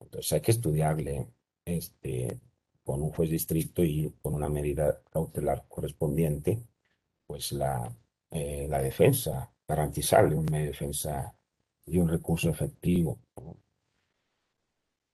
Entonces 0.00 0.32
hay 0.32 0.40
que 0.40 0.50
estudiarle 0.50 1.28
este, 1.64 2.40
con 2.82 3.02
un 3.02 3.10
juez 3.12 3.30
distrito 3.30 3.84
y 3.84 4.12
con 4.20 4.34
una 4.34 4.48
medida 4.48 5.00
cautelar 5.10 5.64
correspondiente, 5.68 6.62
pues 7.26 7.52
la, 7.52 7.94
eh, 8.30 8.66
la 8.68 8.82
defensa, 8.82 9.52
garantizarle 9.66 10.34
una 10.34 10.58
defensa 10.58 11.34
y 11.86 11.98
un 11.98 12.08
recurso 12.08 12.50
efectivo. 12.50 13.18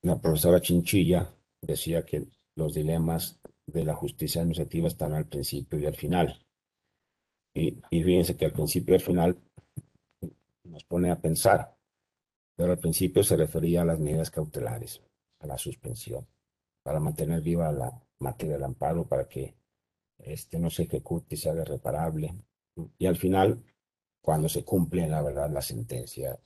La 0.02 0.18
profesora 0.18 0.60
Chinchilla 0.60 1.28
decía 1.60 2.04
que 2.04 2.26
los 2.58 2.74
dilemas 2.74 3.40
de 3.66 3.84
la 3.84 3.94
justicia 3.94 4.40
administrativa 4.40 4.88
están 4.88 5.12
al 5.12 5.26
principio 5.26 5.78
y 5.78 5.86
al 5.86 5.94
final. 5.94 6.44
Y, 7.54 7.80
fíjense 7.90 8.36
que 8.36 8.46
al 8.46 8.52
principio 8.52 8.94
y 8.94 8.98
al 8.98 9.04
final 9.04 9.38
nos 10.64 10.84
pone 10.84 11.10
a 11.10 11.20
pensar, 11.20 11.76
pero 12.56 12.72
al 12.72 12.78
principio 12.78 13.22
se 13.22 13.36
refería 13.36 13.82
a 13.82 13.84
las 13.84 14.00
medidas 14.00 14.30
cautelares, 14.30 15.00
a 15.38 15.46
la 15.46 15.56
suspensión, 15.56 16.26
para 16.82 16.98
mantener 16.98 17.42
viva 17.42 17.70
la 17.70 18.02
materia 18.18 18.54
del 18.54 18.64
amparo, 18.64 19.06
para 19.06 19.28
que 19.28 19.54
este 20.18 20.58
no 20.58 20.68
se 20.68 20.82
ejecute 20.82 21.36
y 21.36 21.38
se 21.38 21.50
haga 21.50 21.64
reparable. 21.64 22.34
Y 22.98 23.06
al 23.06 23.16
final, 23.16 23.62
cuando 24.20 24.48
se 24.48 24.64
cumple, 24.64 25.08
la 25.08 25.22
verdad, 25.22 25.48
la 25.48 25.62
sentencia, 25.62 26.38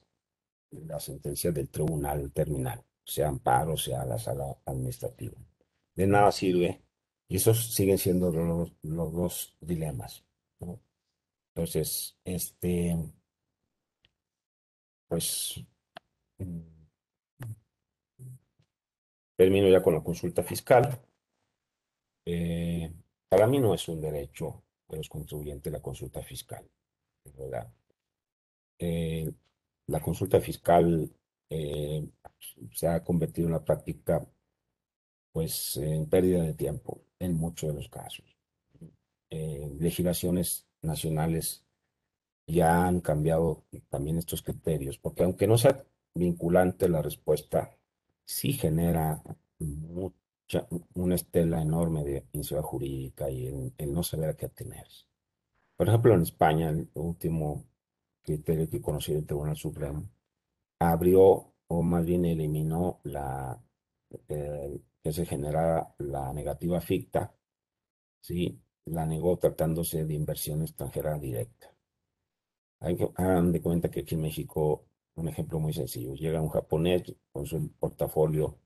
la 0.71 1.01
sentencia 1.01 1.53
del 1.53 1.71
tribunal 1.71 2.31
terminal, 2.33 2.85
sea 3.03 3.29
amparo, 3.29 3.79
sea 3.79 4.05
la 4.05 4.19
sala 4.19 4.59
administrativa. 4.67 5.37
De 5.95 6.07
nada 6.07 6.33
sirve. 6.33 6.83
Y 7.29 7.37
esos 7.37 7.75
siguen 7.75 7.99
siendo 7.99 8.31
los, 8.31 8.73
los 8.83 9.13
dos 9.13 9.57
dilemas. 9.61 10.25
Entonces, 11.55 12.17
este, 12.25 12.97
pues, 15.09 15.63
mm, 16.39 16.61
termino 19.37 19.69
ya 19.69 19.83
con 19.83 19.95
la 19.95 20.03
consulta 20.03 20.43
fiscal. 20.43 21.01
Eh, 22.25 22.93
para 23.29 23.47
mí 23.47 23.59
no 23.59 23.75
es 23.75 23.89
un 23.89 24.01
derecho 24.01 24.65
de 24.89 24.99
los 24.99 25.09
contribuyentes 25.09 25.73
la 25.73 25.83
consulta 25.83 26.23
fiscal, 26.23 26.65
¿verdad? 27.37 27.73
Eh, 28.79 29.33
la 29.89 30.01
consulta 30.01 30.41
fiscal 30.41 31.11
eh, 31.51 32.09
se 32.73 32.89
ha 32.89 33.03
convertido 33.03 33.49
en 33.49 33.55
una 33.55 33.65
práctica, 33.65 34.27
pues, 35.33 35.77
en 35.77 36.07
pérdida 36.07 36.43
de 36.43 36.55
tiempo 36.55 37.03
en 37.19 37.35
muchos 37.35 37.71
de 37.71 37.77
los 37.77 37.89
casos. 37.89 38.37
legislaciones 39.31 40.67
nacionales 40.83 41.65
ya 42.47 42.87
han 42.87 43.01
cambiado 43.01 43.65
también 43.89 44.19
estos 44.19 44.43
criterios, 44.43 44.99
porque 44.99 45.25
aunque 45.25 45.47
no 45.47 45.57
sea 45.59 45.85
vinculante 46.15 46.89
la 46.89 47.03
respuesta, 47.03 47.77
sí 48.25 48.53
genera 48.53 49.23
una 50.95 51.15
estela 51.15 51.63
enorme 51.63 52.05
de 52.05 52.27
inseguridad 52.33 52.69
jurídica 52.69 53.31
y 53.31 53.73
el, 53.79 53.93
no 53.93 54.03
saber 54.03 54.31
a 54.31 54.37
qué 54.37 54.47
atenerse. 54.47 55.07
Por 55.77 55.89
ejemplo, 55.89 56.15
en 56.15 56.23
España, 56.23 56.71
el 56.71 56.89
último 56.95 57.65
criterio 58.23 58.69
que 58.69 58.81
conocí 58.81 59.13
del 59.13 59.27
Tribunal 59.27 59.57
Supremo 59.57 60.09
abrió 60.79 61.55
o 61.69 61.83
más 61.83 62.05
bien 62.05 62.25
eliminó 62.25 63.01
la 63.05 63.59
eh, 64.29 64.79
que 65.03 65.13
se 65.13 65.27
generara 65.27 65.95
la 65.99 66.33
negativa 66.33 66.81
ficta, 66.81 67.35
¿sí? 68.21 68.61
la 68.87 69.07
negó 69.07 69.37
tratándose 69.39 70.05
de 70.05 70.15
inversión 70.15 70.63
extranjera 70.63 71.19
directa. 71.19 71.75
Hay 72.81 72.97
que 72.97 73.11
hagan 73.17 73.53
de 73.53 73.61
cuenta 73.61 73.91
que 73.91 74.01
aquí 74.01 74.15
en 74.15 74.23
México, 74.23 74.87
un 75.15 75.29
ejemplo 75.29 75.59
muy 75.61 75.73
sencillo, 75.73 76.15
llega 76.15 76.41
un 76.41 76.49
japonés 76.49 77.15
con 77.33 77.47
su 77.47 77.73
portafolio 77.79 78.59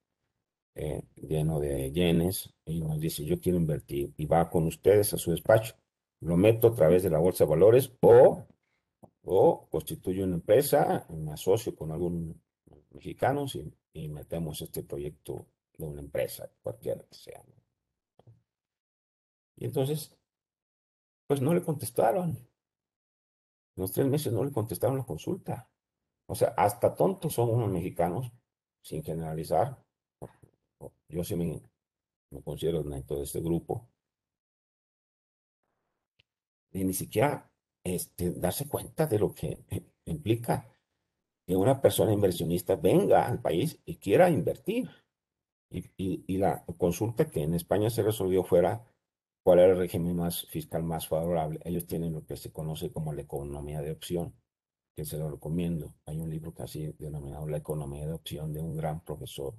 eh, 0.74 1.02
lleno 1.16 1.58
de 1.58 1.90
yenes 1.90 2.54
y 2.64 2.80
nos 2.80 3.00
dice, 3.00 3.24
yo 3.24 3.40
quiero 3.40 3.58
invertir 3.58 4.12
y 4.16 4.26
va 4.26 4.50
con 4.50 4.66
ustedes 4.66 5.12
a 5.14 5.18
su 5.18 5.30
despacho. 5.30 5.74
Lo 6.20 6.36
meto 6.36 6.68
a 6.68 6.74
través 6.74 7.02
de 7.02 7.10
la 7.10 7.18
bolsa 7.18 7.44
de 7.44 7.50
valores 7.50 7.92
o, 8.00 8.46
o 9.24 9.68
constituyo 9.70 10.24
una 10.24 10.36
empresa, 10.36 11.06
me 11.10 11.32
asocio 11.32 11.74
con 11.74 11.92
algún 11.92 12.40
mexicano 12.90 13.44
y, 13.52 13.72
y 13.92 14.08
metemos 14.08 14.62
este 14.62 14.82
proyecto 14.82 15.46
de 15.78 15.86
una 15.86 16.00
empresa, 16.00 16.50
cualquiera 16.62 17.02
que 17.02 17.14
sea. 17.14 17.42
Y 19.56 19.64
entonces, 19.64 20.16
pues 21.26 21.40
no 21.40 21.54
le 21.54 21.62
contestaron. 21.62 22.30
En 22.30 23.82
los 23.82 23.92
tres 23.92 24.06
meses 24.06 24.32
no 24.32 24.44
le 24.44 24.52
contestaron 24.52 24.98
la 24.98 25.04
consulta. 25.04 25.70
O 26.26 26.34
sea, 26.34 26.48
hasta 26.56 26.94
tontos 26.94 27.34
son 27.34 27.50
unos 27.50 27.70
mexicanos, 27.70 28.30
sin 28.82 29.02
generalizar. 29.02 29.78
Yo 31.08 31.24
sí 31.24 31.36
me, 31.36 31.60
me 32.30 32.42
considero 32.42 32.82
dentro 32.82 33.16
de 33.16 33.24
este 33.24 33.40
grupo. 33.40 33.88
Y 36.72 36.84
ni 36.84 36.92
siquiera 36.92 37.50
este, 37.84 38.32
darse 38.32 38.68
cuenta 38.68 39.06
de 39.06 39.18
lo 39.18 39.32
que 39.32 39.64
implica 40.04 40.68
que 41.46 41.54
una 41.54 41.80
persona 41.80 42.12
inversionista 42.12 42.74
venga 42.74 43.26
al 43.26 43.40
país 43.40 43.80
y 43.84 43.96
quiera 43.96 44.28
invertir. 44.28 44.90
Y, 45.70 45.84
y, 46.26 46.38
la 46.38 46.64
consulta 46.78 47.28
que 47.28 47.42
en 47.42 47.54
España 47.54 47.90
se 47.90 48.02
resolvió 48.02 48.44
fuera 48.44 48.86
cuál 49.42 49.58
era 49.58 49.72
el 49.72 49.78
régimen 49.78 50.16
más 50.16 50.46
fiscal 50.46 50.82
más 50.84 51.08
favorable. 51.08 51.60
Ellos 51.64 51.86
tienen 51.86 52.12
lo 52.12 52.24
que 52.24 52.36
se 52.36 52.52
conoce 52.52 52.92
como 52.92 53.12
la 53.12 53.22
economía 53.22 53.80
de 53.80 53.92
opción, 53.92 54.34
que 54.94 55.04
se 55.04 55.18
lo 55.18 55.30
recomiendo. 55.30 55.94
Hay 56.06 56.18
un 56.18 56.30
libro 56.30 56.54
casi 56.54 56.94
denominado 56.98 57.48
La 57.48 57.58
economía 57.58 58.06
de 58.06 58.14
opción 58.14 58.52
de 58.52 58.60
un 58.60 58.76
gran 58.76 59.00
profesor 59.04 59.54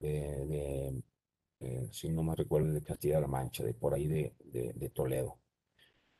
de, 0.00 1.02
si 1.90 2.08
no 2.08 2.22
me 2.22 2.34
recuerdo, 2.34 2.72
de 2.72 2.82
Castilla-La 2.82 3.26
Mancha, 3.26 3.64
de 3.64 3.74
por 3.74 3.94
ahí 3.94 4.06
de, 4.06 4.34
de, 4.44 4.90
Toledo. 4.90 5.38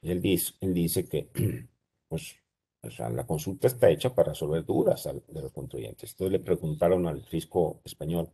Y 0.00 0.10
él 0.10 0.20
dice, 0.22 0.54
él 0.60 0.74
dice 0.74 1.08
que 1.08 1.28
pues, 2.08 2.36
o 2.82 2.90
sea, 2.90 3.10
la 3.10 3.26
consulta 3.26 3.66
está 3.66 3.90
hecha 3.90 4.14
para 4.14 4.30
resolver 4.30 4.64
dudas 4.64 5.04
de 5.04 5.42
los 5.42 5.52
contribuyentes. 5.52 6.12
Entonces 6.12 6.32
le 6.32 6.44
preguntaron 6.44 7.06
al 7.06 7.24
fisco 7.24 7.80
español, 7.84 8.30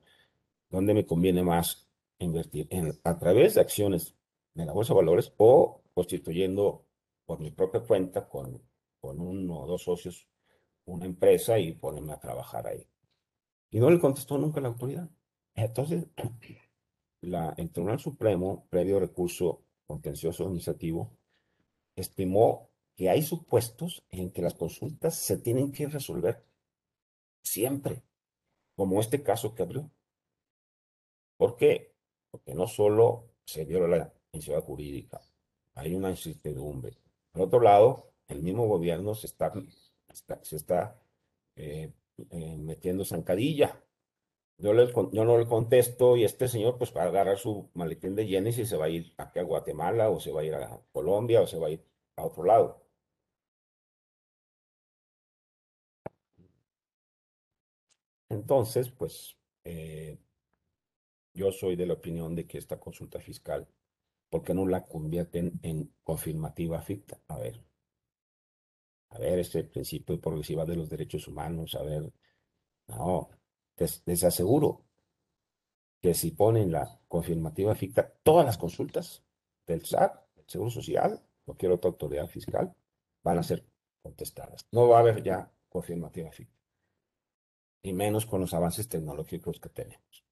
¿dónde 0.74 0.92
me 0.92 1.06
conviene 1.06 1.42
más 1.42 1.88
invertir? 2.18 2.66
En, 2.70 2.98
¿A 3.04 3.18
través 3.18 3.54
de 3.54 3.60
acciones 3.60 4.16
de 4.54 4.66
la 4.66 4.72
bolsa 4.72 4.92
de 4.92 4.98
valores 4.98 5.32
o 5.38 5.82
constituyendo 5.94 6.86
por 7.24 7.40
mi 7.40 7.50
propia 7.50 7.80
cuenta 7.80 8.28
con, 8.28 8.60
con 9.00 9.20
uno 9.20 9.60
o 9.60 9.66
dos 9.66 9.84
socios 9.84 10.28
una 10.86 11.06
empresa 11.06 11.58
y 11.58 11.72
ponerme 11.72 12.12
a 12.12 12.20
trabajar 12.20 12.66
ahí? 12.66 12.86
Y 13.70 13.78
no 13.78 13.88
le 13.88 14.00
contestó 14.00 14.36
nunca 14.36 14.60
la 14.60 14.68
autoridad. 14.68 15.08
Entonces, 15.54 16.06
la, 17.20 17.54
el 17.56 17.70
Tribunal 17.70 18.00
Supremo, 18.00 18.66
previo 18.68 18.98
recurso 18.98 19.62
contencioso 19.86 20.44
administrativo, 20.44 21.16
estimó 21.94 22.70
que 22.96 23.10
hay 23.10 23.22
supuestos 23.22 24.04
en 24.10 24.30
que 24.30 24.42
las 24.42 24.54
consultas 24.54 25.14
se 25.16 25.38
tienen 25.38 25.72
que 25.72 25.86
resolver 25.86 26.44
siempre, 27.42 28.02
como 28.74 29.00
este 29.00 29.22
caso 29.22 29.54
que 29.54 29.62
abrió. 29.62 29.90
¿Por 31.44 31.56
qué? 31.56 31.92
Porque 32.30 32.54
no 32.54 32.66
solo 32.66 33.34
se 33.44 33.66
viola 33.66 33.86
la 33.86 34.14
inseguridad 34.32 34.64
jurídica, 34.66 35.20
hay 35.74 35.94
una 35.94 36.08
incertidumbre. 36.08 36.96
Por 37.32 37.42
otro 37.42 37.60
lado, 37.60 38.12
el 38.28 38.42
mismo 38.42 38.66
gobierno 38.66 39.14
se 39.14 39.26
está, 39.26 39.52
se 40.40 40.56
está 40.56 40.98
eh, 41.56 41.92
eh, 42.30 42.56
metiendo 42.56 43.04
zancadilla 43.04 43.78
yo, 44.58 44.72
yo 45.12 45.24
no 45.24 45.38
le 45.38 45.46
contesto 45.46 46.16
y 46.16 46.24
este 46.24 46.48
señor 46.48 46.78
pues 46.78 46.94
va 46.96 47.02
a 47.02 47.06
agarrar 47.08 47.38
su 47.38 47.68
maletín 47.74 48.14
de 48.14 48.26
yenes 48.26 48.58
y 48.58 48.66
se 48.66 48.76
va 48.76 48.86
a 48.86 48.88
ir 48.88 49.12
aquí 49.18 49.38
a 49.38 49.42
Guatemala 49.42 50.08
o 50.10 50.20
se 50.20 50.32
va 50.32 50.40
a 50.40 50.44
ir 50.44 50.54
a 50.54 50.80
Colombia 50.92 51.42
o 51.42 51.46
se 51.46 51.58
va 51.58 51.66
a 51.68 51.70
ir 51.70 51.84
a 52.16 52.24
otro 52.24 52.44
lado. 52.44 52.80
Entonces, 58.28 58.90
pues 58.90 59.36
eh, 59.64 60.18
yo 61.34 61.52
soy 61.52 61.76
de 61.76 61.86
la 61.86 61.94
opinión 61.94 62.34
de 62.34 62.46
que 62.46 62.58
esta 62.58 62.78
consulta 62.80 63.20
fiscal, 63.20 63.68
¿por 64.30 64.42
qué 64.42 64.54
no 64.54 64.66
la 64.66 64.86
convierten 64.86 65.60
en 65.62 65.92
confirmativa 66.02 66.80
ficta? 66.80 67.20
A 67.28 67.38
ver, 67.38 67.60
a 69.10 69.18
ver, 69.18 69.38
este 69.38 69.64
principio 69.64 70.20
progresiva 70.20 70.64
de 70.64 70.76
los 70.76 70.88
derechos 70.88 71.28
humanos, 71.28 71.74
a 71.74 71.82
ver, 71.82 72.12
no, 72.88 73.30
les, 73.76 74.24
aseguro 74.24 74.84
que 76.00 76.14
si 76.14 76.32
ponen 76.32 76.72
la 76.72 77.00
confirmativa 77.08 77.74
ficta, 77.74 78.12
todas 78.22 78.44
las 78.46 78.58
consultas 78.58 79.24
del 79.66 79.84
SAT, 79.84 80.34
del 80.36 80.48
Seguro 80.48 80.70
Social, 80.70 81.20
cualquier 81.44 81.72
otra 81.72 81.90
autoridad 81.90 82.26
fiscal, 82.26 82.74
van 83.22 83.38
a 83.38 83.42
ser 83.42 83.64
contestadas. 84.02 84.66
No 84.70 84.88
va 84.88 84.98
a 84.98 85.00
haber 85.00 85.22
ya 85.22 85.50
confirmativa 85.68 86.30
ficta. 86.30 86.54
Y 87.82 87.92
menos 87.92 88.26
con 88.26 88.40
los 88.40 88.54
avances 88.54 88.88
tecnológicos 88.88 89.60
que 89.60 89.68
tenemos. 89.68 90.24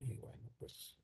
Y 0.00 0.16
bueno, 0.16 0.50
pues. 0.58 0.96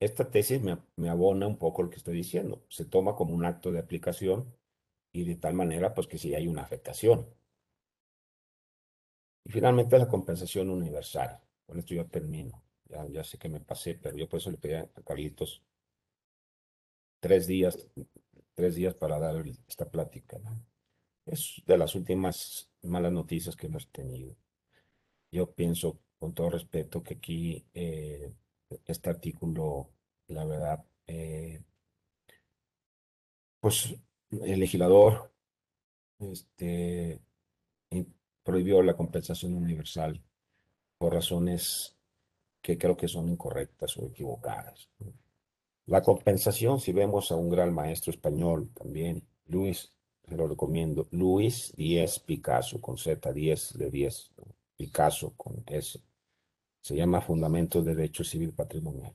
Esta 0.00 0.30
tesis 0.30 0.62
me, 0.62 0.78
me 0.96 1.08
abona 1.08 1.46
un 1.46 1.58
poco 1.58 1.82
lo 1.82 1.90
que 1.90 1.96
estoy 1.96 2.14
diciendo. 2.14 2.64
Se 2.68 2.84
toma 2.84 3.14
como 3.16 3.34
un 3.34 3.44
acto 3.44 3.72
de 3.72 3.80
aplicación 3.80 4.54
y 5.12 5.24
de 5.24 5.36
tal 5.36 5.54
manera 5.54 5.94
pues 5.94 6.06
que 6.06 6.18
sí 6.18 6.34
hay 6.34 6.46
una 6.46 6.62
afectación. 6.62 7.26
Y 9.44 9.50
finalmente 9.50 9.98
la 9.98 10.08
compensación 10.08 10.70
universal. 10.70 11.40
Con 11.66 11.78
esto 11.78 11.94
ya 11.94 12.04
termino. 12.04 12.62
Ya, 12.86 13.06
ya 13.08 13.24
sé 13.24 13.38
que 13.38 13.48
me 13.48 13.60
pasé, 13.60 13.94
pero 13.94 14.16
yo 14.16 14.28
por 14.28 14.38
eso 14.38 14.50
le 14.50 14.58
pedí 14.58 14.74
a 14.74 14.88
Carlitos 15.04 15.62
tres 17.20 17.46
días, 17.46 17.88
tres 18.54 18.74
días 18.74 18.94
para 18.94 19.18
dar 19.18 19.44
esta 19.66 19.90
plática. 19.90 20.38
Es 21.26 21.62
de 21.66 21.76
las 21.76 21.94
últimas 21.94 22.70
malas 22.82 23.12
noticias 23.12 23.56
que 23.56 23.66
hemos 23.66 23.90
tenido. 23.90 24.34
Yo 25.30 25.52
pienso, 25.52 25.98
con 26.18 26.32
todo 26.34 26.50
respeto, 26.50 27.02
que 27.02 27.14
aquí 27.14 27.66
eh, 27.74 28.32
este 28.86 29.10
artículo, 29.10 29.90
la 30.28 30.44
verdad, 30.44 30.84
eh, 31.06 31.62
pues 33.60 33.94
el 34.30 34.60
legislador 34.60 35.32
este, 36.18 37.20
prohibió 38.42 38.82
la 38.82 38.96
compensación 38.96 39.54
universal 39.54 40.22
por 40.96 41.12
razones 41.12 41.96
que 42.62 42.78
creo 42.78 42.96
que 42.96 43.08
son 43.08 43.28
incorrectas 43.28 43.96
o 43.98 44.06
equivocadas. 44.06 44.88
La 45.86 46.02
compensación, 46.02 46.80
si 46.80 46.92
vemos 46.92 47.30
a 47.30 47.36
un 47.36 47.48
gran 47.50 47.72
maestro 47.72 48.10
español 48.10 48.70
también, 48.74 49.26
Luis, 49.46 49.92
se 50.26 50.36
lo 50.36 50.46
recomiendo, 50.46 51.08
Luis 51.10 51.72
Díez 51.76 52.20
Picasso, 52.20 52.80
con 52.80 52.98
Z, 52.98 53.32
10 53.32 53.78
de 53.78 53.90
10, 53.90 54.30
Picasso 54.76 55.32
con 55.36 55.62
S. 55.66 56.00
Se 56.88 56.96
llama 56.96 57.20
Fundamentos 57.20 57.84
de 57.84 57.94
Derecho 57.94 58.24
Civil 58.24 58.54
Patrimonial. 58.54 59.12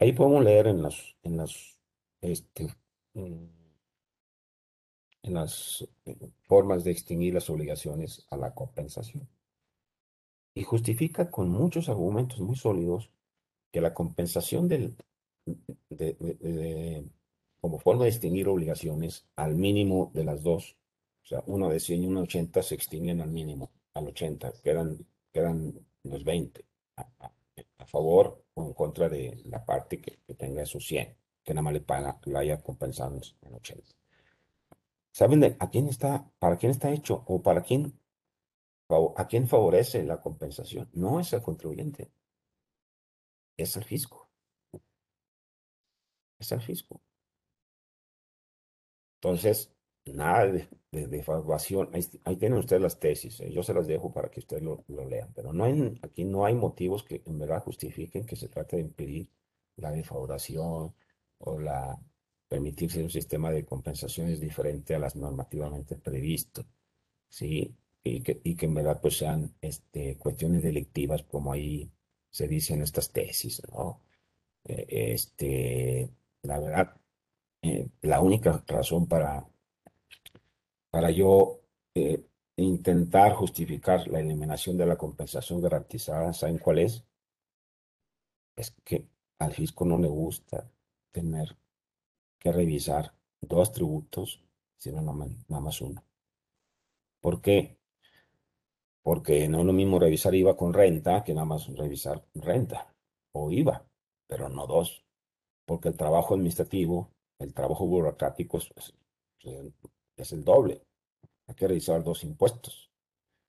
Ahí 0.00 0.12
podemos 0.12 0.42
leer 0.42 0.66
en 0.66 0.82
las, 0.82 1.14
en 1.22 1.36
las, 1.36 1.78
este, 2.20 2.66
en 3.14 3.52
las 5.22 5.88
formas 6.42 6.82
de 6.82 6.90
extinguir 6.90 7.34
las 7.34 7.48
obligaciones 7.50 8.26
a 8.30 8.36
la 8.36 8.52
compensación. 8.52 9.28
Y 10.56 10.64
justifica 10.64 11.30
con 11.30 11.50
muchos 11.50 11.88
argumentos 11.88 12.40
muy 12.40 12.56
sólidos 12.56 13.12
que 13.70 13.80
la 13.80 13.94
compensación 13.94 14.66
del, 14.66 14.96
como 17.60 17.78
forma 17.78 18.06
de 18.06 18.10
extinguir 18.10 18.48
obligaciones 18.48 19.24
al 19.36 19.54
mínimo 19.54 20.10
de 20.14 20.24
las 20.24 20.42
dos, 20.42 20.76
o 21.22 21.26
sea, 21.28 21.44
uno 21.46 21.68
de 21.68 21.78
100 21.78 22.02
y 22.02 22.06
uno 22.08 22.22
de 22.22 22.24
80 22.24 22.60
se 22.60 22.74
extinguen 22.74 23.20
al 23.20 23.30
mínimo, 23.30 23.70
al 23.94 24.08
80, 24.08 24.52
quedan, 24.64 25.06
quedan 25.32 25.86
los 26.10 26.24
20 26.24 26.64
a, 26.96 27.32
favor 27.86 28.44
o 28.54 28.64
en 28.66 28.72
contra 28.74 29.08
de 29.08 29.40
la 29.44 29.64
parte 29.64 30.00
que, 30.00 30.18
tenga 30.34 30.62
esos 30.62 30.84
100, 30.86 31.16
que 31.44 31.54
nada 31.54 31.62
más 31.62 31.72
le 31.72 31.80
paga, 31.80 32.18
la 32.24 32.40
haya 32.40 32.60
compensado 32.60 33.18
en 33.42 33.54
80. 33.54 33.96
¿saben 35.16 35.40
de 35.40 35.56
a 35.58 35.70
quién 35.70 35.88
está, 35.88 36.30
para 36.38 36.58
quién 36.58 36.72
está 36.72 36.90
hecho 36.92 37.24
o 37.26 37.42
para 37.42 37.62
quién, 37.62 37.98
a 39.16 39.26
quién 39.26 39.48
favorece 39.48 40.04
la 40.04 40.20
compensación? 40.20 40.90
No 40.92 41.20
es 41.20 41.32
el 41.32 41.40
contribuyente, 41.40 42.10
es 43.56 43.76
el 43.76 43.84
fisco. 43.84 44.28
Es 46.38 46.52
el 46.52 46.60
fisco. 46.60 47.00
Entonces, 49.22 49.72
nada 50.12 50.46
de, 50.46 50.68
de, 50.92 51.24
Ahí, 52.24 52.36
tienen 52.36 52.58
ustedes 52.58 52.82
las 52.82 52.98
tesis. 52.98 53.40
¿eh? 53.40 53.50
Yo 53.50 53.62
se 53.62 53.74
las 53.74 53.86
dejo 53.86 54.12
para 54.12 54.30
que 54.30 54.40
ustedes 54.40 54.62
lo, 54.62 54.84
lean. 54.88 55.32
Pero 55.34 55.52
no 55.52 55.64
hay, 55.64 55.98
aquí 56.02 56.24
no 56.24 56.44
hay 56.44 56.54
motivos 56.54 57.02
que 57.04 57.22
en 57.24 57.38
verdad 57.38 57.62
justifiquen 57.62 58.24
que 58.24 58.36
se 58.36 58.48
trate 58.48 58.76
de 58.76 58.82
impedir 58.82 59.28
la 59.76 59.90
defraudación 59.90 60.94
o 61.38 61.58
la 61.58 61.98
permitirse 62.48 63.02
un 63.02 63.10
sistema 63.10 63.50
de 63.50 63.64
compensaciones 63.64 64.40
diferente 64.40 64.94
a 64.94 64.98
las 64.98 65.16
normativamente 65.16 65.96
previsto. 65.96 66.64
¿sí? 67.28 67.74
Y 68.04 68.22
que, 68.22 68.40
y 68.44 68.54
que 68.54 68.66
en 68.66 68.74
verdad 68.74 69.00
pues 69.00 69.18
sean 69.18 69.54
este, 69.60 70.16
cuestiones 70.16 70.62
delictivas 70.62 71.24
como 71.24 71.52
ahí 71.52 71.90
se 72.30 72.46
dice 72.48 72.74
en 72.74 72.82
estas 72.82 73.10
tesis, 73.12 73.62
¿no? 73.72 74.02
Eh, 74.64 74.86
este, 75.14 76.10
la 76.42 76.60
verdad, 76.60 76.96
eh, 77.62 77.88
la 78.02 78.20
única 78.20 78.62
razón 78.66 79.06
para, 79.06 79.48
para 80.90 81.10
yo 81.10 81.60
eh, 81.94 82.24
intentar 82.56 83.34
justificar 83.34 84.08
la 84.08 84.20
eliminación 84.20 84.76
de 84.76 84.86
la 84.86 84.96
compensación 84.96 85.60
garantizada, 85.60 86.32
¿saben 86.32 86.58
cuál 86.58 86.78
es? 86.78 87.04
Es 88.56 88.70
que 88.84 89.06
al 89.38 89.52
fisco 89.52 89.84
no 89.84 89.98
le 89.98 90.08
gusta 90.08 90.70
tener 91.12 91.56
que 92.38 92.52
revisar 92.52 93.14
dos 93.40 93.72
tributos, 93.72 94.42
sino 94.78 95.02
nada 95.02 95.60
más 95.60 95.80
uno. 95.80 96.02
¿Por 97.20 97.40
qué? 97.40 97.78
Porque 99.02 99.48
no 99.48 99.60
es 99.60 99.66
lo 99.66 99.72
mismo 99.72 99.98
revisar 99.98 100.34
IVA 100.34 100.56
con 100.56 100.72
renta 100.72 101.22
que 101.22 101.34
nada 101.34 101.46
más 101.46 101.66
revisar 101.68 102.24
renta 102.34 102.94
o 103.32 103.50
IVA, 103.50 103.86
pero 104.26 104.48
no 104.48 104.66
dos. 104.66 105.04
Porque 105.64 105.88
el 105.88 105.96
trabajo 105.96 106.34
administrativo 106.34 107.10
el 107.38 107.52
trabajo 107.52 107.86
burocrático 107.86 108.58
es, 108.58 108.94
el 110.18 110.44
doble. 110.44 110.82
Hay 111.46 111.54
que 111.54 111.68
revisar 111.68 112.02
dos 112.02 112.24
impuestos 112.24 112.90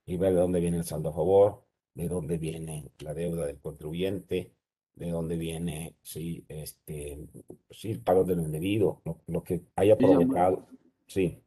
y 0.05 0.17
ver 0.17 0.33
de 0.33 0.39
dónde 0.39 0.59
viene 0.59 0.77
el 0.77 0.83
saldo 0.83 1.09
a 1.09 1.13
favor, 1.13 1.63
de 1.93 2.07
dónde 2.07 2.37
viene 2.37 2.91
la 2.99 3.13
deuda 3.13 3.45
del 3.45 3.59
contribuyente, 3.59 4.53
de 4.95 5.09
dónde 5.09 5.37
viene 5.37 5.95
sí, 6.01 6.45
este, 6.47 7.27
sí, 7.69 7.91
el 7.91 8.01
pago 8.01 8.23
de 8.23 8.35
lo 8.35 8.43
indebido, 8.43 9.01
lo, 9.27 9.43
que 9.43 9.61
haya 9.75 9.97
provocado. 9.97 10.67
Sí. 11.07 11.41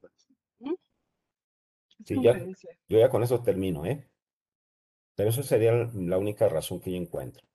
Sí, 2.04 2.16
ya, 2.22 2.38
yo 2.88 2.98
ya 2.98 3.10
con 3.10 3.22
eso 3.22 3.42
termino, 3.42 3.84
¿eh? 3.84 4.08
Pero 5.14 5.30
eso 5.30 5.42
sería 5.42 5.72
la 5.94 6.16
única 6.16 6.48
razón 6.48 6.80
que 6.80 6.92
yo 6.92 6.96
encuentro. 6.96 7.46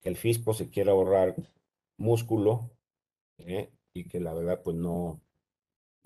Que 0.00 0.08
el 0.08 0.16
fisco 0.16 0.52
se 0.52 0.68
quiera 0.68 0.92
ahorrar 0.92 1.36
músculo 1.96 2.70
¿eh? 3.38 3.70
y 3.92 4.08
que 4.08 4.20
la 4.20 4.34
verdad 4.34 4.62
pues 4.62 4.76
no, 4.76 5.20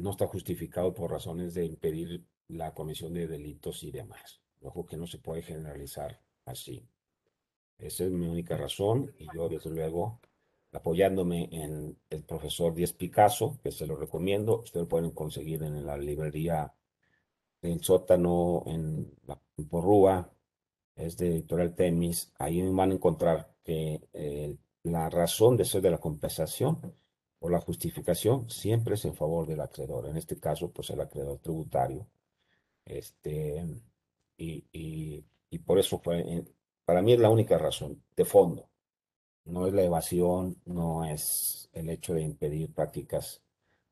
no 0.02 0.10
está 0.10 0.26
justificado 0.26 0.92
por 0.92 1.12
razones 1.12 1.54
de 1.54 1.64
impedir 1.64 2.26
la 2.48 2.74
comisión 2.74 3.14
de 3.14 3.28
delitos 3.28 3.84
y 3.84 3.92
demás. 3.92 4.40
Ojo 4.60 4.84
que 4.84 4.96
no 4.96 5.06
se 5.06 5.18
puede 5.18 5.42
generalizar 5.42 6.20
así. 6.44 6.84
Esa 7.78 8.04
es 8.04 8.10
mi 8.10 8.26
única 8.26 8.56
razón 8.56 9.14
y 9.16 9.26
yo 9.32 9.48
desde 9.48 9.70
luego 9.70 10.20
apoyándome 10.72 11.48
en 11.52 11.96
el 12.10 12.24
profesor 12.24 12.74
Díaz 12.74 12.92
Picasso, 12.92 13.60
que 13.62 13.70
se 13.70 13.86
lo 13.86 13.94
recomiendo, 13.94 14.62
ustedes 14.62 14.88
pueden 14.88 15.12
conseguir 15.12 15.62
en 15.62 15.86
la 15.86 15.96
librería 15.96 16.74
del 17.60 17.80
sótano 17.80 18.64
en, 18.66 19.14
la, 19.24 19.40
Porrúa, 19.70 20.32
es 20.96 21.16
de 21.16 21.28
editorial 21.28 21.76
Temis, 21.76 22.32
ahí 22.38 22.60
van 22.62 22.90
a 22.90 22.94
encontrar 22.94 23.54
que 23.62 24.00
eh, 24.12 24.56
la 24.82 25.08
razón 25.08 25.56
de 25.56 25.64
ser 25.64 25.80
de 25.80 25.90
la 25.90 25.98
compensación 25.98 26.96
o 27.42 27.50
la 27.50 27.60
justificación 27.60 28.48
siempre 28.48 28.94
es 28.94 29.04
en 29.04 29.14
favor 29.14 29.46
del 29.46 29.60
acreedor, 29.60 30.06
en 30.06 30.16
este 30.16 30.38
caso, 30.38 30.70
pues 30.70 30.90
el 30.90 31.00
acreedor 31.00 31.38
tributario. 31.40 32.06
Este, 32.84 33.66
y, 34.36 34.64
y, 35.50 35.58
por 35.58 35.78
eso 35.78 35.98
fue, 35.98 36.44
para 36.84 37.02
mí 37.02 37.12
es 37.12 37.18
la 37.18 37.30
única 37.30 37.58
razón, 37.58 38.00
de 38.16 38.24
fondo. 38.24 38.68
No 39.44 39.66
es 39.66 39.72
la 39.74 39.82
evasión, 39.82 40.56
no 40.66 41.04
es 41.04 41.68
el 41.72 41.90
hecho 41.90 42.14
de 42.14 42.22
impedir 42.22 42.72
prácticas 42.72 43.42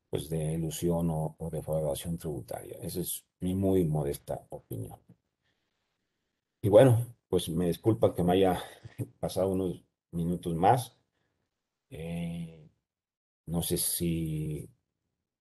pues, 0.09 0.29
de 0.29 0.53
ilusión 0.53 1.09
o, 1.09 1.35
o 1.37 1.49
de 1.49 1.59
evasión 1.59 2.17
tributaria. 2.17 2.77
Esa 2.81 3.01
es 3.01 3.25
mi 3.41 3.53
muy 3.53 3.83
modesta 3.83 4.45
opinión. 4.49 4.97
Y 6.61 6.69
bueno, 6.69 7.05
pues 7.27 7.49
me 7.49 7.67
disculpa 7.67 8.15
que 8.15 8.23
me 8.23 8.33
haya 8.33 8.63
pasado 9.19 9.49
unos 9.49 9.83
minutos 10.11 10.55
más. 10.55 10.95
Eh, 11.89 12.60
no 13.51 13.61
sé 13.61 13.77
si, 13.77 14.69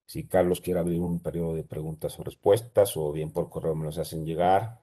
si 0.05 0.27
Carlos 0.27 0.61
quiere 0.61 0.81
abrir 0.81 1.01
un 1.01 1.20
periodo 1.20 1.55
de 1.55 1.62
preguntas 1.62 2.19
o 2.19 2.24
respuestas 2.24 2.97
o 2.97 3.12
bien 3.12 3.32
por 3.32 3.49
correo 3.49 3.77
me 3.77 3.85
los 3.85 3.99
hacen 3.99 4.27
llegar. 4.27 4.82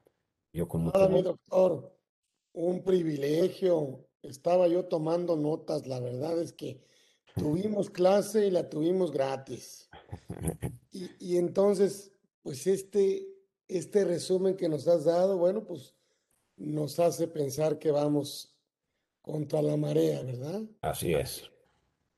Yo 0.52 0.66
con 0.66 0.84
mucho 0.84 1.08
mi 1.10 1.22
doctor, 1.22 1.94
un 2.52 2.82
privilegio. 2.82 4.06
Estaba 4.22 4.66
yo 4.66 4.86
tomando 4.86 5.36
notas. 5.36 5.86
La 5.86 6.00
verdad 6.00 6.40
es 6.40 6.52
que 6.52 6.82
tuvimos 7.34 7.90
clase 7.90 8.46
y 8.46 8.50
la 8.50 8.68
tuvimos 8.68 9.12
gratis. 9.12 9.88
Y, 10.90 11.10
y 11.20 11.36
entonces, 11.36 12.12
pues 12.42 12.66
este, 12.66 13.28
este 13.68 14.06
resumen 14.06 14.56
que 14.56 14.70
nos 14.70 14.88
has 14.88 15.04
dado, 15.04 15.36
bueno, 15.36 15.66
pues 15.66 15.94
nos 16.56 16.98
hace 16.98 17.28
pensar 17.28 17.78
que 17.78 17.90
vamos 17.90 18.56
contra 19.20 19.60
la 19.60 19.76
marea, 19.76 20.22
¿verdad? 20.22 20.62
Así 20.80 21.12
es. 21.12 21.44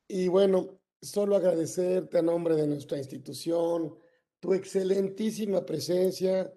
Y 0.07 0.28
bueno, 0.28 0.80
solo 1.01 1.36
agradecerte 1.36 2.18
a 2.18 2.22
nombre 2.22 2.56
de 2.56 2.66
nuestra 2.66 2.98
institución, 2.98 3.94
tu 4.39 4.55
excelentísima 4.55 5.64
presencia, 5.64 6.52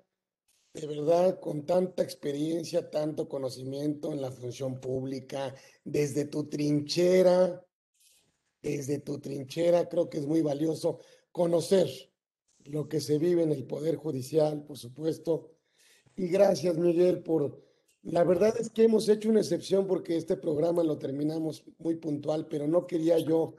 de 0.74 0.88
verdad, 0.88 1.40
con 1.40 1.66
tanta 1.66 2.04
experiencia, 2.04 2.90
tanto 2.90 3.30
conocimiento 3.30 4.12
en 4.12 4.22
la 4.22 4.32
función 4.32 4.80
pública, 4.80 5.54
desde 5.84 6.26
tu 6.26 6.50
trinchera, 6.50 7.64
desde 8.62 9.00
tu 9.00 9.20
trinchera, 9.20 9.88
creo 9.88 10.10
que 10.10 10.18
es 10.18 10.26
muy 10.26 10.42
valioso 10.42 11.00
conocer 11.32 11.90
lo 12.66 12.88
que 12.88 13.02
se 13.02 13.18
vive 13.20 13.44
en 13.44 13.52
el 13.52 13.66
Poder 13.66 13.98
Judicial, 13.98 14.64
por 14.64 14.78
supuesto. 14.78 15.52
Y 16.16 16.28
gracias, 16.28 16.78
Miguel, 16.78 17.22
por... 17.22 17.62
La 18.04 18.26
verdad 18.26 18.54
es 18.60 18.70
que 18.70 18.84
hemos 18.84 19.08
hecho 19.08 19.30
una 19.30 19.40
excepción 19.40 19.88
porque 19.88 20.18
este 20.18 20.36
programa 20.36 20.84
lo 20.84 20.98
terminamos 20.98 21.64
muy 21.78 21.96
puntual, 21.96 22.48
pero 22.48 22.68
no 22.68 22.86
quería 22.86 23.18
yo 23.18 23.56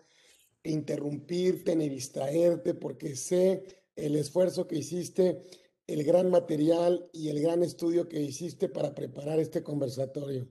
interrumpirte 0.64 1.76
ni 1.76 1.88
distraerte 1.88 2.74
porque 2.74 3.14
sé 3.16 3.64
el 3.96 4.16
esfuerzo 4.16 4.66
que 4.66 4.76
hiciste, 4.76 5.42
el 5.86 6.02
gran 6.04 6.30
material 6.30 7.08
y 7.12 7.28
el 7.28 7.40
gran 7.40 7.62
estudio 7.62 8.08
que 8.08 8.20
hiciste 8.20 8.68
para 8.68 8.94
preparar 8.94 9.38
este 9.38 9.62
conversatorio. 9.62 10.48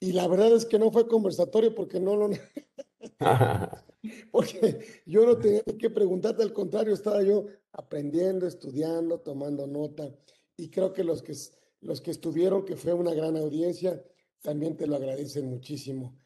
Y 0.00 0.12
la 0.12 0.28
verdad 0.28 0.54
es 0.54 0.64
que 0.64 0.78
no 0.78 0.92
fue 0.92 1.08
conversatorio 1.08 1.74
porque 1.74 1.98
no 1.98 2.16
lo... 2.16 2.30
porque 4.30 5.02
yo 5.06 5.26
no 5.26 5.36
tenía 5.38 5.62
que 5.64 5.90
preguntarte, 5.90 6.42
al 6.42 6.52
contrario, 6.52 6.94
estaba 6.94 7.22
yo 7.22 7.46
aprendiendo, 7.72 8.46
estudiando, 8.46 9.20
tomando 9.20 9.66
nota. 9.66 10.14
Y 10.56 10.70
creo 10.70 10.92
que 10.92 11.02
los 11.02 11.22
que, 11.22 11.34
los 11.80 12.00
que 12.00 12.12
estuvieron, 12.12 12.64
que 12.64 12.76
fue 12.76 12.92
una 12.92 13.12
gran 13.12 13.36
audiencia, 13.36 14.02
también 14.40 14.76
te 14.76 14.86
lo 14.86 14.94
agradecen 14.94 15.46
muchísimo. 15.50 16.16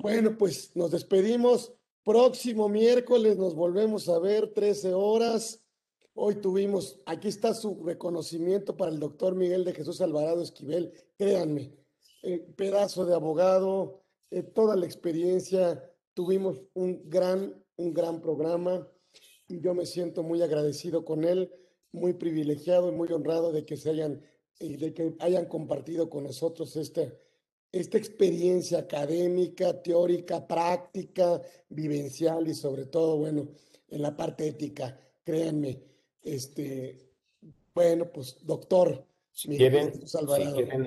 Bueno, 0.00 0.36
pues 0.36 0.76
nos 0.76 0.90
despedimos. 0.90 1.72
Próximo 2.08 2.70
miércoles 2.70 3.36
nos 3.36 3.54
volvemos 3.54 4.08
a 4.08 4.18
ver, 4.18 4.54
13 4.54 4.94
horas. 4.94 5.62
Hoy 6.14 6.36
tuvimos, 6.36 6.98
aquí 7.04 7.28
está 7.28 7.52
su 7.52 7.84
reconocimiento 7.84 8.74
para 8.78 8.90
el 8.90 8.98
doctor 8.98 9.34
Miguel 9.34 9.62
de 9.62 9.74
Jesús 9.74 10.00
Alvarado 10.00 10.40
Esquivel. 10.40 10.90
Créanme, 11.18 11.70
eh, 12.22 12.38
pedazo 12.56 13.04
de 13.04 13.14
abogado, 13.14 14.00
eh, 14.30 14.42
toda 14.42 14.74
la 14.74 14.86
experiencia. 14.86 15.84
Tuvimos 16.14 16.62
un 16.72 17.10
gran, 17.10 17.62
un 17.76 17.92
gran 17.92 18.22
programa 18.22 18.88
y 19.46 19.60
yo 19.60 19.74
me 19.74 19.84
siento 19.84 20.22
muy 20.22 20.40
agradecido 20.40 21.04
con 21.04 21.24
él, 21.24 21.52
muy 21.92 22.14
privilegiado 22.14 22.88
y 22.88 22.92
muy 22.92 23.12
honrado 23.12 23.52
de 23.52 23.66
que 23.66 23.76
se 23.76 23.90
hayan, 23.90 24.22
eh, 24.60 24.78
de 24.78 24.94
que 24.94 25.14
hayan 25.18 25.44
compartido 25.44 26.08
con 26.08 26.24
nosotros 26.24 26.74
este, 26.76 27.20
esta 27.72 27.98
experiencia 27.98 28.78
académica, 28.78 29.82
teórica, 29.82 30.46
práctica, 30.46 31.40
vivencial 31.68 32.48
y 32.48 32.54
sobre 32.54 32.86
todo, 32.86 33.18
bueno, 33.18 33.48
en 33.88 34.02
la 34.02 34.16
parte 34.16 34.48
ética, 34.48 34.98
créanme, 35.24 35.82
este, 36.22 37.10
bueno, 37.74 38.10
pues 38.12 38.38
doctor. 38.42 39.06
Si 39.30 39.48
quieren, 39.56 40.06
si 40.06 40.26
quieren 40.26 40.86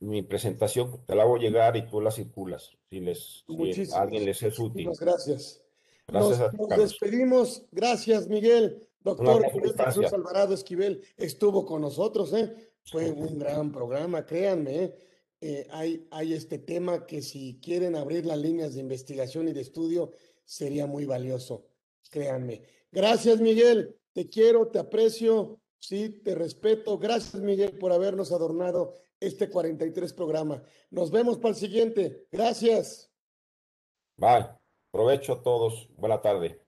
mi 0.00 0.22
presentación, 0.22 1.04
te 1.06 1.14
la 1.14 1.22
hago 1.24 1.36
llegar 1.36 1.76
y 1.76 1.86
tú 1.86 2.00
la 2.00 2.10
circulas, 2.10 2.70
si, 2.88 3.00
les, 3.00 3.44
si 3.46 3.92
alguien 3.92 4.24
les 4.24 4.42
es 4.42 4.58
útil. 4.58 4.86
Muchas 4.86 5.00
gracias. 5.00 5.62
Gracias 6.06 6.52
nos, 6.54 6.68
nos 6.68 6.78
despedimos. 6.78 7.66
Gracias, 7.70 8.28
Miguel. 8.28 8.86
Doctor 9.02 9.42
Jesús 9.86 10.12
Alvarado 10.12 10.54
Esquivel 10.54 11.02
estuvo 11.16 11.64
con 11.64 11.80
nosotros, 11.80 12.32
¿eh? 12.34 12.54
Fue 12.84 13.10
un 13.10 13.38
gran 13.38 13.72
programa, 13.72 14.26
créanme, 14.26 14.84
¿eh? 14.84 14.94
Eh, 15.40 15.66
hay, 15.70 16.06
hay 16.10 16.34
este 16.34 16.58
tema 16.58 17.06
que 17.06 17.22
si 17.22 17.58
quieren 17.62 17.96
abrir 17.96 18.26
las 18.26 18.38
líneas 18.38 18.74
de 18.74 18.80
investigación 18.80 19.48
y 19.48 19.52
de 19.52 19.62
estudio, 19.62 20.12
sería 20.44 20.86
muy 20.86 21.06
valioso, 21.06 21.66
créanme. 22.10 22.62
Gracias, 22.92 23.40
Miguel. 23.40 23.96
Te 24.12 24.28
quiero, 24.28 24.68
te 24.68 24.78
aprecio, 24.78 25.60
sí, 25.78 26.10
te 26.10 26.34
respeto. 26.34 26.98
Gracias, 26.98 27.40
Miguel, 27.42 27.78
por 27.78 27.92
habernos 27.92 28.32
adornado 28.32 28.96
este 29.20 29.48
43 29.48 30.12
programa. 30.12 30.62
Nos 30.90 31.10
vemos 31.10 31.38
para 31.38 31.50
el 31.50 31.56
siguiente. 31.56 32.26
Gracias. 32.30 33.10
Bye. 34.16 34.48
Provecho 34.90 35.34
a 35.34 35.42
todos. 35.42 35.88
Buena 35.96 36.20
tarde. 36.20 36.60